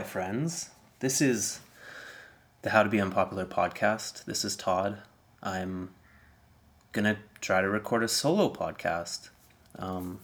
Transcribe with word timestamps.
Hi, 0.00 0.06
friends. 0.06 0.70
This 1.00 1.20
is 1.20 1.60
the 2.62 2.70
How 2.70 2.82
to 2.82 2.88
Be 2.88 3.02
Unpopular 3.02 3.44
podcast. 3.44 4.24
This 4.24 4.46
is 4.46 4.56
Todd. 4.56 4.96
I'm 5.42 5.90
gonna 6.92 7.18
try 7.42 7.60
to 7.60 7.68
record 7.68 8.02
a 8.02 8.08
solo 8.08 8.50
podcast. 8.50 9.28
Um, 9.78 10.20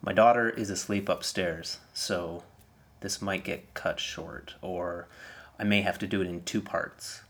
my 0.00 0.14
daughter 0.14 0.48
is 0.48 0.70
asleep 0.70 1.10
upstairs, 1.10 1.76
so 1.92 2.44
this 3.00 3.20
might 3.20 3.44
get 3.44 3.74
cut 3.74 4.00
short, 4.00 4.54
or 4.62 5.08
I 5.58 5.64
may 5.64 5.82
have 5.82 5.98
to 5.98 6.06
do 6.06 6.22
it 6.22 6.26
in 6.26 6.42
two 6.44 6.62
parts. 6.62 7.20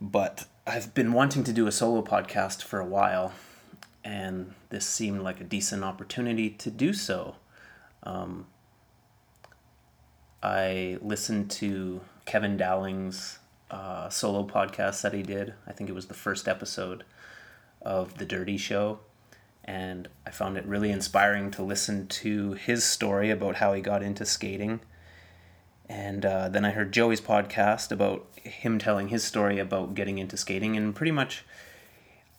But 0.00 0.46
I've 0.66 0.94
been 0.94 1.12
wanting 1.12 1.44
to 1.44 1.52
do 1.52 1.68
a 1.68 1.72
solo 1.72 2.02
podcast 2.02 2.64
for 2.64 2.80
a 2.80 2.84
while, 2.84 3.34
and 4.02 4.52
this 4.70 4.84
seemed 4.84 5.20
like 5.20 5.40
a 5.40 5.44
decent 5.44 5.84
opportunity 5.84 6.50
to 6.50 6.72
do 6.72 6.92
so. 6.92 7.36
Um, 8.02 8.48
I 10.42 10.98
listened 11.02 11.50
to 11.52 12.00
Kevin 12.24 12.56
Dowling's 12.56 13.38
uh, 13.70 14.08
solo 14.08 14.46
podcast 14.46 15.02
that 15.02 15.12
he 15.12 15.22
did. 15.22 15.54
I 15.66 15.72
think 15.72 15.90
it 15.90 15.94
was 15.94 16.06
the 16.06 16.14
first 16.14 16.48
episode 16.48 17.04
of 17.82 18.18
The 18.18 18.24
Dirty 18.24 18.56
Show. 18.56 19.00
And 19.64 20.08
I 20.26 20.30
found 20.30 20.56
it 20.56 20.64
really 20.64 20.90
inspiring 20.90 21.50
to 21.52 21.62
listen 21.62 22.06
to 22.06 22.52
his 22.54 22.84
story 22.84 23.30
about 23.30 23.56
how 23.56 23.74
he 23.74 23.82
got 23.82 24.02
into 24.02 24.24
skating. 24.24 24.80
And 25.88 26.24
uh, 26.24 26.48
then 26.48 26.64
I 26.64 26.70
heard 26.70 26.92
Joey's 26.92 27.20
podcast 27.20 27.90
about 27.90 28.26
him 28.42 28.78
telling 28.78 29.08
his 29.08 29.24
story 29.24 29.58
about 29.58 29.94
getting 29.94 30.18
into 30.18 30.36
skating. 30.36 30.76
And 30.76 30.94
pretty 30.94 31.12
much 31.12 31.44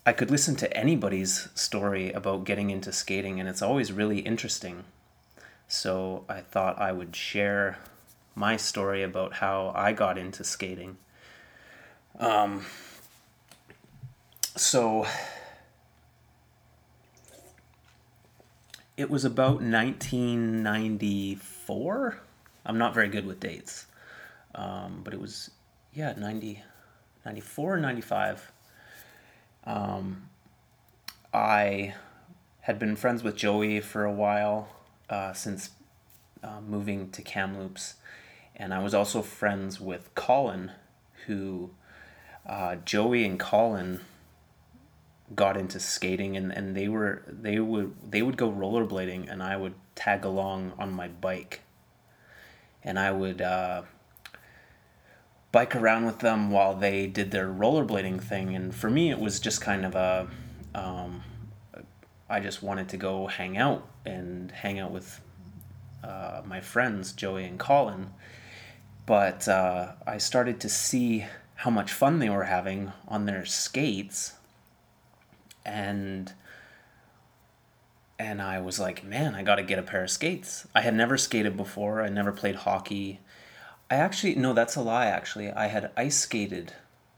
I 0.06 0.14
could 0.14 0.32
listen 0.32 0.56
to 0.56 0.76
anybody's 0.76 1.50
story 1.54 2.12
about 2.12 2.46
getting 2.46 2.72
into 2.72 2.92
skating, 2.92 3.40
and 3.40 3.48
it's 3.48 3.62
always 3.62 3.92
really 3.92 4.20
interesting. 4.20 4.86
So 5.72 6.26
I 6.28 6.42
thought 6.42 6.82
I 6.82 6.92
would 6.92 7.16
share 7.16 7.78
my 8.34 8.58
story 8.58 9.04
about 9.04 9.34
how 9.34 9.72
I 9.76 9.94
got 9.94 10.18
into 10.18 10.44
skating. 10.44 10.98
Um, 12.20 12.66
so 14.56 15.06
it 18.98 19.12
was 19.12 19.26
about 19.26 19.62
1994. 19.62 22.20
I'm 22.66 22.80
not 22.80 22.96
very 22.96 23.10
good 23.10 23.28
with 23.28 23.40
dates, 23.40 23.86
um, 24.56 25.02
but 25.04 25.14
it 25.14 25.22
was, 25.22 25.52
yeah, 25.94 26.16
90, 26.18 26.64
94 27.26 27.76
or 27.76 27.78
95. 27.78 28.52
Um, 29.66 30.30
I 31.32 31.94
had 32.62 32.80
been 32.80 32.96
friends 32.96 33.22
with 33.22 33.36
Joey 33.36 33.82
for 33.82 34.04
a 34.04 34.12
while 34.12 34.68
uh, 35.10 35.34
since 35.34 35.72
uh, 36.44 36.62
moving 36.62 37.10
to 37.12 37.22
Kamloops, 37.22 37.96
and 38.56 38.74
I 38.74 38.80
was 38.80 38.94
also 38.94 39.22
friends 39.22 39.80
with 39.80 40.14
Colin, 40.16 40.72
who 41.26 41.72
uh, 42.48 42.76
Joey 42.78 43.26
and 43.26 43.40
Colin 43.40 44.02
got 45.36 45.58
into 45.58 45.80
skating, 45.80 46.36
and, 46.38 46.52
and 46.52 46.76
they 46.76 46.88
were 46.88 47.24
they 47.28 47.60
would 47.60 47.96
they 48.12 48.22
would 48.22 48.38
go 48.38 48.52
rollerblading, 48.52 49.32
and 49.32 49.42
I 49.44 49.58
would 49.58 49.76
tag 49.96 50.26
along 50.26 50.74
on 50.78 50.92
my 50.92 51.08
bike, 51.08 51.62
and 52.84 53.00
I 53.00 53.12
would 53.12 53.42
uh, 53.42 53.84
bike 55.52 55.76
around 55.76 56.06
with 56.06 56.20
them 56.20 56.52
while 56.52 56.76
they 56.76 57.08
did 57.08 57.32
their 57.32 57.48
rollerblading 57.48 58.22
thing, 58.22 58.56
and 58.56 58.74
for 58.74 58.90
me 58.90 59.10
it 59.12 59.20
was 59.20 59.40
just 59.40 59.62
kind 59.62 59.86
of 59.86 59.96
a 59.96 60.28
um, 60.76 61.24
I 62.30 62.40
just 62.40 62.62
wanted 62.62 62.90
to 62.90 62.98
go 62.98 63.28
hang 63.28 63.58
out 63.58 63.88
and 64.06 64.52
hang 64.52 64.80
out 64.80 64.92
with 64.92 65.20
uh, 66.04 66.42
my 66.46 66.62
friends 66.62 67.12
Joey 67.12 67.46
and 67.46 67.60
Colin. 67.60 68.12
But 69.06 69.48
uh, 69.48 69.94
I 70.06 70.20
started 70.20 70.60
to 70.62 70.70
see 70.70 71.26
how 71.56 71.72
much 71.72 71.92
fun 71.92 72.20
they 72.20 72.30
were 72.30 72.44
having 72.44 72.92
on 73.08 73.26
their 73.26 73.44
skates, 73.46 74.34
and 75.66 76.32
and 78.20 78.42
I 78.42 78.60
was 78.60 78.80
like, 78.80 79.04
man, 79.04 79.34
I 79.34 79.44
got 79.44 79.56
to 79.56 79.64
get 79.64 79.80
a 79.80 79.84
pair 79.84 80.04
of 80.04 80.12
skates. 80.12 80.68
I 80.76 80.82
had 80.82 80.94
never 80.94 81.18
skated 81.18 81.58
before. 81.58 82.02
I 82.02 82.10
never 82.10 82.32
played 82.32 82.56
hockey. 82.56 83.20
I 83.90 83.96
actually 83.96 84.36
no, 84.36 84.54
that's 84.54 84.76
a 84.76 84.82
lie. 84.82 85.08
Actually, 85.08 85.52
I 85.52 85.68
had 85.68 85.92
ice 85.98 86.18
skated 86.18 86.74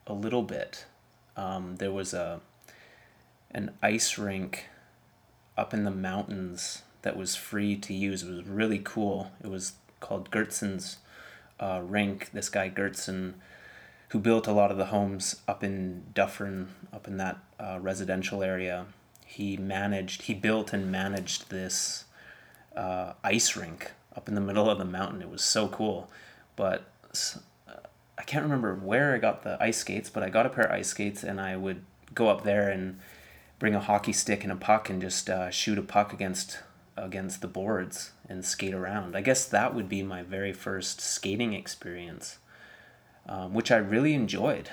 a 0.08 0.14
little 0.14 0.44
bit. 0.44 0.86
Um, 1.36 1.76
there 1.76 1.92
was 1.92 2.14
a 2.14 2.40
an 3.52 3.72
ice 3.84 4.18
rink 4.18 4.70
up 5.57 5.73
in 5.73 5.84
the 5.84 5.91
mountains 5.91 6.84
that 7.01 7.17
was 7.17 7.35
free 7.35 7.75
to 7.75 7.94
use. 7.94 8.23
It 8.23 8.31
was 8.31 8.45
really 8.45 8.79
cool. 8.84 9.31
It 9.44 9.47
was 9.47 9.73
called 10.00 10.31
Gertson's 10.31 10.97
uh, 11.59 11.81
rink. 11.84 12.31
This 12.31 12.50
guy 12.50 12.69
Gertson, 12.69 13.34
who 14.09 14.19
built 14.19 14.47
a 14.47 14.51
lot 14.51 14.72
of 14.72 14.78
the 14.78 14.85
homes 14.85 15.41
up 15.47 15.63
in 15.63 16.03
Dufferin, 16.13 16.69
up 16.94 17.07
in 17.07 17.17
that 17.17 17.38
uh, 17.59 17.79
residential 17.81 18.44
area, 18.44 18.85
he 19.25 19.57
managed, 19.57 20.23
he 20.23 20.34
built 20.34 20.73
and 20.73 20.91
managed 20.91 21.50
this 21.50 22.06
uh, 22.75 23.13
ice 23.23 23.56
rink 23.56 23.91
up 24.16 24.28
in 24.28 24.35
the 24.35 24.41
middle 24.41 24.69
of 24.69 24.78
the 24.78 24.85
mountain. 24.85 25.22
It 25.22 25.29
was 25.29 25.44
so 25.44 25.68
cool, 25.68 26.09
but 26.56 26.83
uh, 27.68 27.73
I 28.18 28.23
can't 28.23 28.44
remember 28.44 28.75
where 28.75 29.16
I 29.16 29.19
got 29.19 29.44
the 29.44 29.57
ice 29.62 29.78
skates, 29.78 30.09
but 30.09 30.23
I 30.23 30.29
got 30.29 30.45
a 30.45 30.50
pair 30.50 30.66
of 30.66 30.72
ice 30.72 30.89
skates 30.89 31.23
and 31.23 31.39
I 31.39 31.56
would 31.56 31.83
go 32.13 32.28
up 32.28 32.44
there 32.44 32.69
and 32.69 33.00
bring 33.62 33.76
a 33.76 33.80
hockey 33.80 34.12
stick 34.12 34.42
and 34.42 34.52
a 34.52 34.56
puck 34.56 34.90
and 34.90 35.00
just 35.00 35.30
uh, 35.30 35.52
shoot 35.52 35.78
a 35.78 35.84
puck 35.84 36.12
against 36.12 36.58
against 36.98 37.42
the 37.42 37.48
boards 37.48 38.12
and 38.28 38.44
skate 38.44 38.74
around. 38.74 39.16
I 39.16 39.22
guess 39.22 39.46
that 39.46 39.76
would 39.76 39.88
be 39.88 40.02
my 40.02 40.24
very 40.24 40.52
first 40.52 41.00
skating 41.00 41.54
experience, 41.54 42.40
um, 43.30 43.54
which 43.54 43.72
I 43.72 43.78
really 43.78 44.16
enjoyed. 44.16 44.72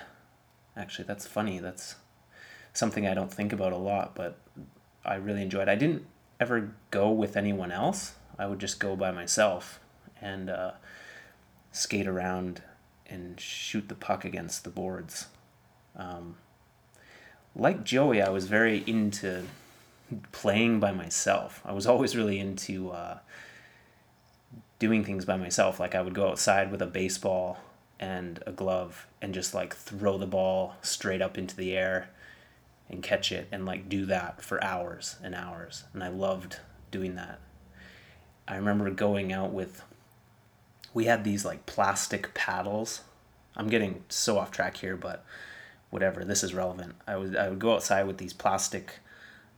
Actually, 0.75 1.05
that's 1.05 1.27
funny. 1.27 1.59
That's 1.59 1.97
something 2.73 3.07
I 3.07 3.13
don't 3.13 3.31
think 3.31 3.53
about 3.53 3.75
a 3.75 3.77
lot, 3.77 4.15
but 4.15 4.39
I 5.05 5.17
really 5.17 5.43
enjoyed. 5.43 5.69
I 5.69 5.75
didn't 5.75 6.07
ever 6.41 6.73
go 6.91 7.11
with 7.11 7.37
anyone 7.37 7.71
else. 7.71 8.15
I 8.39 8.47
would 8.47 8.59
just 8.59 8.81
go 8.81 8.97
by 8.97 9.11
myself 9.11 9.81
and 10.19 10.49
uh, 10.49 10.73
skate 11.73 12.07
around 12.07 12.63
and 13.07 13.39
shoot 13.39 13.91
the 13.91 13.95
puck 13.95 14.25
against 14.25 14.65
the 14.65 14.71
boards. 14.71 15.27
Um, 15.95 16.37
like 17.59 17.85
Joey, 17.85 18.23
I 18.23 18.31
was 18.31 18.47
very 18.47 18.85
into 18.87 19.45
playing 20.33 20.81
by 20.81 20.93
myself. 20.93 21.61
I 21.65 21.73
was 21.73 21.87
always 21.87 22.17
really 22.17 22.39
into 22.39 22.91
uh, 22.91 23.19
doing 24.79 25.05
things 25.05 25.25
by 25.25 25.37
myself. 25.37 25.81
Like 25.81 25.95
I 25.95 26.01
would 26.01 26.15
go 26.15 26.29
outside 26.29 26.71
with 26.71 26.81
a 26.81 26.87
baseball 26.87 27.59
and 28.01 28.43
a 28.47 28.53
glove 28.53 29.07
and 29.21 29.35
just 29.35 29.55
like 29.55 29.75
throw 29.75 30.17
the 30.17 30.27
ball 30.27 30.77
straight 30.83 31.21
up 31.21 31.37
into 31.37 31.57
the 31.57 31.77
air 31.77 32.09
and 32.89 33.03
catch 33.03 33.33
it 33.33 33.49
and 33.51 33.67
like 33.67 33.89
do 33.89 34.07
that 34.07 34.41
for 34.41 34.63
hours 34.63 35.17
and 35.23 35.35
hours. 35.35 35.85
And 35.93 36.03
I 36.03 36.09
loved 36.09 36.59
doing 36.91 37.17
that. 37.17 37.41
I 38.47 38.57
remember 38.57 38.89
going 38.91 39.33
out 39.33 39.53
with 39.53 39.83
we 40.95 41.05
had 41.05 41.25
these 41.25 41.45
like 41.45 41.67
plastic 41.67 42.33
paddles. 42.35 43.03
I'm 43.57 43.69
getting 43.69 44.05
so 44.09 44.39
off 44.39 44.51
track 44.51 44.79
here, 44.79 44.97
but 44.97 45.25
whatever, 45.91 46.25
this 46.25 46.43
is 46.43 46.55
relevant. 46.55 46.95
I 47.07 47.17
would 47.17 47.37
I 47.37 47.49
would 47.49 47.59
go 47.59 47.75
outside 47.75 48.07
with 48.07 48.19
these 48.19 48.33
plastic 48.33 49.01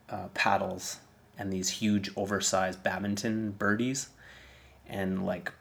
uh, 0.08 0.28
paddles 0.34 0.98
and 1.38 1.52
these 1.52 1.70
huge 1.70 2.10
oversized 2.16 2.82
badminton 2.82 3.52
birdies 3.52 4.10
and 4.86 5.24
like 5.24 5.52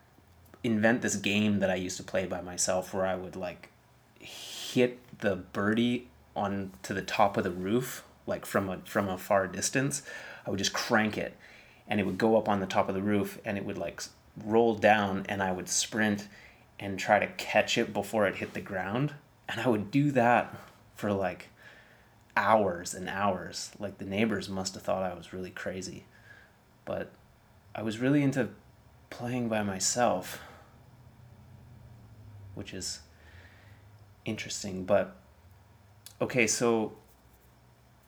invent 0.63 1.01
this 1.01 1.16
game 1.16 1.60
that 1.60 1.69
I 1.69 1.75
used 1.75 1.98
to 1.98 2.04
play 2.04 2.25
by 2.25 2.42
myself 2.42 2.94
where 2.94 3.06
I 3.06 3.16
would 3.16 3.36
like 3.36 3.69
hit 4.19 5.00
the 5.19 5.38
birdie 5.38 6.07
on 6.36 6.72
to 6.83 6.94
the 6.94 7.01
top 7.01 7.38
of 7.38 7.44
the 7.44 7.51
roof 7.51 8.04
like 8.27 8.45
from 8.45 8.69
a 8.69 8.77
from 8.80 9.07
a 9.07 9.18
far 9.18 9.48
distance 9.48 10.04
I 10.45 10.50
would 10.50 10.60
just 10.60 10.74
crank 10.74 11.18
it 11.18 11.38
and 11.88 12.00
it 12.00 12.06
would 12.06 12.18
go 12.18 12.38
up 12.38 12.50
on 12.50 12.60
the 12.60 12.65
top 12.65 12.89
of 12.89 12.95
the 12.95 13.01
roof 13.01 13.39
and 13.45 13.57
it 13.57 13.65
would 13.65 13.77
like 13.77 14.04
roll 14.45 14.75
down 14.75 15.25
and 15.30 15.42
I 15.42 15.51
would 15.51 15.69
sprint 15.69 16.27
and 16.80 17.00
try 17.00 17.19
to 17.19 17.27
catch 17.27 17.77
it 17.77 17.94
before 17.94 18.27
it 18.27 18.36
hit 18.36 18.54
the 18.54 18.62
ground 18.62 19.13
and 19.50 19.60
I 19.60 19.68
would 19.68 19.90
do 19.90 20.12
that 20.12 20.56
for 20.96 21.12
like 21.12 21.50
hours 22.38 22.94
and 22.94 23.10
hours. 23.10 23.72
Like 23.80 23.98
the 23.98 24.06
neighbors 24.06 24.48
must 24.48 24.75
have 24.75 24.84
thought 24.84 25.04
I 25.04 25.16
was 25.16 25.34
really 25.34 25.50
crazy. 25.50 26.06
But 26.86 27.12
I 27.74 27.81
was 27.81 27.98
really 27.98 28.22
into 28.22 28.50
playing 29.10 29.50
by 29.50 29.63
myself, 29.63 30.40
which 32.54 32.74
is 32.74 33.00
interesting. 34.24 34.86
But 34.86 35.16
okay, 36.22 36.46
so 36.46 36.94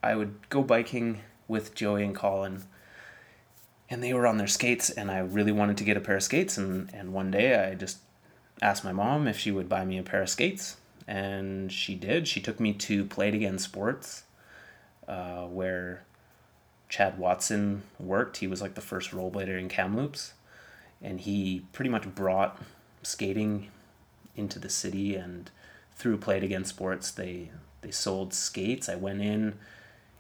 I 0.04 0.16
would 0.16 0.48
go 0.50 0.62
biking 0.62 1.22
with 1.48 1.74
Joey 1.74 2.04
and 2.04 2.16
Colin, 2.16 2.64
and 3.90 4.04
they 4.04 4.14
were 4.14 4.28
on 4.28 4.38
their 4.38 4.48
skates, 4.48 4.90
and 4.92 5.10
I 5.10 5.20
really 5.20 5.52
wanted 5.52 5.78
to 5.78 5.84
get 5.84 5.98
a 5.98 6.02
pair 6.02 6.18
of 6.18 6.24
skates. 6.24 6.58
And, 6.58 6.90
and 6.94 7.14
one 7.14 7.32
day 7.32 7.56
I 7.56 7.74
just 7.74 7.98
asked 8.62 8.84
my 8.84 8.92
mom 8.92 9.28
if 9.28 9.40
she 9.40 9.52
would 9.52 9.68
buy 9.68 9.84
me 9.84 9.98
a 9.98 10.04
pair 10.04 10.22
of 10.22 10.30
skates 10.30 10.78
and 11.12 11.74
she 11.74 11.94
did. 11.94 12.26
She 12.26 12.40
took 12.40 12.58
me 12.58 12.72
to 12.72 13.04
Play 13.04 13.28
It 13.28 13.34
Again 13.34 13.60
Sports, 13.60 14.24
uh, 15.10 15.42
where 15.42 16.06
Chad 16.88 17.20
Watson 17.20 17.84
worked. 18.00 18.38
He 18.38 18.48
was 18.48 18.62
like 18.62 18.76
the 18.76 18.82
first 18.82 19.12
rollerblader 19.12 19.60
in 19.60 19.68
Kamloops, 19.68 20.32
and 21.02 21.20
he 21.20 21.66
pretty 21.74 21.90
much 21.90 22.16
brought 22.16 22.62
skating 23.04 23.68
into 24.38 24.58
the 24.58 24.70
city. 24.70 25.16
And 25.16 25.52
through 25.94 26.18
Play 26.18 26.38
It 26.38 26.44
Again 26.46 26.64
Sports, 26.64 27.12
they 27.12 27.52
they 27.82 27.92
sold 27.92 28.34
skates. 28.34 28.88
I 28.88 28.96
went 28.96 29.22
in, 29.22 29.56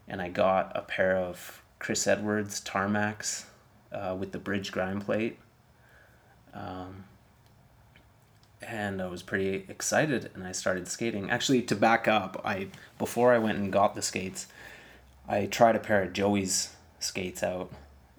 and 0.09 0.21
I 0.21 0.27
got 0.27 0.73
a 0.75 0.81
pair 0.81 1.15
of 1.15 1.63
Chris 1.79 2.05
Edwards 2.05 2.59
Tarmacs 2.59 3.45
uh, 3.93 4.13
with 4.19 4.33
the 4.33 4.39
bridge 4.39 4.73
grind 4.73 5.05
plate. 5.05 5.39
Um, 6.53 7.05
and 8.61 9.01
I 9.01 9.07
was 9.07 9.23
pretty 9.23 9.65
excited 9.67 10.29
and 10.33 10.45
I 10.45 10.51
started 10.51 10.87
skating. 10.87 11.29
Actually, 11.29 11.61
to 11.63 11.75
back 11.75 12.07
up, 12.07 12.41
I 12.45 12.67
before 12.97 13.33
I 13.33 13.37
went 13.37 13.57
and 13.57 13.71
got 13.71 13.95
the 13.95 14.01
skates, 14.01 14.47
I 15.27 15.45
tried 15.45 15.75
a 15.75 15.79
pair 15.79 16.03
of 16.03 16.13
Joey's 16.13 16.75
skates 16.99 17.43
out 17.43 17.71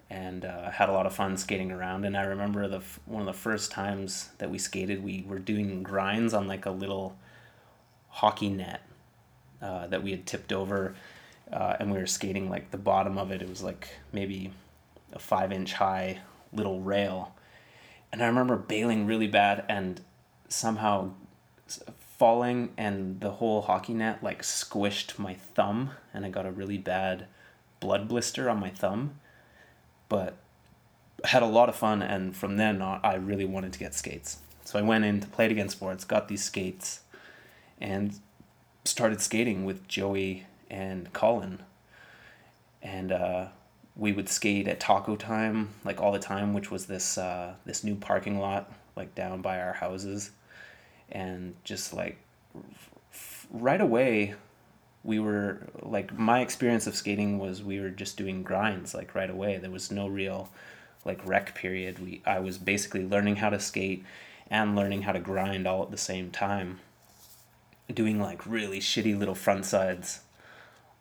and 0.09 0.45
uh, 0.45 0.69
had 0.69 0.89
a 0.89 0.91
lot 0.91 1.05
of 1.05 1.13
fun 1.13 1.37
skating 1.37 1.71
around. 1.71 2.05
And 2.05 2.17
I 2.17 2.23
remember 2.23 2.67
the 2.67 2.81
one 3.05 3.21
of 3.21 3.25
the 3.25 3.33
first 3.33 3.71
times 3.71 4.29
that 4.37 4.49
we 4.49 4.57
skated, 4.57 5.03
we 5.03 5.23
were 5.27 5.39
doing 5.39 5.81
grinds 5.83 6.33
on 6.33 6.47
like 6.47 6.65
a 6.65 6.71
little 6.71 7.17
hockey 8.09 8.49
net 8.49 8.81
uh, 9.61 9.87
that 9.87 10.03
we 10.03 10.11
had 10.11 10.25
tipped 10.25 10.51
over, 10.51 10.93
uh, 11.51 11.77
and 11.79 11.91
we 11.91 11.97
were 11.97 12.05
skating 12.05 12.49
like 12.49 12.71
the 12.71 12.77
bottom 12.77 13.17
of 13.17 13.31
it. 13.31 13.41
It 13.41 13.49
was 13.49 13.63
like 13.63 13.89
maybe 14.11 14.51
a 15.13 15.19
five 15.19 15.51
inch 15.51 15.73
high 15.73 16.19
little 16.51 16.81
rail, 16.81 17.33
and 18.11 18.21
I 18.21 18.27
remember 18.27 18.57
bailing 18.57 19.07
really 19.07 19.27
bad 19.27 19.65
and 19.69 20.01
somehow 20.53 21.11
falling 21.97 22.71
and 22.77 23.19
the 23.19 23.31
whole 23.31 23.63
hockey 23.63 23.93
net 23.93 24.23
like 24.23 24.43
squished 24.43 25.17
my 25.17 25.33
thumb 25.33 25.91
and 26.13 26.25
I 26.25 26.29
got 26.29 26.45
a 26.45 26.51
really 26.51 26.77
bad 26.77 27.27
blood 27.79 28.07
blister 28.07 28.49
on 28.49 28.59
my 28.59 28.69
thumb. 28.69 29.19
But 30.09 30.37
had 31.25 31.41
a 31.41 31.47
lot 31.47 31.69
of 31.69 31.75
fun 31.75 32.01
and 32.01 32.35
from 32.35 32.57
then 32.57 32.81
on 32.81 32.99
I 33.03 33.15
really 33.15 33.45
wanted 33.45 33.73
to 33.73 33.79
get 33.79 33.93
skates. 33.93 34.37
So 34.63 34.79
I 34.79 34.81
went 34.81 35.05
in 35.05 35.19
to 35.21 35.27
play 35.27 35.45
it 35.45 35.51
again 35.51 35.69
sports, 35.69 36.05
got 36.05 36.27
these 36.27 36.43
skates 36.43 37.01
and 37.81 38.19
started 38.85 39.21
skating 39.21 39.65
with 39.65 39.87
Joey 39.87 40.45
and 40.69 41.11
Colin. 41.13 41.59
And 42.81 43.11
uh, 43.11 43.47
we 43.95 44.11
would 44.11 44.29
skate 44.29 44.67
at 44.67 44.79
taco 44.79 45.15
time 45.15 45.73
like 45.83 45.99
all 45.99 46.11
the 46.11 46.19
time, 46.19 46.53
which 46.53 46.69
was 46.69 46.85
this 46.85 47.17
uh, 47.17 47.55
this 47.65 47.83
new 47.83 47.95
parking 47.95 48.39
lot 48.39 48.71
like 48.95 49.15
down 49.15 49.41
by 49.41 49.59
our 49.59 49.73
houses 49.73 50.31
and 51.13 51.55
just 51.63 51.93
like 51.93 52.17
right 53.51 53.79
away 53.79 54.35
we 55.03 55.19
were 55.19 55.59
like 55.81 56.17
my 56.17 56.41
experience 56.41 56.87
of 56.87 56.95
skating 56.95 57.37
was 57.37 57.61
we 57.61 57.79
were 57.79 57.89
just 57.89 58.17
doing 58.17 58.41
grinds 58.41 58.93
like 58.93 59.13
right 59.13 59.29
away. 59.29 59.57
There 59.57 59.69
was 59.69 59.91
no 59.91 60.07
real 60.07 60.49
like 61.05 61.25
rec 61.25 61.55
period. 61.55 61.99
We 61.99 62.21
i 62.25 62.39
was 62.39 62.57
basically 62.57 63.05
learning 63.05 63.37
how 63.37 63.49
to 63.49 63.59
skate 63.59 64.05
and 64.49 64.75
learning 64.75 65.03
how 65.03 65.11
to 65.11 65.19
grind 65.19 65.67
all 65.67 65.83
at 65.83 65.91
the 65.91 65.97
same 65.97 66.31
time 66.31 66.79
doing 67.93 68.19
like 68.19 68.45
really 68.45 68.79
shitty 68.79 69.17
little 69.17 69.35
front 69.35 69.65
sides 69.65 70.21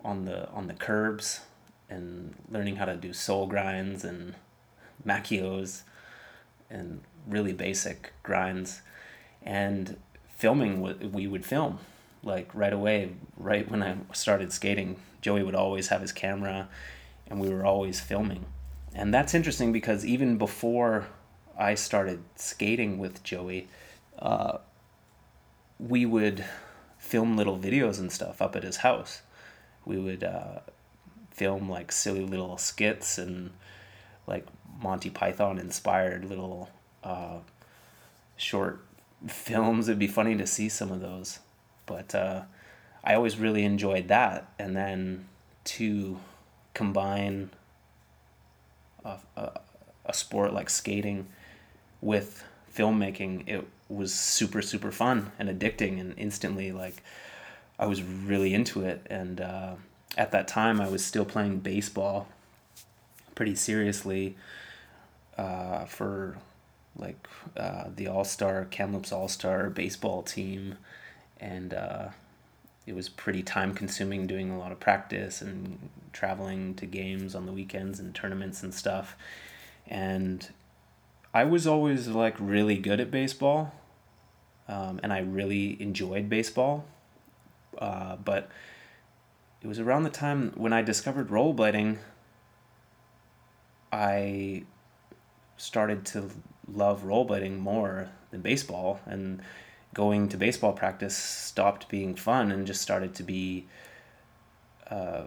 on 0.05 0.25
the 0.25 0.49
on 0.51 0.67
the 0.67 0.75
curbs 0.75 1.41
and 1.89 2.35
learning 2.51 2.77
how 2.77 2.85
to 2.85 2.97
do 2.97 3.13
soul 3.13 3.47
grinds 3.47 4.05
and 4.05 4.35
makios 5.07 5.83
and 6.69 7.03
really 7.29 7.53
basic 7.53 8.13
grinds 8.25 8.83
and 9.45 9.97
filming 10.37 10.81
we 11.13 11.27
would 11.27 11.45
film 11.45 11.79
like 12.23 12.49
right 12.55 12.73
away 12.73 13.11
right 13.37 13.71
when 13.71 13.83
i 13.83 13.97
started 14.13 14.53
skating 14.53 14.97
joey 15.21 15.43
would 15.43 15.55
always 15.55 15.89
have 15.89 16.01
his 16.01 16.13
camera 16.13 16.69
and 17.33 17.41
we 17.41 17.49
were 17.49 17.65
always 17.65 17.99
filming. 17.99 18.45
And 18.95 19.15
that's 19.15 19.33
interesting 19.33 19.73
because 19.73 20.05
even 20.05 20.37
before 20.37 21.07
i 21.59 21.75
started 21.75 22.23
skating 22.37 22.99
with 22.99 23.23
joey 23.23 23.69
uh, 24.19 24.59
we 25.79 26.05
would 26.05 26.45
film 26.99 27.37
little 27.37 27.59
videos 27.59 27.99
and 27.99 28.13
stuff 28.13 28.41
up 28.41 28.55
at 28.55 28.63
his 28.63 28.79
house. 28.79 29.23
We 29.85 29.99
would 29.99 30.23
uh, 30.23 30.61
film 31.31 31.69
like 31.69 31.91
silly 31.91 32.25
little 32.25 32.57
skits 32.57 33.19
and 33.19 33.51
like 34.27 34.47
monty 34.81 35.11
python 35.11 35.59
inspired 35.59 36.25
little 36.25 36.71
uh, 37.03 37.39
short 38.37 38.85
films. 39.27 39.89
It'd 39.89 39.99
be 39.99 40.07
funny 40.07 40.37
to 40.37 40.47
see 40.47 40.69
some 40.69 40.91
of 40.91 41.01
those, 41.01 41.39
but 41.87 42.15
uh, 42.15 42.43
I 43.05 43.15
always 43.15 43.39
really 43.39 43.65
enjoyed 43.65 44.09
that. 44.09 44.49
And 44.59 44.77
then 44.77 45.27
to 45.65 46.19
combine 46.75 47.51
a, 49.05 49.17
a, 49.37 49.61
a 50.07 50.15
sport 50.15 50.53
like 50.53 50.71
skating 50.71 51.27
with 52.01 52.45
filmmaking, 52.75 53.49
it 53.49 53.67
was 53.89 54.15
super 54.15 54.63
super 54.63 54.91
fun 54.91 55.33
and 55.39 55.49
addicting, 55.49 56.01
and 56.01 56.15
instantly 56.17 56.73
like 56.73 57.03
I 57.79 57.87
was 57.87 58.03
really 58.03 58.55
into 58.55 58.85
it. 58.85 59.07
And 59.11 59.41
uh, 59.41 59.75
at 60.17 60.33
that 60.33 60.49
time, 60.49 60.81
I 60.81 60.89
was 60.89 61.05
still 61.05 61.25
playing 61.25 61.59
baseball 61.59 62.29
pretty 63.35 63.55
seriously 63.55 64.37
uh, 65.39 65.85
for 65.87 66.37
like 66.97 67.27
uh, 67.57 67.85
the 67.95 68.07
All 68.07 68.25
Star 68.25 68.65
Kamloops 68.67 69.13
All 69.13 69.29
Star 69.29 69.71
baseball 69.71 70.23
team, 70.23 70.77
and 71.41 71.75
uh, 71.75 72.09
it 72.87 72.95
was 72.95 73.09
pretty 73.09 73.43
time 73.43 73.75
consuming 73.75 74.27
doing 74.27 74.51
a 74.51 74.59
lot 74.59 74.73
of 74.73 74.81
practice 74.81 75.41
and 75.41 75.89
traveling 76.13 76.75
to 76.75 76.87
games 76.87 77.35
on 77.35 77.47
the 77.47 77.53
weekends 77.53 77.99
and 77.99 78.15
tournaments 78.15 78.63
and 78.63 78.75
stuff, 78.75 79.17
and 79.87 80.51
I 81.35 81.45
was 81.45 81.67
always 81.67 82.09
like 82.09 82.37
really 82.39 82.77
good 82.77 83.01
at 83.01 83.11
baseball, 83.11 83.73
um, 84.69 85.01
and 85.03 85.13
I 85.13 85.21
really 85.21 85.81
enjoyed 85.81 86.29
baseball, 86.29 86.85
uh, 87.79 88.17
but 88.17 88.51
it 89.63 89.67
was 89.67 89.79
around 89.79 90.03
the 90.03 90.11
time 90.11 90.53
when 90.57 90.73
I 90.73 90.83
discovered 90.83 91.29
rollerblading. 91.29 91.99
I 93.93 94.65
started 95.57 96.05
to 96.07 96.31
love 96.71 97.03
rollerblading 97.03 97.59
more 97.59 98.09
than 98.31 98.41
baseball 98.41 99.01
and 99.07 99.41
going 99.95 100.29
to 100.29 100.37
baseball 100.37 100.73
practice 100.73 101.17
stopped 101.17 101.89
being 101.89 102.15
fun 102.15 102.51
and 102.51 102.67
just 102.67 102.81
started 102.81 103.15
to 103.15 103.23
be 103.23 103.67
uh, 104.91 105.25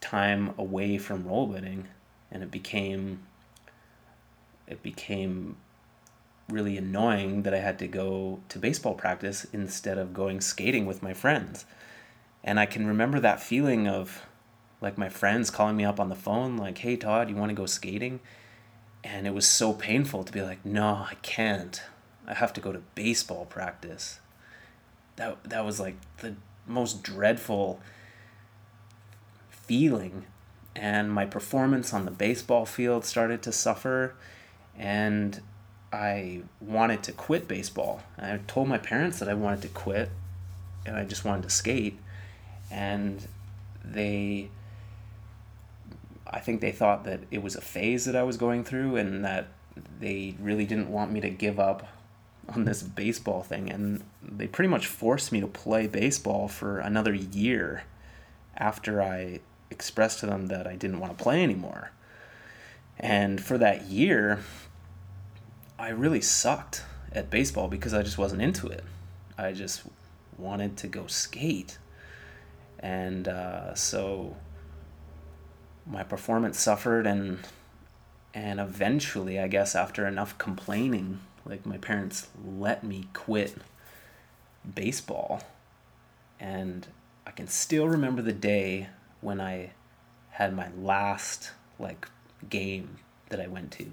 time 0.00 0.54
away 0.58 0.98
from 0.98 1.24
rollerblading 1.24 1.84
and 2.30 2.42
it 2.42 2.50
became 2.50 3.20
it 4.66 4.82
became 4.82 5.56
really 6.48 6.76
annoying 6.76 7.42
that 7.42 7.54
I 7.54 7.58
had 7.58 7.78
to 7.78 7.88
go 7.88 8.40
to 8.48 8.58
baseball 8.58 8.94
practice 8.94 9.46
instead 9.52 9.98
of 9.98 10.14
going 10.14 10.40
skating 10.40 10.86
with 10.86 11.02
my 11.02 11.14
friends. 11.14 11.66
And 12.42 12.58
I 12.58 12.66
can 12.66 12.86
remember 12.86 13.20
that 13.20 13.40
feeling 13.40 13.88
of 13.88 14.22
like 14.80 14.96
my 14.96 15.08
friends 15.08 15.50
calling 15.50 15.76
me 15.76 15.84
up 15.84 15.98
on 15.98 16.08
the 16.08 16.14
phone 16.14 16.56
like, 16.56 16.78
"Hey 16.78 16.96
Todd, 16.96 17.28
you 17.28 17.36
want 17.36 17.50
to 17.50 17.54
go 17.54 17.66
skating?" 17.66 18.20
And 19.04 19.26
it 19.26 19.34
was 19.34 19.46
so 19.46 19.72
painful 19.72 20.24
to 20.24 20.32
be 20.32 20.42
like 20.42 20.64
no 20.64 21.06
i 21.10 21.14
can't. 21.22 21.82
I 22.28 22.34
have 22.34 22.52
to 22.52 22.60
go 22.60 22.72
to 22.72 22.82
baseball 22.94 23.46
practice. 23.46 24.20
That 25.16 25.42
that 25.44 25.64
was 25.64 25.80
like 25.80 25.96
the 26.18 26.34
most 26.66 27.02
dreadful 27.02 27.80
feeling 29.48 30.26
and 30.76 31.10
my 31.10 31.24
performance 31.24 31.94
on 31.94 32.04
the 32.04 32.10
baseball 32.10 32.66
field 32.66 33.04
started 33.04 33.42
to 33.42 33.52
suffer 33.52 34.14
and 34.76 35.40
i 35.92 36.42
wanted 36.60 37.02
to 37.04 37.12
quit 37.12 37.48
baseball. 37.48 38.02
I 38.18 38.38
told 38.46 38.68
my 38.68 38.78
parents 38.78 39.18
that 39.18 39.28
i 39.28 39.34
wanted 39.34 39.62
to 39.62 39.68
quit 39.68 40.10
and 40.84 40.94
i 40.94 41.04
just 41.04 41.24
wanted 41.24 41.44
to 41.44 41.50
skate 41.50 41.98
and 42.70 43.26
they 43.82 44.50
I 46.30 46.40
think 46.40 46.60
they 46.60 46.72
thought 46.72 47.04
that 47.04 47.20
it 47.30 47.42
was 47.42 47.56
a 47.56 47.60
phase 47.60 48.04
that 48.04 48.16
I 48.16 48.22
was 48.22 48.36
going 48.36 48.64
through 48.64 48.96
and 48.96 49.24
that 49.24 49.48
they 50.00 50.34
really 50.40 50.66
didn't 50.66 50.90
want 50.90 51.12
me 51.12 51.20
to 51.20 51.30
give 51.30 51.58
up 51.58 51.86
on 52.48 52.64
this 52.64 52.82
baseball 52.82 53.42
thing. 53.42 53.70
And 53.70 54.02
they 54.22 54.46
pretty 54.46 54.68
much 54.68 54.86
forced 54.86 55.32
me 55.32 55.40
to 55.40 55.46
play 55.46 55.86
baseball 55.86 56.48
for 56.48 56.78
another 56.80 57.14
year 57.14 57.84
after 58.56 59.02
I 59.02 59.40
expressed 59.70 60.20
to 60.20 60.26
them 60.26 60.46
that 60.46 60.66
I 60.66 60.76
didn't 60.76 61.00
want 61.00 61.16
to 61.16 61.22
play 61.22 61.42
anymore. 61.42 61.92
And 62.98 63.40
for 63.40 63.58
that 63.58 63.86
year, 63.86 64.40
I 65.78 65.90
really 65.90 66.20
sucked 66.20 66.84
at 67.12 67.30
baseball 67.30 67.68
because 67.68 67.94
I 67.94 68.02
just 68.02 68.18
wasn't 68.18 68.42
into 68.42 68.66
it. 68.66 68.84
I 69.36 69.52
just 69.52 69.82
wanted 70.36 70.76
to 70.78 70.88
go 70.88 71.06
skate. 71.06 71.78
And 72.80 73.28
uh, 73.28 73.74
so 73.74 74.36
my 75.90 76.02
performance 76.02 76.58
suffered 76.58 77.06
and 77.06 77.38
and 78.34 78.60
eventually 78.60 79.38
i 79.38 79.48
guess 79.48 79.74
after 79.74 80.06
enough 80.06 80.36
complaining 80.38 81.20
like 81.44 81.64
my 81.64 81.78
parents 81.78 82.28
let 82.44 82.84
me 82.84 83.08
quit 83.14 83.56
baseball 84.74 85.42
and 86.38 86.88
i 87.26 87.30
can 87.30 87.48
still 87.48 87.88
remember 87.88 88.22
the 88.22 88.32
day 88.32 88.88
when 89.20 89.40
i 89.40 89.70
had 90.38 90.54
my 90.54 90.68
last 90.76 91.50
like 91.80 92.08
game 92.48 92.98
that 93.28 93.40
I 93.40 93.46
went 93.46 93.72
to 93.72 93.92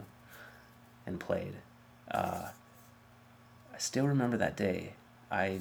and 1.05 1.19
played. 1.19 1.55
Uh, 2.11 2.49
I 3.73 3.77
still 3.77 4.07
remember 4.07 4.37
that 4.37 4.55
day. 4.55 4.93
I 5.31 5.59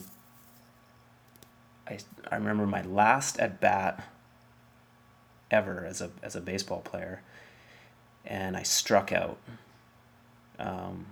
I 1.87 1.99
I 2.31 2.37
remember 2.37 2.67
my 2.67 2.83
last 2.83 3.39
at 3.41 3.61
bat 3.61 4.05
ever 5.51 5.85
as 5.85 6.01
a 6.01 6.11
as 6.23 6.37
a 6.37 6.41
baseball 6.41 6.81
player, 6.81 7.23
and 8.25 8.57
I 8.57 8.63
struck 8.63 9.13
out. 9.13 9.39
Um, 10.59 11.07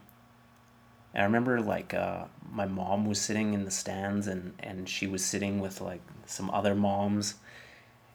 and 1.15 1.23
I 1.23 1.25
remember 1.25 1.61
like 1.61 1.95
uh, 1.95 2.25
my 2.51 2.67
mom 2.67 3.07
was 3.07 3.21
sitting 3.21 3.55
in 3.55 3.65
the 3.65 3.71
stands 3.71 4.27
and 4.27 4.55
and 4.61 4.89
she 4.89 5.07
was 5.07 5.25
sitting 5.25 5.61
with 5.61 5.81
like 5.81 6.03
some 6.27 6.51
other 6.51 6.75
moms, 6.75 7.35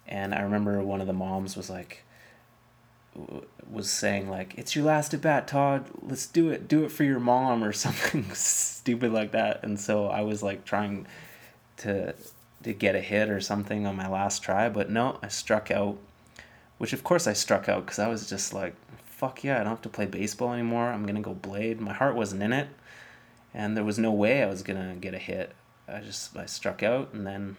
and 0.08 0.34
I 0.34 0.42
remember 0.42 0.82
one 0.82 1.02
of 1.02 1.08
the 1.08 1.14
moms 1.14 1.56
was 1.56 1.70
like 1.70 2.04
was 3.70 3.90
saying 3.90 4.30
like 4.30 4.54
it's 4.58 4.76
your 4.76 4.86
last 4.86 5.14
at 5.14 5.22
bat 5.22 5.48
todd. 5.48 5.90
Let's 6.02 6.28
do 6.28 6.50
it. 6.50 6.68
Do 6.68 6.84
it 6.84 6.92
for 6.92 7.04
your 7.04 7.20
mom 7.20 7.64
or 7.64 7.74
something 7.74 8.26
stupid 8.34 9.12
like 9.12 9.32
that. 9.32 9.64
And 9.64 9.80
so 9.80 10.08
i 10.08 10.22
was 10.22 10.44
like 10.44 10.66
trying 10.66 11.08
to 11.78 12.16
to 12.64 12.74
get 12.74 12.96
a 12.96 13.02
hit 13.02 13.30
or 13.30 13.40
something 13.40 13.86
on 13.86 13.96
my 13.96 14.08
last 14.08 14.42
try 14.42 14.68
but 14.70 14.90
no 14.90 15.18
i 15.22 15.28
struck 15.28 15.72
out 15.72 15.98
which 16.78 16.94
of 16.94 17.04
course 17.04 17.28
i 17.28 17.34
struck 17.34 17.70
out 17.70 17.86
because 17.86 18.00
i 18.00 18.08
was 18.08 18.30
just 18.30 18.54
like 18.54 18.76
fuck 19.06 19.44
yeah 19.44 19.56
i 19.56 19.58
don't 19.60 19.68
have 19.68 19.82
to 19.82 19.90
play 19.90 20.06
baseball 20.06 20.54
anymore. 20.54 20.92
I'm 20.92 21.06
gonna 21.06 21.22
go 21.22 21.34
blade. 21.34 21.82
My 21.82 21.94
heart 21.94 22.16
wasn't 22.16 22.44
in 22.44 22.54
it 22.54 22.68
and 23.54 23.76
there 23.76 23.84
was 23.84 23.98
no 23.98 24.12
way 24.12 24.44
i 24.44 24.48
was 24.48 24.62
gonna 24.62 24.96
get 24.96 25.14
a 25.14 25.20
hit. 25.20 25.54
I 25.88 26.02
just 26.02 26.36
i 26.38 26.46
struck 26.46 26.84
out 26.84 27.14
and 27.14 27.26
then 27.26 27.58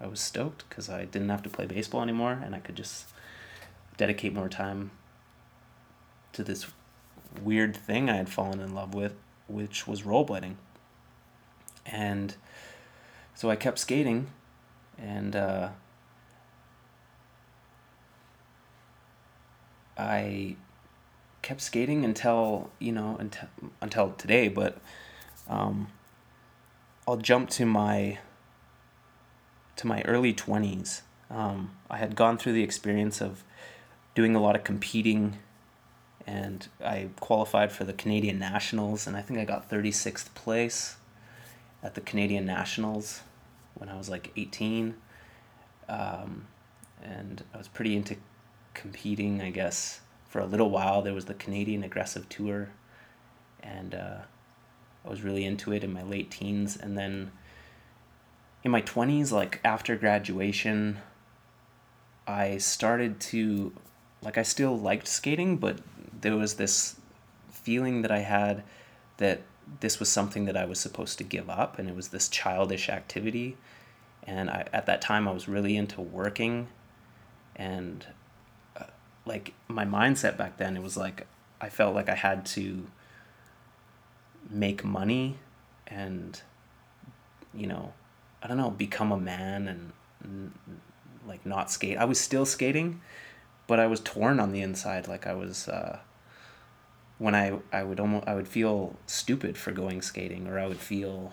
i 0.00 0.06
was 0.06 0.20
stoked 0.20 0.68
because 0.68 0.90
i 0.90 1.06
didn't 1.06 1.30
have 1.30 1.42
to 1.44 1.48
play 1.48 1.64
baseball 1.64 2.02
anymore 2.02 2.38
and 2.44 2.54
i 2.54 2.58
could 2.58 2.76
just 2.76 3.06
dedicate 3.96 4.34
more 4.34 4.48
time 4.48 4.90
to 6.32 6.44
this 6.44 6.66
weird 7.42 7.76
thing 7.76 8.08
I 8.10 8.16
had 8.16 8.28
fallen 8.28 8.60
in 8.60 8.74
love 8.74 8.94
with, 8.94 9.14
which 9.48 9.86
was 9.86 10.02
rollerblading. 10.02 10.54
And 11.84 12.36
so 13.36 13.50
I 13.50 13.56
kept 13.56 13.78
skating, 13.78 14.28
and 14.98 15.36
uh, 15.36 15.68
I 19.98 20.56
kept 21.42 21.60
skating 21.60 22.02
until 22.02 22.70
you 22.78 22.92
know 22.92 23.16
until 23.20 23.48
until 23.82 24.12
today. 24.12 24.48
But 24.48 24.78
um, 25.48 25.88
I'll 27.06 27.18
jump 27.18 27.50
to 27.50 27.66
my 27.66 28.18
to 29.76 29.86
my 29.86 30.00
early 30.02 30.32
twenties. 30.32 31.02
Um, 31.30 31.76
I 31.90 31.98
had 31.98 32.16
gone 32.16 32.38
through 32.38 32.54
the 32.54 32.62
experience 32.62 33.20
of 33.20 33.44
doing 34.14 34.34
a 34.34 34.40
lot 34.40 34.56
of 34.56 34.64
competing 34.64 35.38
and 36.26 36.66
I 36.82 37.10
qualified 37.20 37.70
for 37.70 37.84
the 37.84 37.92
Canadian 37.92 38.38
Nationals 38.38 39.06
and 39.06 39.16
I 39.16 39.22
think 39.22 39.38
I 39.38 39.44
got 39.44 39.68
36th 39.68 40.32
place 40.34 40.96
at 41.86 41.94
the 41.94 42.00
Canadian 42.00 42.44
Nationals 42.44 43.22
when 43.74 43.88
I 43.88 43.96
was 43.96 44.08
like 44.08 44.32
18 44.36 44.94
um, 45.88 46.46
and 47.02 47.44
I 47.54 47.58
was 47.58 47.68
pretty 47.68 47.96
into 47.96 48.16
competing 48.74 49.40
I 49.40 49.50
guess. 49.50 50.00
For 50.28 50.40
a 50.40 50.46
little 50.46 50.68
while 50.68 51.00
there 51.00 51.14
was 51.14 51.26
the 51.26 51.34
Canadian 51.34 51.84
Aggressive 51.84 52.28
Tour. 52.28 52.70
And 53.62 53.94
uh, 53.94 54.18
I 55.04 55.08
was 55.08 55.22
really 55.22 55.44
into 55.44 55.72
it 55.72 55.84
in 55.84 55.92
my 55.92 56.02
late 56.02 56.30
teens. 56.30 56.76
And 56.76 56.98
then 56.98 57.30
in 58.64 58.72
my 58.72 58.82
20s 58.82 59.30
like 59.30 59.60
after 59.64 59.96
graduation 59.96 60.98
I 62.26 62.58
started 62.58 63.20
to 63.20 63.72
like 64.22 64.36
I 64.36 64.42
still 64.42 64.76
liked 64.76 65.06
skating, 65.06 65.58
but 65.58 65.78
there 66.20 66.36
was 66.36 66.54
this 66.54 66.96
feeling 67.50 68.02
that 68.02 68.10
I 68.10 68.18
had 68.18 68.64
that 69.18 69.42
this 69.80 69.98
was 69.98 70.08
something 70.08 70.44
that 70.46 70.56
I 70.56 70.64
was 70.64 70.78
supposed 70.78 71.18
to 71.18 71.24
give 71.24 71.50
up, 71.50 71.78
and 71.78 71.88
it 71.88 71.94
was 71.94 72.08
this 72.08 72.28
childish 72.28 72.88
activity. 72.88 73.56
And 74.24 74.50
I, 74.50 74.66
at 74.72 74.86
that 74.86 75.00
time, 75.00 75.28
I 75.28 75.32
was 75.32 75.48
really 75.48 75.76
into 75.76 76.00
working, 76.00 76.68
and 77.54 78.06
uh, 78.76 78.84
like 79.24 79.54
my 79.68 79.84
mindset 79.84 80.36
back 80.36 80.56
then, 80.56 80.76
it 80.76 80.82
was 80.82 80.96
like 80.96 81.26
I 81.60 81.68
felt 81.68 81.94
like 81.94 82.08
I 82.08 82.14
had 82.14 82.44
to 82.46 82.86
make 84.50 84.84
money, 84.84 85.38
and 85.86 86.40
you 87.54 87.66
know, 87.66 87.92
I 88.42 88.48
don't 88.48 88.58
know, 88.58 88.70
become 88.70 89.10
a 89.12 89.18
man 89.18 89.66
and, 89.68 89.92
and 90.22 90.52
like 91.26 91.44
not 91.46 91.70
skate. 91.70 91.96
I 91.96 92.04
was 92.04 92.20
still 92.20 92.46
skating, 92.46 93.00
but 93.66 93.80
I 93.80 93.86
was 93.86 94.00
torn 94.00 94.38
on 94.38 94.52
the 94.52 94.60
inside. 94.60 95.08
Like 95.08 95.26
I 95.26 95.34
was, 95.34 95.68
uh, 95.68 95.98
when 97.18 97.34
I 97.34 97.58
I 97.72 97.82
would 97.82 98.00
almost 98.00 98.26
I 98.26 98.34
would 98.34 98.48
feel 98.48 98.96
stupid 99.06 99.56
for 99.56 99.72
going 99.72 100.02
skating, 100.02 100.46
or 100.46 100.58
I 100.58 100.66
would 100.66 100.78
feel 100.78 101.32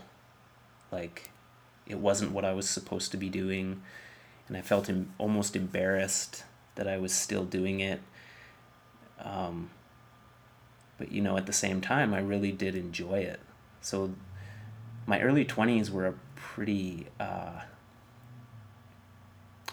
like 0.91 1.31
it 1.85 1.99
wasn't 1.99 2.31
what 2.31 2.45
I 2.45 2.53
was 2.53 2.69
supposed 2.69 3.11
to 3.11 3.17
be 3.17 3.29
doing, 3.29 3.81
and 4.47 4.55
I 4.55 4.61
felt 4.61 4.89
Im- 4.89 5.13
almost 5.17 5.55
embarrassed 5.55 6.43
that 6.75 6.87
I 6.87 6.97
was 6.97 7.13
still 7.13 7.43
doing 7.43 7.79
it. 7.79 8.01
Um, 9.19 9.69
but 10.97 11.11
you 11.11 11.21
know, 11.21 11.37
at 11.37 11.45
the 11.45 11.53
same 11.53 11.81
time, 11.81 12.13
I 12.13 12.19
really 12.19 12.51
did 12.51 12.75
enjoy 12.75 13.19
it. 13.19 13.39
So, 13.81 14.13
my 15.05 15.21
early 15.21 15.43
twenties 15.43 15.91
were 15.91 16.07
a 16.07 16.13
pretty, 16.35 17.07
uh, 17.19 17.61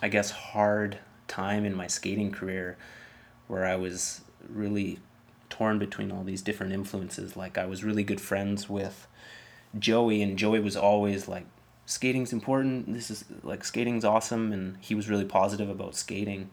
I 0.03 0.09
guess, 0.09 0.31
hard 0.31 0.99
time 1.29 1.65
in 1.65 1.75
my 1.75 1.87
skating 1.87 2.33
career 2.33 2.77
where 3.47 3.65
I 3.65 3.77
was 3.77 4.23
really 4.49 4.99
torn 5.61 5.79
between 5.79 6.11
all 6.11 6.25
these 6.25 6.41
different 6.41 6.73
influences. 6.73 7.37
Like 7.37 7.59
I 7.59 7.67
was 7.67 7.85
really 7.85 8.03
good 8.03 8.21
friends 8.21 8.71
with 8.71 9.07
Joey, 9.79 10.23
and 10.23 10.39
Joey 10.39 10.59
was 10.59 10.75
always 10.75 11.29
like, 11.29 11.45
"Skating's 11.85 12.33
important. 12.33 12.95
This 12.95 13.11
is 13.11 13.27
like 13.43 13.63
skating's 13.63 14.03
awesome," 14.03 14.53
and 14.55 14.79
he 14.81 14.95
was 14.95 15.11
really 15.11 15.27
positive 15.27 15.69
about 15.69 15.95
skating. 15.95 16.49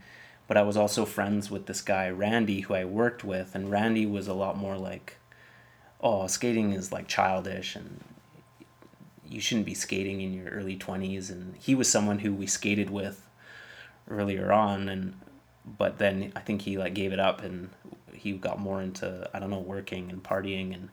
But 0.46 0.58
I 0.58 0.64
was 0.64 0.76
also 0.76 1.06
friends 1.06 1.50
with 1.50 1.68
this 1.68 1.80
guy 1.80 2.10
Randy, 2.10 2.62
who 2.62 2.74
I 2.74 2.84
worked 2.84 3.24
with, 3.24 3.56
and 3.56 3.72
Randy 3.72 4.06
was 4.06 4.28
a 4.28 4.34
lot 4.34 4.58
more 4.58 4.78
like, 4.78 5.16
"Oh, 6.02 6.28
skating 6.28 6.74
is 6.74 6.92
like 6.92 7.08
childish 7.08 7.78
and." 7.78 8.04
You 9.30 9.42
shouldn't 9.42 9.66
be 9.66 9.74
skating 9.74 10.22
in 10.22 10.34
your 10.34 10.50
early 10.50 10.78
20s. 10.78 11.30
And 11.30 11.56
he 11.58 11.76
was 11.76 11.90
someone 11.90 12.20
who 12.20 12.34
we 12.34 12.48
skated 12.48 12.90
with 12.90 13.28
earlier 14.10 14.54
on 14.54 14.88
and 14.88 15.14
but 15.78 15.98
then 15.98 16.32
I 16.34 16.40
think 16.40 16.62
he 16.62 16.78
like 16.78 16.94
gave 16.94 17.12
it 17.12 17.20
up 17.20 17.44
and 17.44 17.70
he 18.18 18.34
got 18.34 18.60
more 18.60 18.82
into 18.82 19.30
I 19.34 19.40
don't 19.40 19.50
know 19.50 19.60
working 19.60 20.10
and 20.10 20.24
partying 20.24 20.74
and 20.74 20.90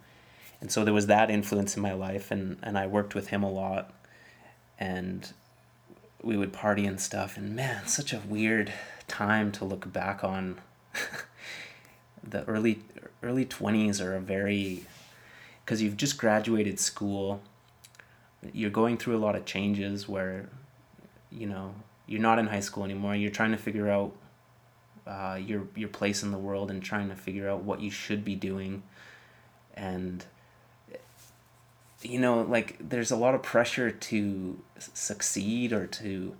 and 0.61 0.71
so 0.71 0.85
there 0.85 0.95
was 0.95 1.07
that 1.07 1.31
influence 1.31 1.76
in 1.76 1.83
my 1.83 1.93
life 1.93 2.31
and 2.31 2.59
and 2.62 2.78
I 2.78 2.87
worked 2.87 3.14
with 3.14 3.28
him 3.28 3.43
a 3.43 3.50
lot 3.50 3.93
and 4.78 5.33
we 6.23 6.37
would 6.37 6.52
party 6.52 6.87
and 6.87 7.00
stuff 7.00 7.37
and 7.37 7.54
man 7.54 7.87
such 7.87 8.12
a 8.12 8.21
weird 8.28 8.73
time 9.09 9.52
to 9.52 9.64
look 9.64 9.93
back 9.93 10.25
on 10.25 10.61
the 12.23 12.45
early 12.45 12.81
early 13.23 13.45
20s 13.45 14.02
are 14.04 14.14
a 14.14 14.21
very 14.21 14.85
because 15.64 15.83
you've 15.83 15.97
just 15.97 16.19
graduated 16.19 16.78
school 16.78 17.40
you're 18.52 18.71
going 18.71 18.97
through 18.97 19.16
a 19.16 19.19
lot 19.19 19.35
of 19.35 19.45
changes 19.45 20.09
where 20.09 20.49
you 21.31 21.47
know 21.47 21.75
you're 22.07 22.21
not 22.21 22.38
in 22.38 22.47
high 22.49 22.61
school 22.61 22.85
anymore. 22.85 23.14
You're 23.14 23.31
trying 23.31 23.52
to 23.52 23.57
figure 23.57 23.90
out 23.90 24.12
uh, 25.07 25.39
your 25.41 25.69
your 25.75 25.89
place 25.89 26.23
in 26.23 26.31
the 26.31 26.39
world 26.39 26.71
and 26.71 26.83
trying 26.83 27.09
to 27.09 27.17
figure 27.17 27.49
out 27.49 27.63
what 27.63 27.81
you 27.81 27.91
should 27.91 28.25
be 28.25 28.35
doing, 28.35 28.83
and 29.75 30.25
you 32.03 32.19
know, 32.19 32.43
like 32.43 32.77
there's 32.81 33.11
a 33.11 33.17
lot 33.17 33.35
of 33.35 33.43
pressure 33.43 33.91
to 33.91 34.59
succeed 34.79 35.73
or 35.73 35.87
to 35.87 36.37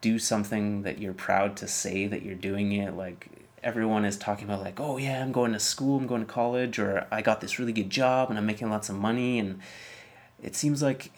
do 0.00 0.18
something 0.18 0.82
that 0.82 0.98
you're 0.98 1.12
proud 1.12 1.56
to 1.56 1.68
say 1.68 2.06
that 2.06 2.22
you're 2.22 2.34
doing 2.34 2.72
it. 2.72 2.94
Like 2.94 3.28
everyone 3.62 4.04
is 4.04 4.16
talking 4.16 4.44
about, 4.44 4.60
like, 4.60 4.80
oh 4.80 4.96
yeah, 4.96 5.22
I'm 5.22 5.32
going 5.32 5.52
to 5.52 5.60
school, 5.60 5.98
I'm 5.98 6.06
going 6.06 6.24
to 6.24 6.32
college, 6.32 6.78
or 6.78 7.06
I 7.10 7.22
got 7.22 7.40
this 7.40 7.58
really 7.58 7.72
good 7.72 7.90
job 7.90 8.30
and 8.30 8.38
I'm 8.38 8.46
making 8.46 8.70
lots 8.70 8.88
of 8.88 8.96
money, 8.96 9.38
and 9.38 9.60
it 10.42 10.54
seems 10.54 10.82
like 10.82 11.10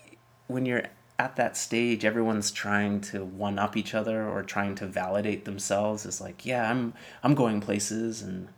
when 0.46 0.66
you're 0.66 0.84
at 1.20 1.36
that 1.36 1.54
stage 1.54 2.02
everyone's 2.02 2.50
trying 2.50 2.98
to 2.98 3.22
one 3.22 3.58
up 3.58 3.76
each 3.76 3.94
other 3.94 4.26
or 4.26 4.42
trying 4.42 4.74
to 4.74 4.86
validate 4.86 5.44
themselves. 5.44 6.06
It's 6.06 6.18
like 6.18 6.46
yeah 6.46 6.70
i'm 6.70 6.94
i'm 7.22 7.34
going 7.34 7.60
places 7.60 8.22
and 8.22 8.48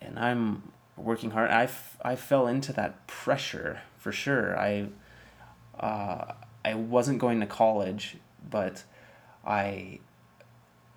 and 0.00 0.18
i'm 0.18 0.72
working 0.96 1.32
hard. 1.32 1.50
I, 1.50 1.64
f- 1.64 1.98
I 2.02 2.16
fell 2.16 2.46
into 2.46 2.72
that 2.72 3.06
pressure 3.06 3.82
for 3.98 4.12
sure. 4.12 4.58
I 4.58 4.88
uh, 5.78 6.32
i 6.64 6.72
wasn't 6.72 7.18
going 7.18 7.40
to 7.40 7.46
college 7.46 8.16
but 8.48 8.84
i 9.44 9.98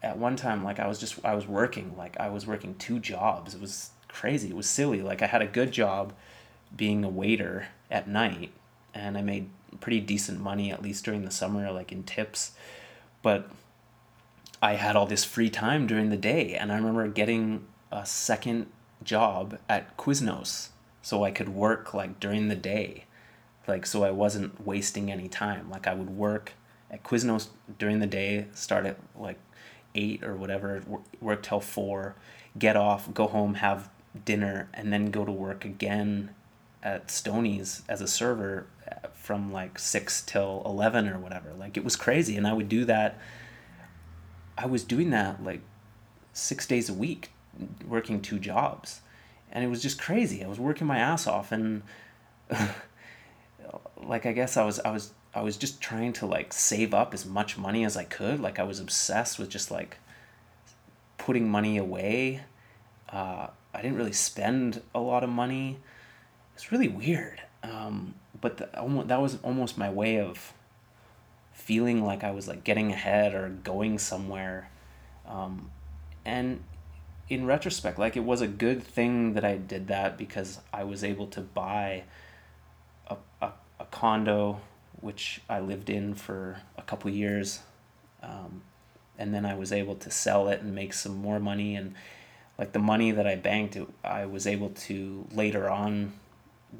at 0.01 0.17
one 0.17 0.38
time 0.38 0.63
like 0.63 0.79
i 0.79 0.88
was 0.88 1.00
just 1.00 1.20
i 1.25 1.36
was 1.36 1.46
working. 1.46 1.96
Like 1.98 2.17
i 2.17 2.29
was 2.29 2.48
working 2.48 2.75
two 2.75 3.00
jobs. 3.00 3.53
It 3.53 3.60
was 3.60 3.89
crazy. 4.08 4.48
It 4.51 4.56
was 4.56 4.70
silly. 4.70 5.01
Like 5.01 5.22
i 5.22 5.25
had 5.25 5.41
a 5.41 5.48
good 5.48 5.74
job 5.74 6.13
being 6.74 7.03
a 7.03 7.10
waiter 7.10 7.67
at 7.91 8.08
night 8.08 8.51
and 8.94 9.17
i 9.17 9.22
made 9.22 9.50
pretty 9.79 10.00
decent 10.00 10.39
money 10.39 10.72
at 10.72 10.81
least 10.81 11.05
during 11.05 11.24
the 11.24 11.31
summer 11.31 11.72
like 11.72 11.91
in 11.91 12.03
tips 12.03 12.51
but 13.22 13.50
I 14.62 14.74
had 14.74 14.96
all 14.96 15.05
this 15.05 15.24
free 15.24 15.50
time 15.50 15.86
during 15.86 16.10
the 16.10 16.17
day, 16.17 16.55
and 16.55 16.72
I 16.72 16.75
remember 16.77 17.07
getting 17.07 17.65
a 17.91 18.05
second 18.05 18.67
job 19.03 19.60
at 19.69 19.96
Quiznos 19.98 20.69
so 21.01 21.24
I 21.24 21.31
could 21.31 21.50
work 21.50 21.93
like 21.93 22.19
during 22.19 22.48
the 22.48 22.55
day, 22.55 23.05
like 23.67 23.86
so 23.86 24.03
I 24.03 24.12
wasn't 24.12 24.65
wasting 24.65 25.12
any 25.12 25.27
time. 25.27 25.69
Like 25.69 25.86
I 25.86 25.93
would 25.93 26.10
work 26.10 26.53
at 26.89 27.03
Quiznos 27.03 27.50
during 27.77 28.00
the 28.00 28.07
day, 28.07 28.48
start 28.53 28.86
at 28.88 28.98
like 29.15 29.38
eight 29.93 30.24
or 30.24 30.36
whatever, 30.36 30.81
work 31.22 31.43
till 31.43 31.60
four, 31.60 32.15
get 32.57 32.75
off, 32.75 33.13
go 33.13 33.27
home, 33.27 33.55
have 33.55 33.89
dinner, 34.25 34.69
and 34.74 34.91
then 34.91 35.12
go 35.12 35.24
to 35.24 35.31
work 35.31 35.65
again 35.65 36.34
at 36.81 37.12
Stony's 37.12 37.84
as 37.88 38.01
a 38.01 38.07
server 38.07 38.65
from 39.27 39.51
like 39.51 39.77
six 39.77 40.22
till 40.22 40.62
eleven 40.65 41.10
or 41.10 41.19
whatever. 41.19 41.51
Like 41.53 41.75
it 41.75 41.84
was 41.84 41.98
crazy, 41.98 42.38
and 42.38 42.48
I 42.48 42.53
would 42.53 42.69
do 42.69 42.86
that. 42.86 43.19
I 44.57 44.65
was 44.67 44.86
doing 44.86 45.10
that 45.10 45.43
like 45.43 45.60
six 46.31 46.65
days 46.65 46.88
a 46.88 46.93
week, 46.93 47.31
working 47.86 48.22
two 48.22 48.39
jobs, 48.39 49.01
and 49.51 49.65
it 49.65 49.67
was 49.67 49.81
just 49.81 50.00
crazy. 50.00 50.46
I 50.46 50.48
was 50.48 50.60
working 50.60 50.88
my 50.88 50.98
ass 50.98 51.27
off, 51.27 51.51
and 51.51 51.84
like 54.01 54.25
I 54.25 54.31
guess 54.31 54.55
I 54.55 54.63
was 54.63 54.79
I 54.79 54.91
was 54.91 55.12
I 55.36 55.41
was 55.41 55.57
just 55.57 55.81
trying 55.81 56.13
to 56.13 56.25
like 56.25 56.53
save 56.53 56.93
up 56.93 57.13
as 57.13 57.25
much 57.25 57.57
money 57.57 57.84
as 57.84 57.98
I 57.98 58.05
could. 58.05 58.39
Like 58.39 58.60
I 58.60 58.63
was 58.63 58.79
obsessed 58.79 59.38
with 59.38 59.50
just 59.50 59.72
like 59.72 59.98
putting 61.17 61.50
money 61.50 61.75
away. 61.75 62.43
Uh, 63.12 63.48
I 63.74 63.81
didn't 63.81 63.98
really 63.98 64.13
spend 64.13 64.81
a 64.96 65.01
lot 65.01 65.25
of 65.25 65.29
money. 65.29 65.79
It's 66.55 66.72
really 66.72 66.88
weird. 66.88 67.41
Um, 67.62 68.13
but 68.41 68.58
the, 68.58 68.70
that 69.06 69.22
was 69.22 69.38
almost 69.44 69.77
my 69.77 69.89
way 69.89 70.20
of 70.20 70.53
feeling 71.53 72.03
like 72.03 72.24
I 72.24 72.32
was 72.32 72.48
like 72.48 72.63
getting 72.63 72.91
ahead 72.91 73.34
or 73.34 73.50
going 73.50 73.98
somewhere. 73.98 74.70
Um, 75.27 75.72
and 76.24 76.63
in 77.29 77.46
retrospect, 77.46 78.00
like 78.00 78.15
it 78.15 78.24
was 78.24 78.41
a 78.41 78.48
good 78.48 78.84
thing 78.84 79.34
that 79.34 79.44
I 79.44 79.58
did 79.58 79.88
that 79.88 80.17
because 80.17 80.60
I 80.72 80.84
was 80.84 81.03
able 81.03 81.27
to 81.27 81.41
buy 81.41 82.03
a, 83.08 83.17
a, 83.41 83.51
a 83.79 83.86
condo, 83.86 84.62
which 85.01 85.41
I 85.50 85.60
lived 85.60 85.89
in 85.89 86.13
for 86.13 86.62
a 86.77 86.82
couple 86.82 87.12
years. 87.12 87.60
Um, 88.24 88.62
and 89.17 89.34
then 89.34 89.46
I 89.46 89.56
was 89.56 89.72
able 89.72 89.96
to 89.96 90.12
sell 90.12 90.48
it 90.48 90.62
and 90.62 90.74
make 90.74 90.93
some 90.93 91.17
more 91.17 91.39
money. 91.39 91.76
And 91.76 91.95
like 92.58 92.71
the 92.71 92.80
money 92.80 93.12
that 93.12 93.28
I 93.28 93.36
banked, 93.36 93.76
it, 93.76 93.88
I 94.04 94.26
was 94.26 94.47
able 94.47 94.69
to 94.69 95.28
later 95.34 95.69
on 95.69 96.13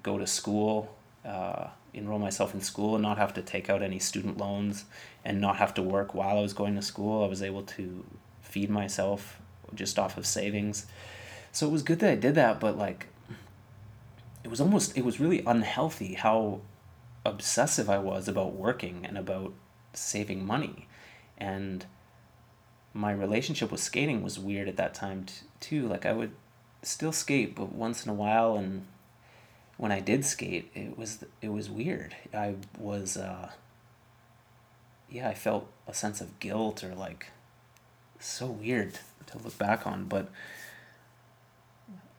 go 0.04 0.18
to 0.18 0.28
school, 0.28 0.96
uh, 1.28 1.68
enroll 1.94 2.20
myself 2.20 2.54
in 2.54 2.62
school, 2.62 2.96
and 2.96 3.04
not 3.04 3.18
have 3.18 3.34
to 3.34 3.42
take 3.42 3.70
out 3.70 3.82
any 3.82 4.00
student 4.00 4.38
loans 4.38 4.86
and 5.26 5.42
not 5.42 5.58
have 5.58 5.74
to 5.76 5.84
work 5.84 6.14
while 6.14 6.38
I 6.38 6.42
was 6.42 6.54
going 6.54 6.76
to 6.76 6.82
school. 6.82 7.24
I 7.24 7.28
was 7.28 7.44
able 7.44 7.64
to 7.64 8.06
feed 8.42 8.70
myself 8.70 9.40
just 9.76 10.00
off 10.00 10.18
of 10.18 10.26
savings. 10.26 10.86
So 11.52 11.68
it 11.68 11.72
was 11.72 11.84
good 11.84 12.00
that 12.00 12.10
I 12.10 12.16
did 12.16 12.36
that, 12.36 12.60
but 12.60 12.78
like 12.78 13.08
it 14.44 14.50
was 14.50 14.62
almost 14.62 14.98
it 14.98 15.04
was 15.04 15.20
really 15.20 15.44
unhealthy 15.46 16.14
how 16.14 16.62
obsessive 17.26 17.90
I 17.90 17.98
was 17.98 18.28
about 18.28 18.54
working 18.54 19.06
and 19.06 19.18
about 19.18 19.54
saving 19.94 20.46
money. 20.46 20.88
And 21.38 21.86
my 22.94 23.12
relationship 23.12 23.72
with 23.72 23.82
skating 23.82 24.24
was 24.24 24.40
weird 24.40 24.68
at 24.68 24.78
that 24.78 24.94
time 24.94 25.26
t- 25.26 25.34
too. 25.60 25.88
Like 25.88 26.06
I 26.06 26.14
would 26.14 26.32
still 26.82 27.12
skate, 27.12 27.56
but 27.56 27.74
once 27.74 28.06
in 28.06 28.12
a 28.12 28.14
while 28.14 28.56
and 28.56 28.86
when 29.78 29.92
I 29.92 30.00
did 30.00 30.26
skate, 30.26 30.72
it 30.74 30.98
was 30.98 31.24
it 31.42 31.50
was 31.50 31.70
weird. 31.70 32.16
I 32.34 32.56
was 32.78 33.16
uh 33.16 33.52
yeah, 35.10 35.30
I 35.30 35.34
felt 35.34 35.72
a 35.88 35.94
sense 35.94 36.20
of 36.20 36.40
guilt 36.40 36.84
or 36.84 36.94
like 36.94 37.28
so 38.20 38.48
weird 38.48 39.00
to 39.28 39.38
look 39.38 39.58
back 39.58 39.86
on. 39.86 40.06
But 40.06 40.30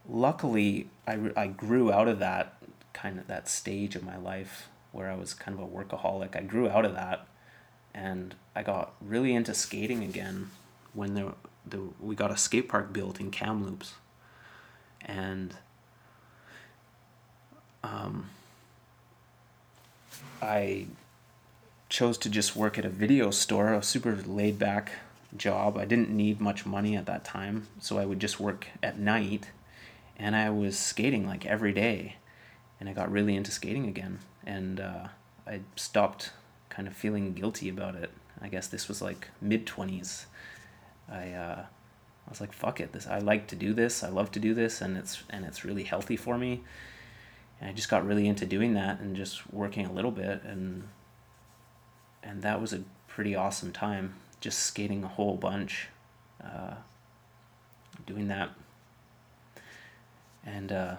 luckily, 0.08 0.88
I, 1.06 1.30
I 1.36 1.46
grew 1.48 1.92
out 1.92 2.08
of 2.08 2.18
that 2.20 2.54
kind 2.92 3.18
of 3.18 3.26
that 3.26 3.48
stage 3.48 3.94
of 3.96 4.04
my 4.04 4.16
life 4.16 4.68
where 4.92 5.10
I 5.10 5.14
was 5.14 5.34
kind 5.34 5.58
of 5.58 5.62
a 5.62 5.68
workaholic. 5.68 6.34
I 6.36 6.42
grew 6.42 6.68
out 6.68 6.84
of 6.84 6.94
that, 6.94 7.26
and 7.92 8.34
I 8.54 8.62
got 8.62 8.94
really 9.00 9.34
into 9.34 9.52
skating 9.52 10.02
again 10.02 10.50
when 10.94 11.14
there 11.14 11.32
the 11.66 11.80
we 12.00 12.14
got 12.14 12.30
a 12.30 12.36
skate 12.36 12.68
park 12.68 12.92
built 12.92 13.20
in 13.20 13.30
Kamloops, 13.30 13.94
and 15.00 15.54
um, 17.92 18.30
I 20.42 20.86
chose 21.88 22.18
to 22.18 22.30
just 22.30 22.54
work 22.54 22.78
at 22.78 22.84
a 22.84 22.90
video 22.90 23.30
store, 23.30 23.72
a 23.72 23.82
super 23.82 24.14
laid 24.14 24.58
back 24.58 24.92
job. 25.36 25.76
I 25.76 25.84
didn't 25.84 26.10
need 26.10 26.40
much 26.40 26.66
money 26.66 26.96
at 26.96 27.06
that 27.06 27.24
time, 27.24 27.66
so 27.80 27.98
I 27.98 28.04
would 28.04 28.20
just 28.20 28.38
work 28.38 28.66
at 28.82 28.98
night 28.98 29.48
and 30.18 30.34
I 30.34 30.50
was 30.50 30.78
skating 30.78 31.26
like 31.26 31.46
every 31.46 31.72
day. 31.72 32.16
And 32.80 32.88
I 32.88 32.92
got 32.92 33.10
really 33.10 33.36
into 33.36 33.50
skating 33.50 33.86
again. 33.86 34.20
And 34.44 34.80
uh, 34.80 35.08
I 35.46 35.60
stopped 35.76 36.32
kind 36.68 36.88
of 36.88 36.94
feeling 36.94 37.32
guilty 37.34 37.68
about 37.68 37.94
it. 37.94 38.10
I 38.40 38.48
guess 38.48 38.68
this 38.68 38.88
was 38.88 39.02
like 39.02 39.28
mid 39.40 39.66
20s. 39.66 40.26
I, 41.10 41.30
uh, 41.30 41.64
I 41.64 42.30
was 42.30 42.40
like, 42.40 42.52
fuck 42.52 42.80
it. 42.80 42.92
This 42.92 43.06
I 43.06 43.18
like 43.18 43.46
to 43.48 43.56
do 43.56 43.72
this. 43.72 44.04
I 44.04 44.08
love 44.08 44.30
to 44.32 44.40
do 44.40 44.54
this, 44.54 44.80
and 44.80 44.96
it's 44.96 45.22
and 45.30 45.44
it's 45.44 45.64
really 45.64 45.84
healthy 45.84 46.16
for 46.16 46.36
me. 46.36 46.62
And 47.60 47.70
I 47.70 47.72
just 47.72 47.88
got 47.88 48.06
really 48.06 48.28
into 48.28 48.46
doing 48.46 48.74
that 48.74 49.00
and 49.00 49.16
just 49.16 49.52
working 49.52 49.86
a 49.86 49.92
little 49.92 50.10
bit, 50.10 50.42
and 50.44 50.88
and 52.22 52.42
that 52.42 52.60
was 52.60 52.72
a 52.72 52.82
pretty 53.08 53.34
awesome 53.34 53.72
time 53.72 54.14
just 54.40 54.60
skating 54.60 55.04
a 55.04 55.08
whole 55.08 55.36
bunch, 55.36 55.88
uh, 56.42 56.74
doing 58.06 58.28
that. 58.28 58.50
And 60.46 60.72
uh, 60.72 60.96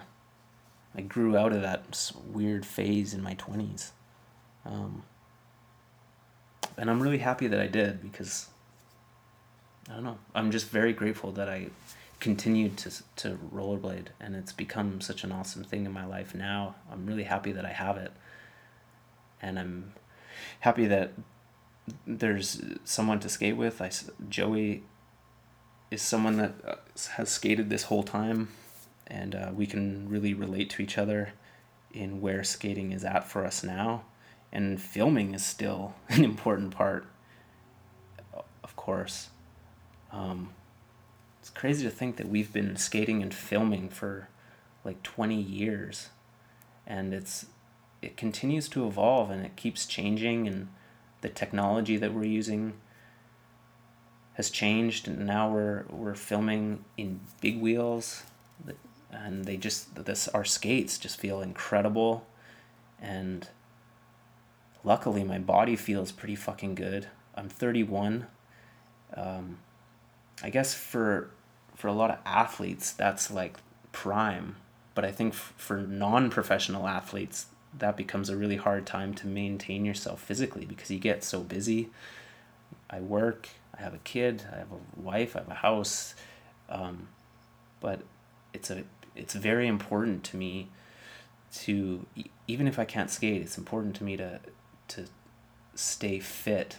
I 0.94 1.00
grew 1.00 1.36
out 1.36 1.52
of 1.52 1.62
that 1.62 2.12
weird 2.32 2.66
phase 2.66 3.14
in 3.14 3.22
my 3.22 3.34
20s. 3.34 3.90
Um, 4.64 5.02
and 6.76 6.90
I'm 6.90 7.02
really 7.02 7.18
happy 7.18 7.46
that 7.46 7.60
I 7.60 7.66
did 7.66 8.02
because 8.02 8.48
I 9.88 9.94
don't 9.94 10.04
know. 10.04 10.18
I'm 10.34 10.50
just 10.50 10.68
very 10.68 10.92
grateful 10.92 11.32
that 11.32 11.48
I 11.48 11.68
continued 12.20 12.76
to 12.76 12.90
to 13.16 13.38
rollerblade 13.52 14.08
and 14.20 14.36
it's 14.36 14.52
become 14.52 15.00
such 15.00 15.24
an 15.24 15.32
awesome 15.32 15.64
thing 15.64 15.86
in 15.86 15.92
my 15.92 16.04
life 16.04 16.34
now. 16.34 16.76
I'm 16.92 17.06
really 17.06 17.24
happy 17.24 17.52
that 17.52 17.64
I 17.64 17.72
have 17.72 17.96
it. 17.96 18.12
And 19.42 19.58
I'm 19.58 19.94
happy 20.60 20.86
that 20.86 21.12
there's 22.06 22.62
someone 22.84 23.20
to 23.20 23.28
skate 23.28 23.56
with. 23.56 23.80
I 23.80 23.90
Joey 24.28 24.84
is 25.90 26.02
someone 26.02 26.36
that 26.36 26.54
uh, 26.66 26.74
has 27.16 27.30
skated 27.30 27.70
this 27.70 27.84
whole 27.84 28.02
time, 28.02 28.48
and 29.06 29.34
uh, 29.34 29.50
we 29.54 29.66
can 29.66 30.08
really 30.08 30.34
relate 30.34 30.70
to 30.70 30.82
each 30.82 30.98
other 30.98 31.32
in 31.92 32.20
where 32.20 32.44
skating 32.44 32.92
is 32.92 33.04
at 33.04 33.26
for 33.26 33.44
us 33.44 33.64
now. 33.64 34.04
And 34.52 34.80
filming 34.80 35.34
is 35.34 35.44
still 35.44 35.94
an 36.08 36.24
important 36.24 36.72
part, 36.72 37.06
of 38.62 38.76
course. 38.76 39.30
Um, 40.12 40.50
it's 41.50 41.58
crazy 41.58 41.82
to 41.82 41.90
think 41.90 42.16
that 42.16 42.28
we've 42.28 42.52
been 42.52 42.76
skating 42.76 43.22
and 43.22 43.34
filming 43.34 43.88
for 43.88 44.28
like 44.84 45.02
20 45.02 45.34
years. 45.34 46.10
And 46.86 47.12
it's 47.12 47.46
it 48.02 48.16
continues 48.16 48.68
to 48.68 48.86
evolve 48.86 49.30
and 49.30 49.44
it 49.44 49.56
keeps 49.56 49.84
changing 49.84 50.46
and 50.46 50.68
the 51.22 51.28
technology 51.28 51.96
that 51.96 52.14
we're 52.14 52.24
using 52.24 52.74
has 54.34 54.48
changed 54.48 55.08
and 55.08 55.26
now 55.26 55.50
we're 55.50 55.84
we're 55.90 56.14
filming 56.14 56.84
in 56.96 57.20
big 57.40 57.60
wheels. 57.60 58.22
And 59.10 59.44
they 59.44 59.56
just 59.56 60.04
this 60.04 60.28
our 60.28 60.44
skates 60.44 60.98
just 60.98 61.18
feel 61.18 61.40
incredible. 61.40 62.26
And 63.02 63.48
luckily 64.84 65.24
my 65.24 65.38
body 65.38 65.74
feels 65.74 66.12
pretty 66.12 66.36
fucking 66.36 66.76
good. 66.76 67.08
I'm 67.34 67.48
31 67.48 68.28
um, 69.16 69.58
i 70.44 70.50
guess 70.50 70.72
for 70.72 71.30
for 71.80 71.88
a 71.88 71.92
lot 71.92 72.10
of 72.10 72.18
athletes 72.24 72.92
that's 72.92 73.30
like 73.30 73.56
prime 73.92 74.56
but 74.94 75.04
i 75.04 75.10
think 75.10 75.32
f- 75.32 75.54
for 75.56 75.78
non-professional 75.78 76.86
athletes 76.86 77.46
that 77.78 77.96
becomes 77.96 78.28
a 78.28 78.36
really 78.36 78.56
hard 78.56 78.86
time 78.86 79.14
to 79.14 79.26
maintain 79.26 79.84
yourself 79.84 80.20
physically 80.20 80.64
because 80.64 80.90
you 80.90 80.98
get 80.98 81.22
so 81.22 81.40
busy. 81.40 81.90
I 82.88 83.00
work, 83.00 83.48
I 83.76 83.82
have 83.82 83.94
a 83.94 83.98
kid, 83.98 84.44
I 84.52 84.58
have 84.58 84.72
a 84.72 85.00
wife, 85.00 85.36
I 85.36 85.40
have 85.40 85.48
a 85.48 85.54
house, 85.54 86.14
um, 86.68 87.08
but 87.80 88.00
it's 88.52 88.70
a 88.70 88.84
it's 89.14 89.34
very 89.34 89.66
important 89.66 90.24
to 90.24 90.36
me 90.36 90.68
to 91.52 92.06
even 92.46 92.66
if 92.66 92.78
I 92.78 92.84
can't 92.84 93.10
skate, 93.10 93.42
it's 93.42 93.58
important 93.58 93.94
to 93.96 94.04
me 94.04 94.16
to 94.16 94.40
to 94.88 95.06
stay 95.74 96.18
fit, 96.18 96.78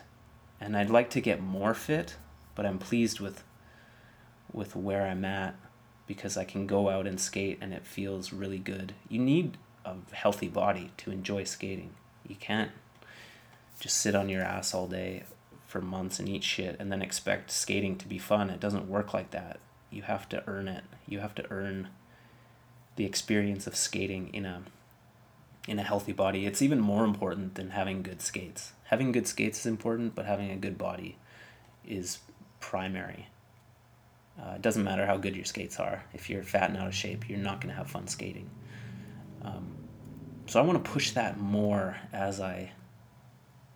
and 0.60 0.76
I'd 0.76 0.90
like 0.90 1.10
to 1.12 1.22
get 1.22 1.42
more 1.42 1.74
fit, 1.74 2.16
but 2.56 2.66
I'm 2.66 2.78
pleased 2.78 3.20
with 3.22 3.44
with 4.54 4.76
where 4.76 5.08
I'm 5.08 5.26
at 5.26 5.56
because 6.08 6.38
I 6.38 6.44
can 6.44 6.68
go 6.68 6.90
out 6.90 7.08
and 7.08 7.20
skate 7.20 7.58
and 7.62 7.74
it 7.74 7.86
feels 7.86 8.34
really 8.34 8.60
good. 8.60 8.94
You 9.08 9.20
need 9.20 9.58
a 9.86 9.96
healthy 10.12 10.48
body 10.48 10.92
to 10.98 11.12
enjoy 11.12 11.44
skating. 11.46 11.92
You 12.28 12.36
can't 12.36 12.72
just 13.80 13.98
sit 13.98 14.16
on 14.16 14.30
your 14.30 14.44
ass 14.44 14.74
all 14.74 14.88
day 14.88 15.24
for 15.68 15.82
months 15.82 16.20
and 16.20 16.28
eat 16.28 16.44
shit 16.44 16.76
and 16.80 16.92
then 16.92 17.02
expect 17.02 17.50
skating 17.50 17.98
to 17.98 18.08
be 18.08 18.18
fun. 18.18 18.50
It 18.50 18.60
doesn't 18.60 18.90
work 18.90 19.14
like 19.14 19.32
that. 19.32 19.60
You 19.90 20.04
have 20.04 20.28
to 20.30 20.44
earn 20.48 20.68
it. 20.68 20.84
You 21.08 21.20
have 21.20 21.36
to 21.36 21.46
earn 21.50 21.90
the 22.96 23.06
experience 23.06 23.68
of 23.68 23.76
skating 23.76 24.30
in 24.34 24.46
a 24.46 24.64
in 25.68 25.78
a 25.80 25.84
healthy 25.84 26.12
body. 26.12 26.46
It's 26.46 26.62
even 26.62 26.80
more 26.80 27.06
important 27.06 27.56
than 27.56 27.72
having 27.72 28.02
good 28.02 28.22
skates. 28.22 28.74
Having 28.86 29.12
good 29.12 29.28
skates 29.28 29.60
is 29.60 29.66
important, 29.66 30.16
but 30.16 30.26
having 30.26 30.50
a 30.50 30.56
good 30.56 30.78
body 30.78 31.18
is 31.86 32.20
primary. 32.60 33.28
Uh, 34.42 34.54
it 34.56 34.62
doesn't 34.62 34.84
matter 34.84 35.06
how 35.06 35.18
good 35.18 35.36
your 35.36 35.46
skates 35.46 35.80
are. 35.80 36.04
If 36.14 36.30
you're 36.30 36.44
fat 36.44 36.70
and 36.70 36.78
out 36.78 36.88
of 36.88 36.96
shape, 36.96 37.30
you're 37.30 37.38
not 37.38 37.62
going 37.62 37.70
to 37.70 37.76
have 37.76 37.90
fun 37.90 38.08
skating. 38.08 38.50
Um, 39.44 39.76
so 40.48 40.60
I 40.60 40.64
want 40.64 40.84
to 40.84 40.92
push 40.92 41.12
that 41.12 41.40
more 41.40 41.98
as 42.12 42.42
I 42.42 42.72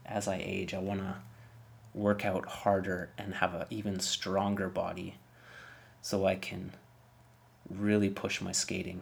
as 0.05 0.27
I 0.27 0.37
age. 0.37 0.73
I 0.73 0.79
want 0.79 1.01
to 1.01 1.15
work 1.93 2.25
out 2.25 2.45
harder 2.45 3.09
and 3.17 3.33
have 3.35 3.53
an 3.53 3.65
even 3.69 3.99
stronger 3.99 4.69
body 4.69 5.15
so 6.01 6.25
I 6.25 6.35
can 6.35 6.73
really 7.69 8.09
push 8.09 8.41
my 8.41 8.51
skating 8.51 9.01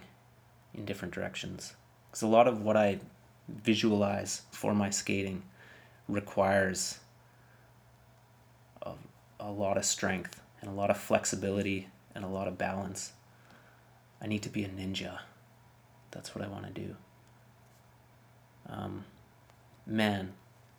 in 0.74 0.86
different 0.86 1.14
directions. 1.14 1.76
Because 2.10 2.22
a 2.22 2.28
lot 2.28 2.48
of 2.48 2.62
what 2.62 2.78
I 2.78 3.00
visualize 3.48 4.44
for 4.52 4.74
my 4.74 4.90
skating 4.90 5.44
requires 6.08 7.00
a, 8.84 8.94
a 9.40 9.52
lot 9.52 9.78
of 9.78 9.84
strength 9.84 10.43
and 10.64 10.72
a 10.72 10.74
lot 10.74 10.90
of 10.90 10.98
flexibility 10.98 11.90
and 12.16 12.24
a 12.24 12.28
lot 12.28 12.48
of 12.48 12.58
balance. 12.58 13.12
I 14.22 14.28
need 14.28 14.44
to 14.44 14.50
be 14.50 14.64
a 14.64 14.70
ninja. 14.70 15.20
That's 16.12 16.34
what 16.34 16.44
I 16.44 16.48
want 16.48 16.74
to 16.74 16.82
do. 16.82 16.96
Um, 18.70 19.04
man, 19.86 20.32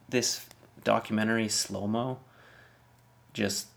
this 0.09 0.47
documentary, 0.83 1.49
Slow 1.49 1.87
Mo, 1.87 2.19
just. 3.35 3.69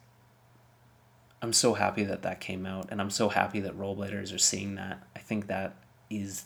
I'm 1.42 1.54
so 1.54 1.74
happy 1.74 2.04
that 2.04 2.24
that 2.24 2.40
came 2.40 2.66
out, 2.66 2.88
and 2.90 3.02
I'm 3.02 3.10
so 3.10 3.30
happy 3.30 3.60
that 3.60 3.78
rollerbladers 3.78 4.34
are 4.34 4.40
seeing 4.40 4.76
that. 4.76 5.06
I 5.16 5.20
think 5.20 5.48
that 5.48 5.76
is 6.10 6.46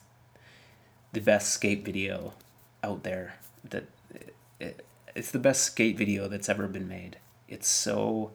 the 1.13 1.21
best 1.21 1.54
skate 1.54 1.86
video 1.86 2.34
out 2.84 3.04
there. 3.04 3.36
That 3.69 3.86
it, 4.60 4.84
it's 5.15 5.30
the 5.30 5.39
best 5.39 5.63
skate 5.63 5.97
video 5.97 6.28
that's 6.28 6.50
ever 6.50 6.67
been 6.67 6.88
made. 6.88 7.17
It's 7.47 7.67
so 7.67 8.32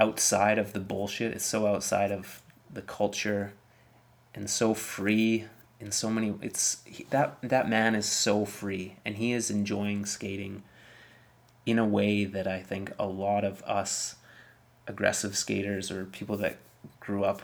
outside 0.00 0.58
of 0.58 0.72
the 0.72 0.80
bullshit. 0.80 1.32
It's 1.32 1.44
so 1.44 1.66
outside 1.66 2.10
of 2.10 2.42
the 2.72 2.82
culture, 2.82 3.52
and 4.34 4.48
so 4.50 4.74
free 4.74 5.44
in 5.78 5.92
so 5.92 6.10
many. 6.10 6.34
It's 6.42 6.82
that 7.10 7.36
that 7.42 7.68
man 7.68 7.94
is 7.94 8.06
so 8.06 8.44
free, 8.44 8.96
and 9.04 9.16
he 9.16 9.32
is 9.32 9.50
enjoying 9.50 10.06
skating 10.06 10.64
in 11.66 11.78
a 11.78 11.86
way 11.86 12.24
that 12.24 12.48
I 12.48 12.60
think 12.60 12.92
a 12.98 13.06
lot 13.06 13.44
of 13.44 13.62
us 13.62 14.16
aggressive 14.86 15.36
skaters 15.36 15.90
or 15.90 16.04
people 16.04 16.36
that 16.38 16.56
grew 16.98 17.22
up 17.22 17.42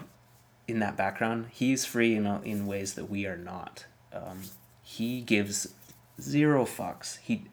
in 0.66 0.80
that 0.80 0.96
background, 0.96 1.46
he's 1.52 1.84
free 1.84 2.16
in, 2.16 2.26
in 2.42 2.66
ways 2.66 2.94
that 2.94 3.08
we 3.08 3.26
are 3.26 3.36
not. 3.36 3.86
Um, 4.12 4.42
he 4.82 5.20
gives 5.20 5.74
zero 6.20 6.64
fucks. 6.64 7.18
He 7.18 7.44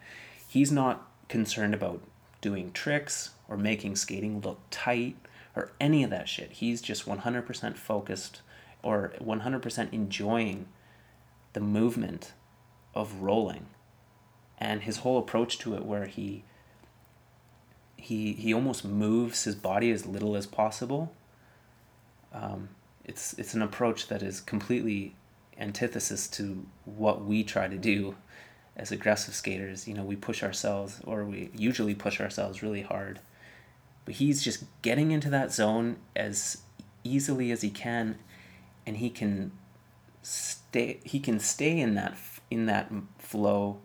he's 0.48 0.72
not 0.72 1.08
concerned 1.28 1.74
about 1.74 2.02
doing 2.44 2.72
tricks 2.72 3.32
or 3.48 3.58
making 3.58 3.96
skating 3.96 4.42
look 4.42 4.60
tight 4.70 5.16
or 5.56 5.72
any 5.80 6.04
of 6.04 6.12
that 6.12 6.30
shit. 6.30 6.52
He's 6.52 6.82
just 6.82 7.08
100% 7.08 7.78
focused 7.78 8.42
or 8.84 9.14
100% 9.20 9.94
enjoying 9.94 10.68
the 11.54 11.62
movement 11.62 12.34
of 12.94 13.22
rolling 13.22 13.68
and 14.58 14.84
his 14.84 14.98
whole 14.98 15.18
approach 15.18 15.58
to 15.60 15.76
it 15.76 15.86
where 15.86 16.06
he 16.06 16.44
he 17.96 18.34
he 18.34 18.54
almost 18.54 18.84
moves 18.84 19.46
his 19.46 19.56
body 19.56 19.90
as 19.90 20.06
little 20.06 20.36
as 20.36 20.46
possible. 20.46 21.16
Um, 22.34 22.70
it's 23.06 23.34
it's 23.34 23.54
an 23.54 23.62
approach 23.62 24.08
that 24.08 24.22
is 24.22 24.42
completely 24.42 25.16
antithesis 25.58 26.28
to 26.28 26.66
what 26.84 27.24
we 27.24 27.44
try 27.44 27.68
to 27.68 27.78
do 27.78 28.16
as 28.76 28.92
aggressive 28.92 29.36
skaters. 29.36 29.88
You 29.88 29.94
know, 29.94 30.04
we 30.04 30.16
push 30.16 30.44
ourselves, 30.44 31.02
or 31.06 31.24
we 31.24 31.50
usually 31.56 31.96
push 31.96 32.20
ourselves 32.20 32.64
really 32.64 32.82
hard. 32.82 33.20
But 34.06 34.16
he's 34.16 34.44
just 34.44 34.66
getting 34.82 35.12
into 35.12 35.30
that 35.30 35.52
zone 35.52 35.98
as 36.16 36.62
easily 37.04 37.52
as 37.52 37.62
he 37.62 37.70
can, 37.70 38.18
and 38.86 38.98
he 38.98 39.10
can 39.10 39.52
stay. 40.22 41.00
He 41.04 41.20
can 41.20 41.40
stay 41.40 41.80
in 41.80 41.96
that 41.96 42.18
in 42.52 42.66
that 42.66 42.92
flow 43.18 43.80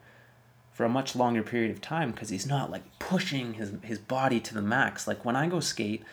for 0.72 0.84
a 0.84 0.88
much 0.88 1.16
longer 1.16 1.42
period 1.42 1.72
of 1.72 1.80
time 1.80 2.12
because 2.12 2.28
he's 2.28 2.46
not 2.46 2.70
like 2.70 2.98
pushing 2.98 3.54
his 3.54 3.72
his 3.82 3.98
body 3.98 4.40
to 4.40 4.54
the 4.54 4.62
max. 4.62 5.06
Like 5.06 5.24
when 5.24 5.36
I 5.36 5.48
go 5.48 5.60
skate, 5.60 6.04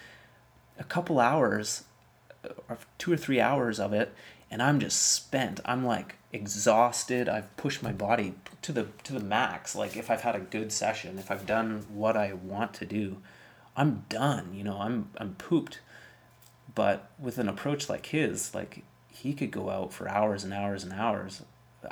a 0.80 0.84
couple 0.84 1.20
hours, 1.20 1.84
uh, 2.44 2.50
or 2.70 2.78
two 2.98 3.14
or 3.14 3.18
three 3.18 3.40
hours 3.40 3.80
of 3.80 3.94
it, 3.94 4.14
and 4.50 4.62
I'm 4.62 4.80
just 4.80 5.14
spent. 5.14 5.60
I'm 5.66 5.86
like 5.86 6.16
exhausted. 6.36 7.30
I've 7.30 7.56
pushed 7.58 7.82
my 7.82 7.94
body 7.94 8.36
to 8.62 8.72
the 8.72 8.88
to 9.04 9.14
the 9.14 9.20
max. 9.20 9.76
Like 9.76 9.96
if 9.98 10.12
I've 10.12 10.22
had 10.22 10.36
a 10.36 10.40
good 10.40 10.72
session, 10.72 11.18
if 11.18 11.32
I've 11.32 11.46
done 11.46 11.86
what 11.90 12.18
I 12.18 12.34
want 12.34 12.74
to 12.76 12.86
do, 12.86 13.18
I'm 13.76 14.06
done. 14.10 14.54
You 14.54 14.64
know, 14.66 14.78
I'm 14.80 15.10
I'm 15.18 15.36
pooped. 15.36 15.80
But 16.76 17.10
with 17.18 17.38
an 17.38 17.48
approach 17.48 17.90
like 17.90 18.08
his, 18.08 18.54
like 18.54 18.84
he 19.10 19.34
could 19.34 19.52
go 19.52 19.70
out 19.70 19.94
for 19.94 20.10
hours 20.10 20.44
and 20.44 20.54
hours 20.54 20.84
and 20.84 20.92
hours. 20.94 21.42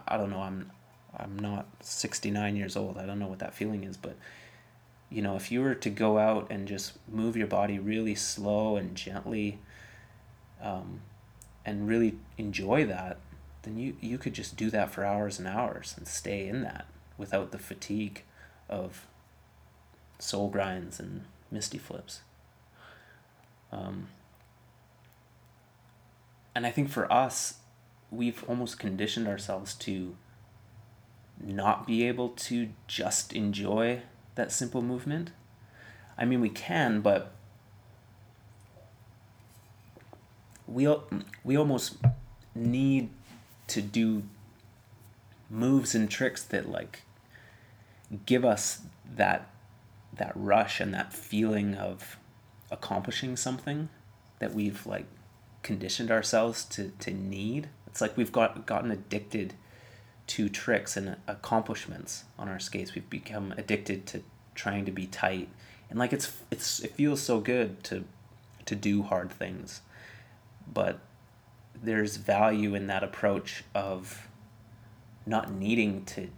I 0.07 0.17
don't 0.17 0.29
know. 0.29 0.41
I'm 0.41 0.71
I'm 1.15 1.39
not 1.39 1.67
69 1.79 2.55
years 2.55 2.75
old. 2.75 2.97
I 2.97 3.05
don't 3.05 3.19
know 3.19 3.27
what 3.27 3.39
that 3.39 3.53
feeling 3.53 3.83
is, 3.85 3.97
but 3.97 4.17
you 5.09 5.21
know, 5.21 5.35
if 5.35 5.51
you 5.51 5.61
were 5.61 5.75
to 5.75 5.89
go 5.89 6.17
out 6.17 6.47
and 6.49 6.67
just 6.67 6.93
move 7.07 7.37
your 7.37 7.47
body 7.47 7.79
really 7.79 8.15
slow 8.15 8.77
and 8.77 8.95
gently, 8.95 9.59
um, 10.61 11.01
and 11.65 11.87
really 11.87 12.15
enjoy 12.37 12.85
that, 12.85 13.19
then 13.63 13.77
you 13.77 13.95
you 13.99 14.17
could 14.17 14.33
just 14.33 14.55
do 14.55 14.69
that 14.69 14.91
for 14.91 15.03
hours 15.03 15.39
and 15.39 15.47
hours 15.47 15.93
and 15.97 16.07
stay 16.07 16.47
in 16.47 16.61
that 16.63 16.85
without 17.17 17.51
the 17.51 17.59
fatigue 17.59 18.23
of 18.69 19.07
soul 20.19 20.49
grinds 20.49 20.99
and 20.99 21.25
misty 21.51 21.77
flips. 21.77 22.21
Um, 23.71 24.07
and 26.55 26.65
I 26.65 26.71
think 26.71 26.89
for 26.89 27.11
us, 27.11 27.55
we've 28.11 28.43
almost 28.47 28.77
conditioned 28.77 29.27
ourselves 29.27 29.73
to 29.75 30.15
not 31.41 31.87
be 31.87 32.07
able 32.07 32.29
to 32.29 32.69
just 32.87 33.33
enjoy 33.33 34.01
that 34.35 34.51
simple 34.51 34.81
movement? 34.81 35.31
I 36.17 36.25
mean, 36.25 36.41
we 36.41 36.49
can, 36.49 37.01
but 37.01 37.31
we 40.67 40.87
we 41.43 41.57
almost 41.57 41.97
need 42.55 43.09
to 43.73 43.81
do 43.81 44.21
moves 45.49 45.95
and 45.95 46.09
tricks 46.09 46.43
that 46.43 46.69
like 46.69 47.01
give 48.27 48.45
us 48.45 48.81
that 49.15 49.49
that 50.15 50.31
rush 50.35 50.79
and 50.79 50.93
that 50.93 51.11
feeling 51.11 51.73
of 51.73 52.17
accomplishing 52.69 53.35
something 53.35 53.89
that 54.37 54.53
we've 54.53 54.85
like 54.85 55.07
conditioned 55.63 56.11
ourselves 56.11 56.63
to 56.65 56.91
to 56.99 57.11
need. 57.11 57.69
It's 57.87 57.99
like 57.99 58.15
we've 58.15 58.31
got 58.31 58.67
gotten 58.67 58.91
addicted 58.91 59.55
to 60.27 60.49
tricks 60.49 60.95
and 60.95 61.17
accomplishments 61.27 62.25
on 62.37 62.47
our 62.47 62.59
skates. 62.59 62.93
We've 62.93 63.09
become 63.09 63.53
addicted 63.57 64.05
to 64.07 64.21
trying 64.53 64.85
to 64.85 64.91
be 64.91 65.07
tight, 65.07 65.49
and 65.89 65.97
like 65.97 66.13
it's 66.13 66.31
it's 66.51 66.79
it 66.81 66.93
feels 66.93 67.23
so 67.23 67.39
good 67.39 67.83
to 67.85 68.03
to 68.65 68.75
do 68.75 69.01
hard 69.01 69.31
things, 69.31 69.81
but 70.71 70.99
there's 71.81 72.17
value 72.17 72.75
in 72.75 72.87
that 72.87 73.03
approach 73.03 73.63
of 73.73 74.27
not 75.25 75.51
needing 75.51 76.05
to 76.05 76.29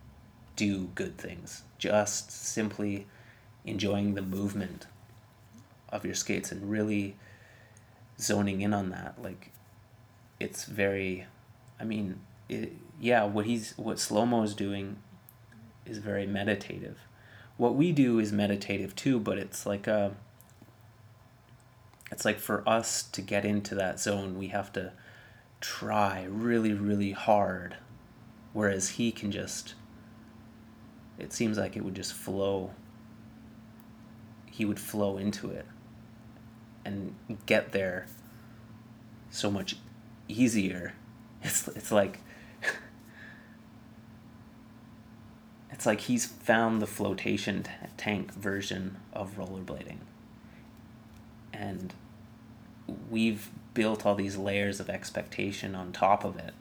do 0.55 0.89
good 0.95 1.17
things, 1.17 1.63
just 1.77 2.31
simply 2.31 3.07
enjoying 3.65 4.13
the 4.13 4.21
movement 4.21 4.87
of 5.89 6.05
your 6.05 6.15
skates 6.15 6.51
and 6.51 6.69
really 6.69 7.15
zoning 8.19 8.61
in 8.61 8.73
on 8.73 8.89
that. 8.89 9.15
Like, 9.21 9.51
it's 10.39 10.65
very, 10.65 11.25
I 11.79 11.83
mean, 11.83 12.19
it, 12.49 12.73
yeah, 12.99 13.25
what 13.25 13.45
he's 13.45 13.73
what 13.77 13.99
slow 13.99 14.25
mo 14.25 14.43
is 14.43 14.53
doing 14.53 14.97
is 15.85 15.97
very 15.97 16.25
meditative. 16.25 16.99
What 17.57 17.75
we 17.75 17.91
do 17.91 18.19
is 18.19 18.31
meditative 18.31 18.95
too, 18.95 19.19
but 19.19 19.37
it's 19.37 19.65
like 19.65 19.87
a 19.87 20.15
it's 22.11 22.25
like 22.25 22.39
for 22.39 22.67
us 22.67 23.03
to 23.03 23.21
get 23.21 23.45
into 23.45 23.75
that 23.75 23.99
zone, 23.99 24.37
we 24.37 24.49
have 24.49 24.71
to 24.73 24.93
try 25.65 26.27
really, 26.29 26.73
really 26.73 27.11
hard. 27.11 27.77
Whereas 28.53 28.89
he 28.89 29.11
can 29.11 29.31
just, 29.31 29.73
it 31.17 31.33
seems 31.33 31.57
like 31.57 31.75
it 31.75 31.83
would 31.83 31.95
just 31.95 32.13
flow. 32.13 32.71
He 34.45 34.63
would 34.63 34.79
flow 34.79 35.17
into 35.17 35.49
it 35.49 35.65
and 36.85 37.15
get 37.47 37.71
there 37.71 38.05
so 39.29 39.49
much 39.49 39.77
easier. 40.27 40.93
It's, 41.43 41.67
it's 41.67 41.91
like 41.91 42.21
it's 45.71 45.85
like 45.85 46.01
he's 46.01 46.25
found 46.25 46.81
the 46.81 46.87
flotation 46.87 47.61
t- 47.61 47.69
tank 47.97 48.33
version 48.33 48.97
of 49.13 49.37
rollerblading. 49.37 49.99
And 51.53 51.93
we've 53.11 53.51
built 53.75 54.05
all 54.05 54.15
these 54.15 54.37
layers 54.37 54.79
of 54.79 54.89
expectation 54.89 55.75
on 55.75 55.91
top 55.91 56.23
of 56.23 56.37
it. 56.37 56.55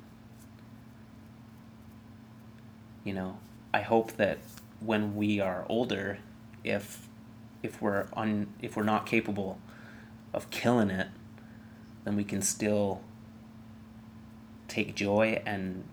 You 3.05 3.15
know, 3.15 3.39
I 3.73 3.81
hope 3.81 4.13
that 4.19 4.39
when 4.81 5.17
we 5.17 5.41
are 5.41 5.65
older, 5.71 6.19
if 6.63 7.09
if 7.63 7.81
we're 7.81 8.07
un, 8.15 8.53
if 8.61 8.77
we're 8.77 8.83
not 8.83 9.07
capable 9.07 9.59
of 10.35 10.51
killing 10.51 10.91
it, 10.91 11.09
then 12.05 12.17
we 12.17 12.25
can 12.25 12.43
still 12.43 13.01
take 14.69 14.95
joy 14.95 15.41
and 15.47 15.85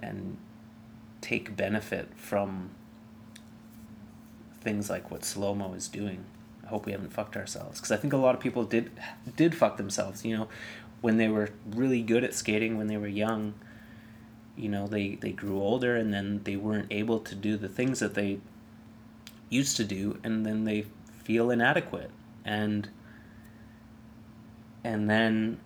and 0.00 0.36
take 1.20 1.56
benefit 1.56 2.10
from 2.16 2.70
things 4.60 4.90
like 4.90 5.10
what 5.10 5.24
slow 5.24 5.54
mo 5.54 5.72
is 5.72 5.88
doing. 5.88 6.24
Hope 6.66 6.86
we 6.86 6.92
haven't 6.92 7.12
fucked 7.12 7.36
ourselves 7.36 7.78
because 7.80 7.92
I 7.92 7.96
think 7.96 8.12
a 8.12 8.16
lot 8.16 8.34
of 8.34 8.40
people 8.40 8.64
did 8.64 8.90
did 9.36 9.54
fuck 9.54 9.76
themselves. 9.76 10.24
You 10.24 10.36
know, 10.36 10.48
when 11.00 11.16
they 11.16 11.28
were 11.28 11.50
really 11.66 12.02
good 12.02 12.24
at 12.24 12.34
skating 12.34 12.76
when 12.78 12.86
they 12.86 12.96
were 12.96 13.06
young. 13.06 13.54
You 14.56 14.70
know, 14.70 14.86
they 14.86 15.16
they 15.16 15.32
grew 15.32 15.60
older 15.60 15.96
and 15.96 16.14
then 16.14 16.40
they 16.44 16.56
weren't 16.56 16.86
able 16.90 17.20
to 17.20 17.34
do 17.34 17.58
the 17.58 17.68
things 17.68 17.98
that 18.00 18.14
they 18.14 18.40
used 19.50 19.76
to 19.76 19.84
do, 19.84 20.18
and 20.24 20.46
then 20.46 20.64
they 20.64 20.86
feel 21.24 21.50
inadequate 21.50 22.10
and 22.46 22.88
and 24.84 25.10
then 25.10 25.58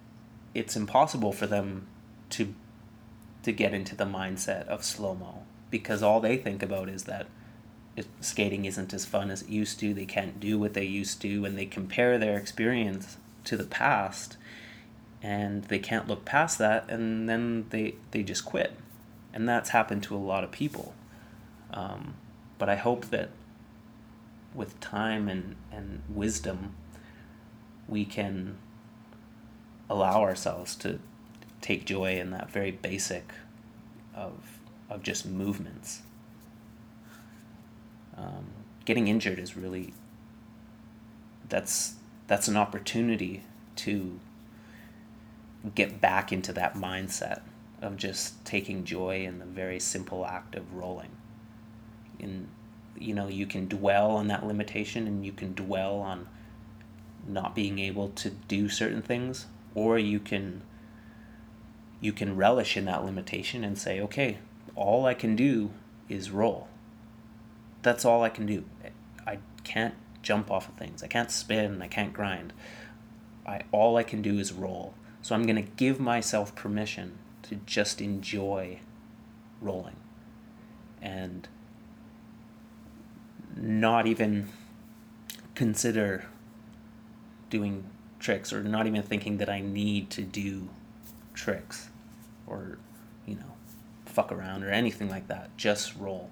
it's 0.54 0.74
impossible 0.74 1.32
for 1.32 1.46
them 1.46 1.86
to 2.30 2.54
to 3.42 3.52
get 3.52 3.74
into 3.74 3.94
the 3.94 4.06
mindset 4.06 4.66
of 4.66 4.82
slow 4.82 5.14
mo 5.14 5.42
because 5.70 6.02
all 6.02 6.20
they 6.20 6.38
think 6.38 6.62
about 6.62 6.88
is 6.88 7.04
that 7.04 7.26
skating 8.20 8.64
isn't 8.64 8.92
as 8.92 9.04
fun 9.04 9.30
as 9.30 9.42
it 9.42 9.48
used 9.48 9.78
to. 9.80 9.94
They 9.94 10.06
can't 10.06 10.40
do 10.40 10.58
what 10.58 10.74
they 10.74 10.84
used 10.84 11.20
to, 11.22 11.44
and 11.44 11.56
they 11.56 11.66
compare 11.66 12.18
their 12.18 12.36
experience 12.36 13.16
to 13.44 13.56
the 13.56 13.64
past, 13.64 14.36
and 15.22 15.64
they 15.64 15.78
can't 15.78 16.08
look 16.08 16.24
past 16.24 16.58
that, 16.58 16.90
and 16.90 17.28
then 17.28 17.66
they 17.70 17.94
they 18.10 18.22
just 18.22 18.44
quit, 18.44 18.76
and 19.32 19.48
that's 19.48 19.70
happened 19.70 20.02
to 20.04 20.16
a 20.16 20.18
lot 20.18 20.44
of 20.44 20.50
people. 20.50 20.94
Um, 21.72 22.14
but 22.58 22.68
I 22.68 22.76
hope 22.76 23.06
that 23.06 23.30
with 24.54 24.78
time 24.80 25.28
and 25.28 25.56
and 25.72 26.02
wisdom, 26.08 26.74
we 27.88 28.04
can 28.04 28.58
allow 29.88 30.22
ourselves 30.22 30.76
to 30.76 31.00
take 31.60 31.84
joy 31.84 32.18
in 32.18 32.30
that 32.30 32.50
very 32.50 32.70
basic 32.70 33.32
of 34.14 34.60
of 34.88 35.02
just 35.02 35.26
movements. 35.26 36.02
Um, 38.20 38.46
getting 38.84 39.08
injured 39.08 39.38
is 39.38 39.56
really 39.56 39.94
that's 41.48 41.94
that's 42.26 42.48
an 42.48 42.56
opportunity 42.56 43.42
to 43.76 44.20
get 45.74 46.00
back 46.00 46.32
into 46.32 46.52
that 46.52 46.74
mindset 46.74 47.40
of 47.82 47.96
just 47.96 48.44
taking 48.44 48.84
joy 48.84 49.24
in 49.24 49.38
the 49.38 49.44
very 49.44 49.80
simple 49.80 50.26
act 50.26 50.54
of 50.54 50.74
rolling. 50.74 51.10
In 52.18 52.48
you 52.98 53.14
know, 53.14 53.28
you 53.28 53.46
can 53.46 53.66
dwell 53.66 54.10
on 54.10 54.28
that 54.28 54.46
limitation 54.46 55.06
and 55.06 55.24
you 55.24 55.32
can 55.32 55.54
dwell 55.54 56.00
on 56.00 56.28
not 57.26 57.54
being 57.54 57.78
able 57.78 58.10
to 58.10 58.30
do 58.30 58.68
certain 58.68 59.02
things 59.02 59.46
or 59.74 59.98
you 59.98 60.20
can 60.20 60.62
you 62.00 62.12
can 62.12 62.36
relish 62.36 62.76
in 62.76 62.86
that 62.86 63.04
limitation 63.04 63.62
and 63.62 63.78
say, 63.78 64.00
okay, 64.00 64.38
all 64.74 65.06
I 65.06 65.14
can 65.14 65.36
do 65.36 65.70
is 66.08 66.30
roll. 66.30 66.68
That's 67.82 68.04
all 68.04 68.22
I 68.22 68.28
can 68.28 68.46
do. 68.46 68.64
I 69.26 69.38
can't 69.64 69.94
jump 70.22 70.50
off 70.50 70.68
of 70.68 70.74
things. 70.74 71.02
I 71.02 71.06
can't 71.06 71.30
spin. 71.30 71.80
I 71.82 71.88
can't 71.88 72.12
grind. 72.12 72.52
I 73.46 73.62
all 73.72 73.96
I 73.96 74.02
can 74.02 74.22
do 74.22 74.38
is 74.38 74.52
roll. 74.52 74.94
So 75.22 75.34
I'm 75.34 75.42
to 75.44 75.62
give 75.62 76.00
myself 76.00 76.54
permission 76.54 77.18
to 77.42 77.56
just 77.66 78.00
enjoy 78.00 78.80
rolling 79.60 79.96
and 81.02 81.48
not 83.56 84.06
even 84.06 84.48
consider 85.54 86.26
doing 87.50 87.84
tricks 88.18 88.52
or 88.52 88.62
not 88.62 88.86
even 88.86 89.02
thinking 89.02 89.38
that 89.38 89.48
I 89.48 89.60
need 89.60 90.10
to 90.10 90.22
do 90.22 90.68
tricks 91.34 91.88
or, 92.46 92.78
you 93.26 93.34
know, 93.34 93.54
fuck 94.06 94.32
around 94.32 94.64
or 94.64 94.70
anything 94.70 95.08
like 95.10 95.28
that. 95.28 95.56
Just 95.56 95.96
roll. 95.96 96.30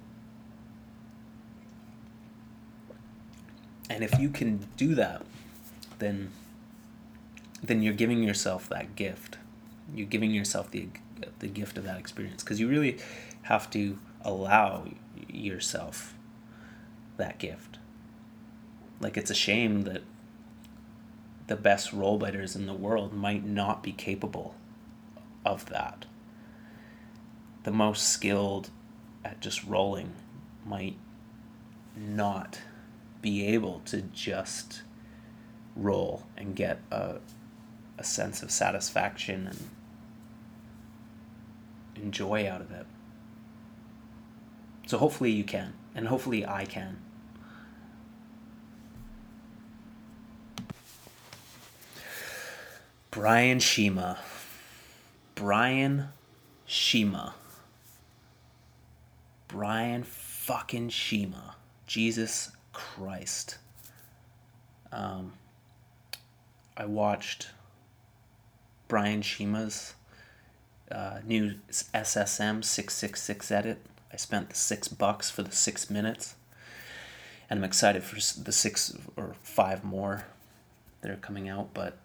And 3.91 4.05
if 4.05 4.19
you 4.19 4.29
can 4.31 4.67
do 4.77 4.95
that, 4.95 5.23
then 5.99 6.31
then 7.63 7.83
you're 7.83 7.95
giving 7.95 8.23
yourself 8.23 8.69
that 8.69 8.95
gift. 8.95 9.39
You're 9.95 10.07
giving 10.07 10.33
yourself 10.33 10.71
the 10.71 10.89
the 11.41 11.49
gift 11.49 11.79
of 11.79 11.85
that 11.85 11.99
experience 11.99 12.43
because 12.43 12.61
you 12.61 12.69
really 12.69 12.99
have 13.43 13.71
to 13.71 13.99
allow 14.23 14.87
yourself 15.29 16.15
that 17.17 17.39
gift. 17.39 17.79
Like 19.01 19.17
it's 19.17 19.31
a 19.31 19.35
shame 19.35 19.83
that 19.83 20.03
the 21.47 21.57
best 21.57 21.93
rollerbladers 21.93 22.55
in 22.55 22.67
the 22.67 22.75
world 22.75 23.13
might 23.13 23.45
not 23.45 23.83
be 23.83 23.93
capable 23.93 24.55
of 25.45 25.67
that. 25.67 26.05
The 27.65 27.71
most 27.71 28.09
skilled 28.09 28.71
at 29.25 29.41
just 29.41 29.65
rolling 29.65 30.13
might 30.65 30.97
not 31.97 32.61
be 33.21 33.47
able 33.47 33.81
to 33.87 34.03
just 34.03 34.83
roll 35.75 36.25
and 36.37 36.55
get 36.55 36.81
a, 36.91 37.17
a 37.99 38.05
sense 38.05 38.43
of 38.43 38.51
satisfaction 38.51 39.47
and 39.47 39.69
enjoy 41.97 42.49
out 42.49 42.61
of 42.61 42.71
it. 42.71 42.87
So 44.87 44.99
hopefully 44.99 45.31
you 45.31 45.45
can, 45.45 45.75
and 45.95 46.09
hopefully 46.09 46.47
I 46.47 46.65
can. 46.65 46.99
Brian 53.11 53.59
Shima. 53.59 54.19
Brian 55.35 56.09
Shima. 56.67 57.35
Brian 59.49 60.05
fucking 60.05 60.91
Shima. 60.91 61.57
Jesus 61.87 62.53
Christ. 62.79 63.59
Um, 64.93 65.33
I 66.77 66.87
watched 66.87 67.49
Brian 68.87 69.21
Shima's 69.21 69.95
uh, 70.93 71.19
new 71.27 71.57
SSM 71.69 72.65
666 72.65 73.51
edit. 73.51 73.79
I 74.13 74.17
spent 74.17 74.51
the 74.51 74.55
six 74.55 74.87
bucks 74.87 75.29
for 75.29 75.43
the 75.43 75.51
six 75.51 75.91
minutes. 75.91 76.37
And 77.51 77.59
I'm 77.59 77.65
excited 77.65 78.05
for 78.05 78.15
the 78.41 78.53
six 78.53 78.97
or 79.17 79.35
five 79.43 79.83
more 79.83 80.27
that 81.01 81.11
are 81.11 81.17
coming 81.17 81.49
out, 81.49 81.75
but 81.75 81.99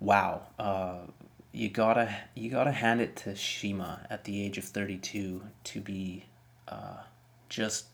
wow, 0.00 0.42
uh, 0.58 1.00
you 1.52 1.68
gotta 1.68 2.14
you 2.34 2.50
gotta 2.50 2.72
hand 2.72 3.02
it 3.02 3.16
to 3.16 3.34
Shima 3.34 4.06
at 4.08 4.24
the 4.24 4.42
age 4.42 4.56
of 4.56 4.64
thirty 4.64 4.96
two 4.96 5.42
to 5.64 5.80
be 5.80 6.26
uh, 6.68 6.98
just 7.48 7.86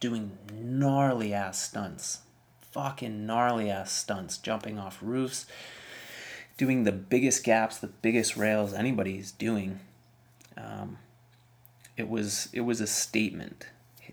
doing 0.00 0.38
gnarly 0.52 1.34
ass 1.34 1.60
stunts, 1.60 2.20
fucking 2.60 3.26
gnarly 3.26 3.70
ass 3.70 3.92
stunts, 3.92 4.38
jumping 4.38 4.78
off 4.78 4.98
roofs, 5.02 5.46
doing 6.56 6.84
the 6.84 6.92
biggest 6.92 7.44
gaps, 7.44 7.78
the 7.78 7.88
biggest 7.88 8.36
rails 8.36 8.72
anybody's 8.72 9.32
doing. 9.32 9.80
Um, 10.56 10.98
it 11.96 12.08
was 12.08 12.48
it 12.52 12.62
was 12.62 12.80
a 12.80 12.86
statement. 12.86 13.66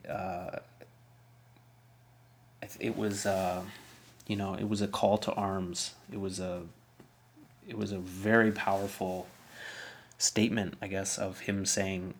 Uh, 0.07 0.59
it 2.79 2.97
was. 2.97 3.25
Uh, 3.25 3.61
you 4.27 4.35
know, 4.35 4.55
it 4.55 4.67
was 4.67 4.81
a 4.81 4.87
call 4.87 5.17
to 5.19 5.31
arms. 5.33 5.93
It 6.11 6.19
was 6.19 6.39
a 6.39 6.63
it 7.67 7.77
was 7.77 7.91
a 7.91 7.99
very 7.99 8.51
powerful 8.51 9.27
statement, 10.17 10.75
I 10.81 10.87
guess, 10.87 11.17
of 11.17 11.41
him 11.41 11.65
saying, 11.65 12.15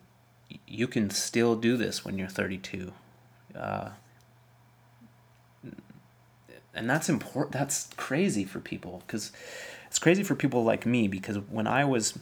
"You 0.66 0.86
can 0.86 1.10
still 1.10 1.56
do 1.56 1.76
this 1.76 2.04
when 2.04 2.18
you're 2.18 2.28
32." 2.28 2.92
Uh, 3.56 3.90
and 6.74 6.88
that's 6.88 7.08
important. 7.08 7.52
That's 7.52 7.88
crazy 7.96 8.44
for 8.44 8.60
people 8.60 9.02
because 9.06 9.32
it's 9.86 9.98
crazy 9.98 10.22
for 10.22 10.34
people 10.34 10.62
like 10.62 10.84
me 10.84 11.08
because 11.08 11.38
when 11.38 11.66
I 11.66 11.84
was 11.84 12.18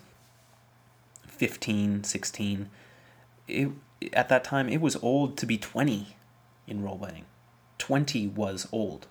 15, 1.27 2.05
16, 2.05 2.71
it 3.49 3.69
at 4.13 4.29
that 4.29 4.45
time 4.45 4.69
it 4.69 4.81
was 4.81 4.97
old 4.97 5.37
to 5.39 5.47
be 5.47 5.59
20 5.59 6.17
in 6.67 6.83
rollerblading. 6.83 7.25
20 7.79 8.29
was 8.29 8.69
old. 8.73 9.07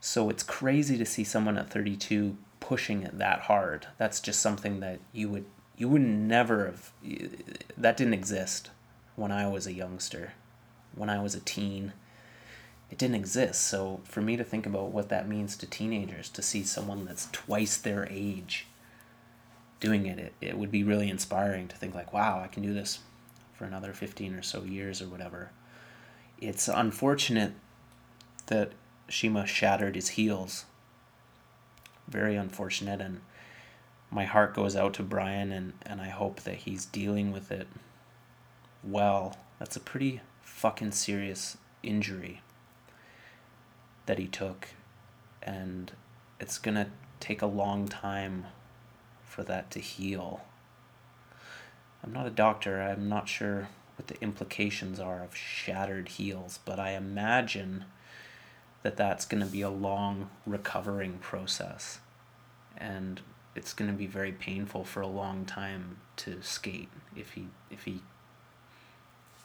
So 0.00 0.30
it's 0.30 0.42
crazy 0.42 0.98
to 0.98 1.06
see 1.06 1.24
someone 1.24 1.56
at 1.56 1.70
32 1.70 2.36
pushing 2.60 3.02
it 3.02 3.18
that 3.18 3.40
hard. 3.40 3.86
That's 3.98 4.20
just 4.20 4.40
something 4.40 4.80
that 4.80 5.00
you 5.12 5.28
would 5.28 5.44
you 5.76 5.88
would 5.88 6.02
never 6.02 6.66
have 6.66 6.92
that 7.76 7.96
didn't 7.96 8.14
exist 8.14 8.70
when 9.16 9.32
I 9.32 9.46
was 9.46 9.66
a 9.66 9.72
youngster, 9.72 10.32
when 10.94 11.10
I 11.10 11.22
was 11.22 11.34
a 11.34 11.40
teen. 11.40 11.92
It 12.90 12.98
didn't 12.98 13.16
exist. 13.16 13.62
So 13.62 14.00
for 14.04 14.20
me 14.20 14.36
to 14.36 14.44
think 14.44 14.66
about 14.66 14.92
what 14.92 15.08
that 15.08 15.28
means 15.28 15.56
to 15.56 15.66
teenagers, 15.66 16.28
to 16.30 16.42
see 16.42 16.62
someone 16.62 17.04
that's 17.04 17.28
twice 17.32 17.76
their 17.76 18.06
age 18.10 18.66
doing 19.80 20.06
it, 20.06 20.18
it, 20.18 20.32
it 20.40 20.58
would 20.58 20.70
be 20.70 20.84
really 20.84 21.10
inspiring 21.10 21.68
to 21.68 21.76
think 21.76 21.94
like, 21.94 22.12
wow, 22.12 22.40
I 22.42 22.46
can 22.46 22.62
do 22.62 22.72
this 22.72 23.00
for 23.54 23.64
another 23.64 23.92
15 23.92 24.34
or 24.34 24.42
so 24.42 24.62
years 24.62 25.00
or 25.02 25.08
whatever. 25.08 25.50
It's 26.40 26.68
unfortunate 26.68 27.52
that 28.46 28.72
Shima 29.08 29.46
shattered 29.46 29.94
his 29.94 30.10
heels. 30.10 30.64
Very 32.08 32.36
unfortunate 32.36 33.00
and 33.00 33.20
my 34.10 34.24
heart 34.24 34.54
goes 34.54 34.76
out 34.76 34.94
to 34.94 35.02
Brian 35.02 35.50
and, 35.50 35.72
and 35.84 36.00
I 36.00 36.08
hope 36.08 36.40
that 36.40 36.56
he's 36.56 36.84
dealing 36.86 37.32
with 37.32 37.50
it 37.50 37.66
well. 38.82 39.36
That's 39.58 39.76
a 39.76 39.80
pretty 39.80 40.20
fucking 40.44 40.92
serious 40.92 41.56
injury 41.82 42.40
that 44.06 44.18
he 44.18 44.26
took 44.26 44.68
and 45.42 45.92
it's 46.40 46.58
going 46.58 46.74
to 46.74 46.86
take 47.20 47.42
a 47.42 47.46
long 47.46 47.88
time 47.88 48.46
for 49.24 49.42
that 49.42 49.70
to 49.70 49.80
heal. 49.80 50.42
I'm 52.02 52.12
not 52.12 52.26
a 52.26 52.30
doctor. 52.30 52.82
I'm 52.82 53.08
not 53.08 53.28
sure 53.28 53.68
what 53.96 54.08
the 54.08 54.20
implications 54.20 55.00
are 55.00 55.22
of 55.22 55.34
shattered 55.34 56.08
heels, 56.08 56.58
but 56.64 56.78
I 56.78 56.90
imagine 56.90 57.84
that 58.82 58.96
that's 58.96 59.24
going 59.24 59.42
to 59.42 59.50
be 59.50 59.62
a 59.62 59.70
long 59.70 60.30
recovering 60.46 61.18
process. 61.18 62.00
And 62.76 63.20
it's 63.54 63.72
going 63.72 63.90
to 63.90 63.96
be 63.96 64.06
very 64.06 64.32
painful 64.32 64.84
for 64.84 65.00
a 65.00 65.06
long 65.06 65.44
time 65.46 65.98
to 66.16 66.42
skate 66.42 66.90
if 67.16 67.32
he 67.32 67.48
if 67.70 67.84
he 67.84 68.02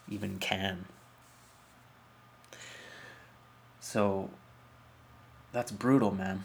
even 0.10 0.40
can. 0.40 0.86
So 3.80 4.30
that's 5.52 5.72
brutal, 5.72 6.12
man. 6.12 6.44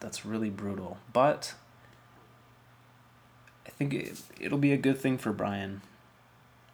That's 0.00 0.24
really 0.24 0.50
brutal. 0.50 0.98
But 1.12 1.54
I 3.66 3.70
think 3.70 3.94
it, 3.94 4.22
it'll 4.40 4.58
be 4.58 4.72
a 4.72 4.78
good 4.78 4.98
thing 4.98 5.18
for 5.18 5.32
Brian. 5.32 5.82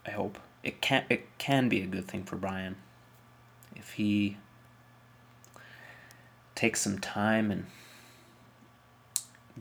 I 0.06 0.10
hope 0.10 0.38
it 0.62 0.80
can 0.80 1.04
it 1.08 1.26
can 1.38 1.68
be 1.68 1.82
a 1.82 1.86
good 1.86 2.06
thing 2.06 2.24
for 2.24 2.36
Brian 2.36 2.76
if 3.74 3.92
he 3.92 4.36
takes 6.54 6.80
some 6.80 6.98
time 6.98 7.50
and 7.50 7.66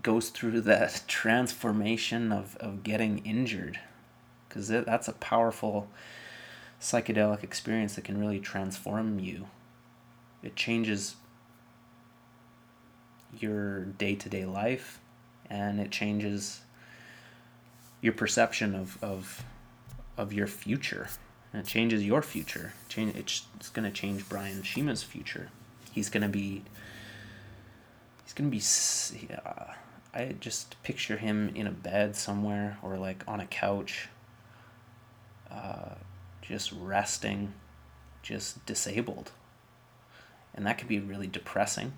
goes 0.02 0.30
through 0.30 0.62
that 0.62 1.04
transformation 1.08 2.32
of, 2.32 2.56
of 2.58 2.84
getting 2.84 3.20
injured 3.20 3.80
because 4.48 4.68
that's 4.68 5.08
a 5.08 5.14
powerful 5.14 5.88
psychedelic 6.84 7.43
experience 7.43 7.96
that 7.96 8.04
can 8.04 8.19
really 8.19 8.41
transform 8.41 9.17
you. 9.17 9.48
It 10.43 10.58
changes 10.58 11.15
your 13.39 13.86
day-to-day 13.86 14.46
life 14.46 15.00
and 15.50 15.80
it 15.80 15.91
changes 15.91 16.60
your 18.02 18.12
perception 18.12 18.76
of, 18.76 19.02
of, 19.02 19.46
of 20.17 20.34
your 20.34 20.46
future. 20.46 21.08
And 21.54 21.65
it 21.65 21.67
changes 21.69 22.04
your 22.04 22.22
future. 22.22 22.74
Change 22.89 23.15
it's, 23.15 23.46
it's 23.56 23.69
going 23.69 23.89
to 23.89 23.91
change 23.91 24.28
brian 24.28 24.62
Shima's 24.62 25.04
future. 25.04 25.50
He's 25.91 26.10
going 26.10 26.24
to 26.24 26.30
be 26.30 26.63
he's 28.24 28.34
going 28.34 28.52
to 28.52 28.58
be 28.58 29.28
uh, 29.46 29.74
I 30.13 30.36
just 30.39 30.82
picture 30.84 31.15
him 31.17 31.52
in 31.56 31.65
a 31.65 31.72
bed 31.72 32.17
somewhere 32.17 32.78
or 32.82 32.98
like 32.98 33.24
on 33.26 33.39
a 33.39 33.46
couch, 33.46 34.10
uh, 35.50 35.96
just 36.44 36.72
resting, 36.72 37.54
just 38.22 38.66
disabled. 38.66 39.32
And 40.54 40.66
that 40.68 40.78
could 40.78 40.88
be 40.88 41.00
really 41.00 41.28
depressing. 41.28 41.94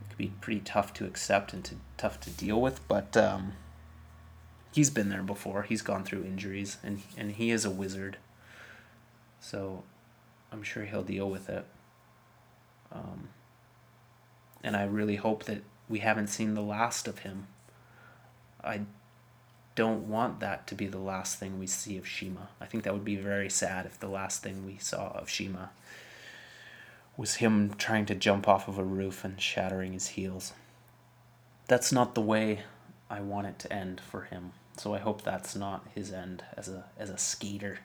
It 0.00 0.08
could 0.10 0.18
be 0.18 0.32
pretty 0.40 0.60
tough 0.60 0.92
to 0.94 1.06
accept 1.06 1.52
and 1.52 1.64
to, 1.64 1.74
tough 1.96 2.20
to 2.20 2.30
deal 2.30 2.60
with, 2.60 2.86
but 2.86 3.16
um, 3.16 3.54
he's 4.72 4.90
been 4.90 5.08
there 5.08 5.22
before. 5.22 5.62
He's 5.62 5.82
gone 5.82 6.04
through 6.04 6.24
injuries 6.24 6.76
and, 6.82 7.02
and 7.16 7.32
he 7.32 7.50
is 7.50 7.64
a 7.64 7.70
wizard. 7.70 8.18
So 9.40 9.82
I'm 10.52 10.62
sure 10.62 10.84
he'll 10.84 11.02
deal 11.02 11.28
with 11.28 11.48
it. 11.48 11.64
Um, 12.92 13.30
and 14.62 14.76
I 14.76 14.84
really 14.84 15.16
hope 15.16 15.44
that 15.44 15.62
we 15.88 16.00
haven't 16.00 16.28
seen 16.28 16.54
the 16.54 16.60
last 16.60 17.08
of 17.08 17.20
him. 17.20 17.46
I 18.62 18.82
don't 19.74 20.08
want 20.08 20.40
that 20.40 20.66
to 20.68 20.74
be 20.74 20.86
the 20.86 20.98
last 20.98 21.38
thing 21.38 21.58
we 21.58 21.66
see 21.66 21.96
of 21.96 22.06
Shima. 22.06 22.48
I 22.60 22.66
think 22.66 22.84
that 22.84 22.92
would 22.92 23.04
be 23.04 23.16
very 23.16 23.50
sad 23.50 23.86
if 23.86 23.98
the 23.98 24.08
last 24.08 24.42
thing 24.42 24.66
we 24.66 24.78
saw 24.78 25.10
of 25.12 25.28
Shima 25.28 25.70
was 27.16 27.36
him 27.36 27.74
trying 27.74 28.06
to 28.06 28.14
jump 28.14 28.48
off 28.48 28.68
of 28.68 28.78
a 28.78 28.84
roof 28.84 29.24
and 29.24 29.40
shattering 29.40 29.92
his 29.92 30.08
heels. 30.08 30.52
That's 31.68 31.92
not 31.92 32.14
the 32.14 32.20
way 32.20 32.62
I 33.08 33.20
want 33.20 33.46
it 33.46 33.58
to 33.60 33.72
end 33.72 34.00
for 34.00 34.22
him. 34.22 34.52
So 34.76 34.94
I 34.94 34.98
hope 34.98 35.22
that's 35.22 35.54
not 35.54 35.86
his 35.94 36.12
end 36.12 36.44
as 36.56 36.68
a 36.68 36.84
as 36.98 37.10
a 37.10 37.18
skater. 37.18 37.80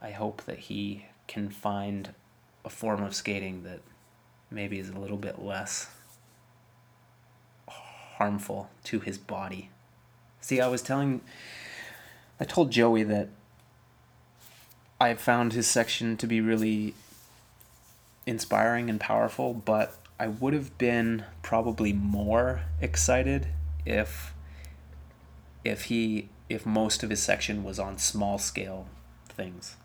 I 0.00 0.10
hope 0.10 0.42
that 0.44 0.58
he 0.58 1.06
can 1.26 1.48
find 1.48 2.14
a 2.64 2.70
form 2.70 3.02
of 3.02 3.14
skating 3.14 3.64
that 3.64 3.80
maybe 4.50 4.78
is 4.78 4.90
a 4.90 4.98
little 4.98 5.16
bit 5.16 5.42
less 5.42 5.88
harmful 7.66 8.70
to 8.84 9.00
his 9.00 9.18
body. 9.18 9.70
See, 10.44 10.60
I 10.60 10.66
was 10.66 10.82
telling, 10.82 11.22
I 12.38 12.44
told 12.44 12.70
Joey 12.70 13.02
that 13.04 13.30
I 15.00 15.14
found 15.14 15.54
his 15.54 15.66
section 15.66 16.18
to 16.18 16.26
be 16.26 16.42
really 16.42 16.92
inspiring 18.26 18.90
and 18.90 19.00
powerful, 19.00 19.54
but 19.54 19.96
I 20.20 20.26
would 20.26 20.52
have 20.52 20.76
been 20.76 21.24
probably 21.40 21.94
more 21.94 22.60
excited 22.82 23.46
if 23.86 24.34
if 25.64 25.84
he 25.84 26.28
if 26.50 26.66
most 26.66 27.02
of 27.02 27.08
his 27.08 27.22
section 27.22 27.64
was 27.64 27.78
on 27.78 27.96
small 27.96 28.36
scale 28.36 28.86
things. 29.30 29.76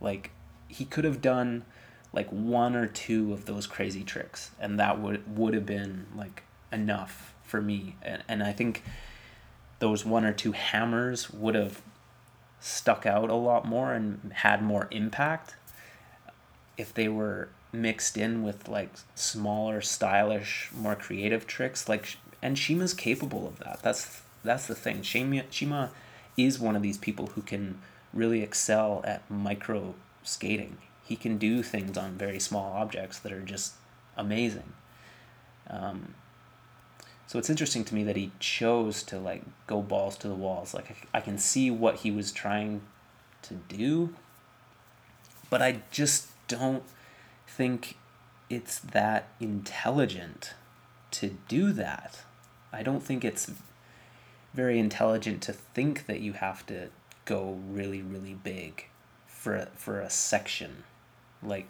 Like 0.00 0.32
he 0.66 0.86
could 0.86 1.04
have 1.04 1.22
done 1.22 1.64
like 2.12 2.28
one 2.30 2.74
or 2.74 2.88
two 2.88 3.32
of 3.32 3.44
those 3.44 3.68
crazy 3.68 4.02
tricks 4.02 4.50
and 4.58 4.80
that 4.80 5.00
would 5.00 5.38
would 5.38 5.54
have 5.54 5.66
been 5.66 6.06
like 6.16 6.42
enough 6.72 7.32
for 7.44 7.62
me. 7.62 7.94
And, 8.02 8.24
and 8.26 8.42
I 8.42 8.52
think 8.52 8.82
those 9.78 10.04
one 10.04 10.24
or 10.24 10.32
two 10.32 10.52
hammers 10.52 11.30
would 11.30 11.54
have 11.54 11.80
stuck 12.60 13.06
out 13.06 13.30
a 13.30 13.34
lot 13.34 13.64
more 13.64 13.92
and 13.92 14.32
had 14.32 14.62
more 14.62 14.88
impact 14.90 15.54
if 16.76 16.92
they 16.92 17.08
were 17.08 17.48
mixed 17.72 18.16
in 18.16 18.42
with 18.42 18.68
like 18.68 18.90
smaller, 19.14 19.80
stylish, 19.80 20.70
more 20.74 20.94
creative 20.94 21.46
tricks. 21.46 21.88
Like, 21.88 22.16
and 22.42 22.58
Shima's 22.58 22.94
capable 22.94 23.46
of 23.46 23.58
that. 23.60 23.80
That's 23.82 24.22
that's 24.44 24.66
the 24.66 24.74
thing. 24.74 25.02
Shima 25.02 25.42
CIMA 25.50 25.90
is 26.36 26.58
one 26.58 26.76
of 26.76 26.82
these 26.82 26.98
people 26.98 27.28
who 27.28 27.42
can 27.42 27.80
really 28.12 28.42
excel 28.42 29.02
at 29.04 29.28
micro 29.30 29.94
skating. 30.22 30.78
He 31.04 31.16
can 31.16 31.38
do 31.38 31.62
things 31.62 31.96
on 31.98 32.12
very 32.12 32.38
small 32.38 32.72
objects 32.72 33.18
that 33.18 33.32
are 33.32 33.40
just 33.40 33.74
amazing. 34.16 34.72
Um, 35.68 36.14
so 37.28 37.38
it's 37.38 37.50
interesting 37.50 37.84
to 37.84 37.94
me 37.94 38.04
that 38.04 38.16
he 38.16 38.32
chose 38.40 39.02
to 39.02 39.18
like 39.18 39.42
go 39.66 39.82
balls 39.82 40.16
to 40.16 40.28
the 40.28 40.34
walls. 40.34 40.72
Like 40.72 41.06
I, 41.12 41.20
can 41.20 41.36
see 41.36 41.70
what 41.70 41.96
he 41.96 42.10
was 42.10 42.32
trying 42.32 42.80
to 43.42 43.54
do, 43.68 44.14
but 45.50 45.60
I 45.60 45.82
just 45.90 46.28
don't 46.48 46.84
think 47.46 47.98
it's 48.48 48.78
that 48.78 49.28
intelligent 49.40 50.54
to 51.10 51.36
do 51.48 51.70
that. 51.72 52.22
I 52.72 52.82
don't 52.82 53.02
think 53.02 53.26
it's 53.26 53.52
very 54.54 54.78
intelligent 54.78 55.42
to 55.42 55.52
think 55.52 56.06
that 56.06 56.20
you 56.20 56.32
have 56.32 56.64
to 56.66 56.88
go 57.26 57.58
really 57.68 58.00
really 58.00 58.32
big 58.32 58.86
for 59.26 59.68
for 59.76 60.00
a 60.00 60.08
section 60.08 60.84
like 61.42 61.66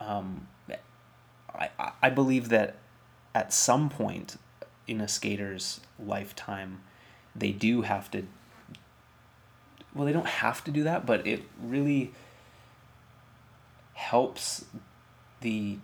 um 0.00 0.48
I 1.54 1.68
I 2.02 2.08
believe 2.08 2.48
that 2.48 2.76
at 3.34 3.52
some 3.52 3.88
point 3.88 4.36
in 4.86 5.00
a 5.00 5.08
skater's 5.08 5.80
lifetime, 5.98 6.80
they 7.34 7.52
do 7.52 7.82
have 7.82 8.10
to. 8.10 8.26
Well, 9.94 10.06
they 10.06 10.12
don't 10.12 10.26
have 10.26 10.62
to 10.64 10.70
do 10.70 10.84
that, 10.84 11.06
but 11.06 11.26
it 11.26 11.42
really 11.62 12.12
helps 13.94 14.64
the 15.40 15.78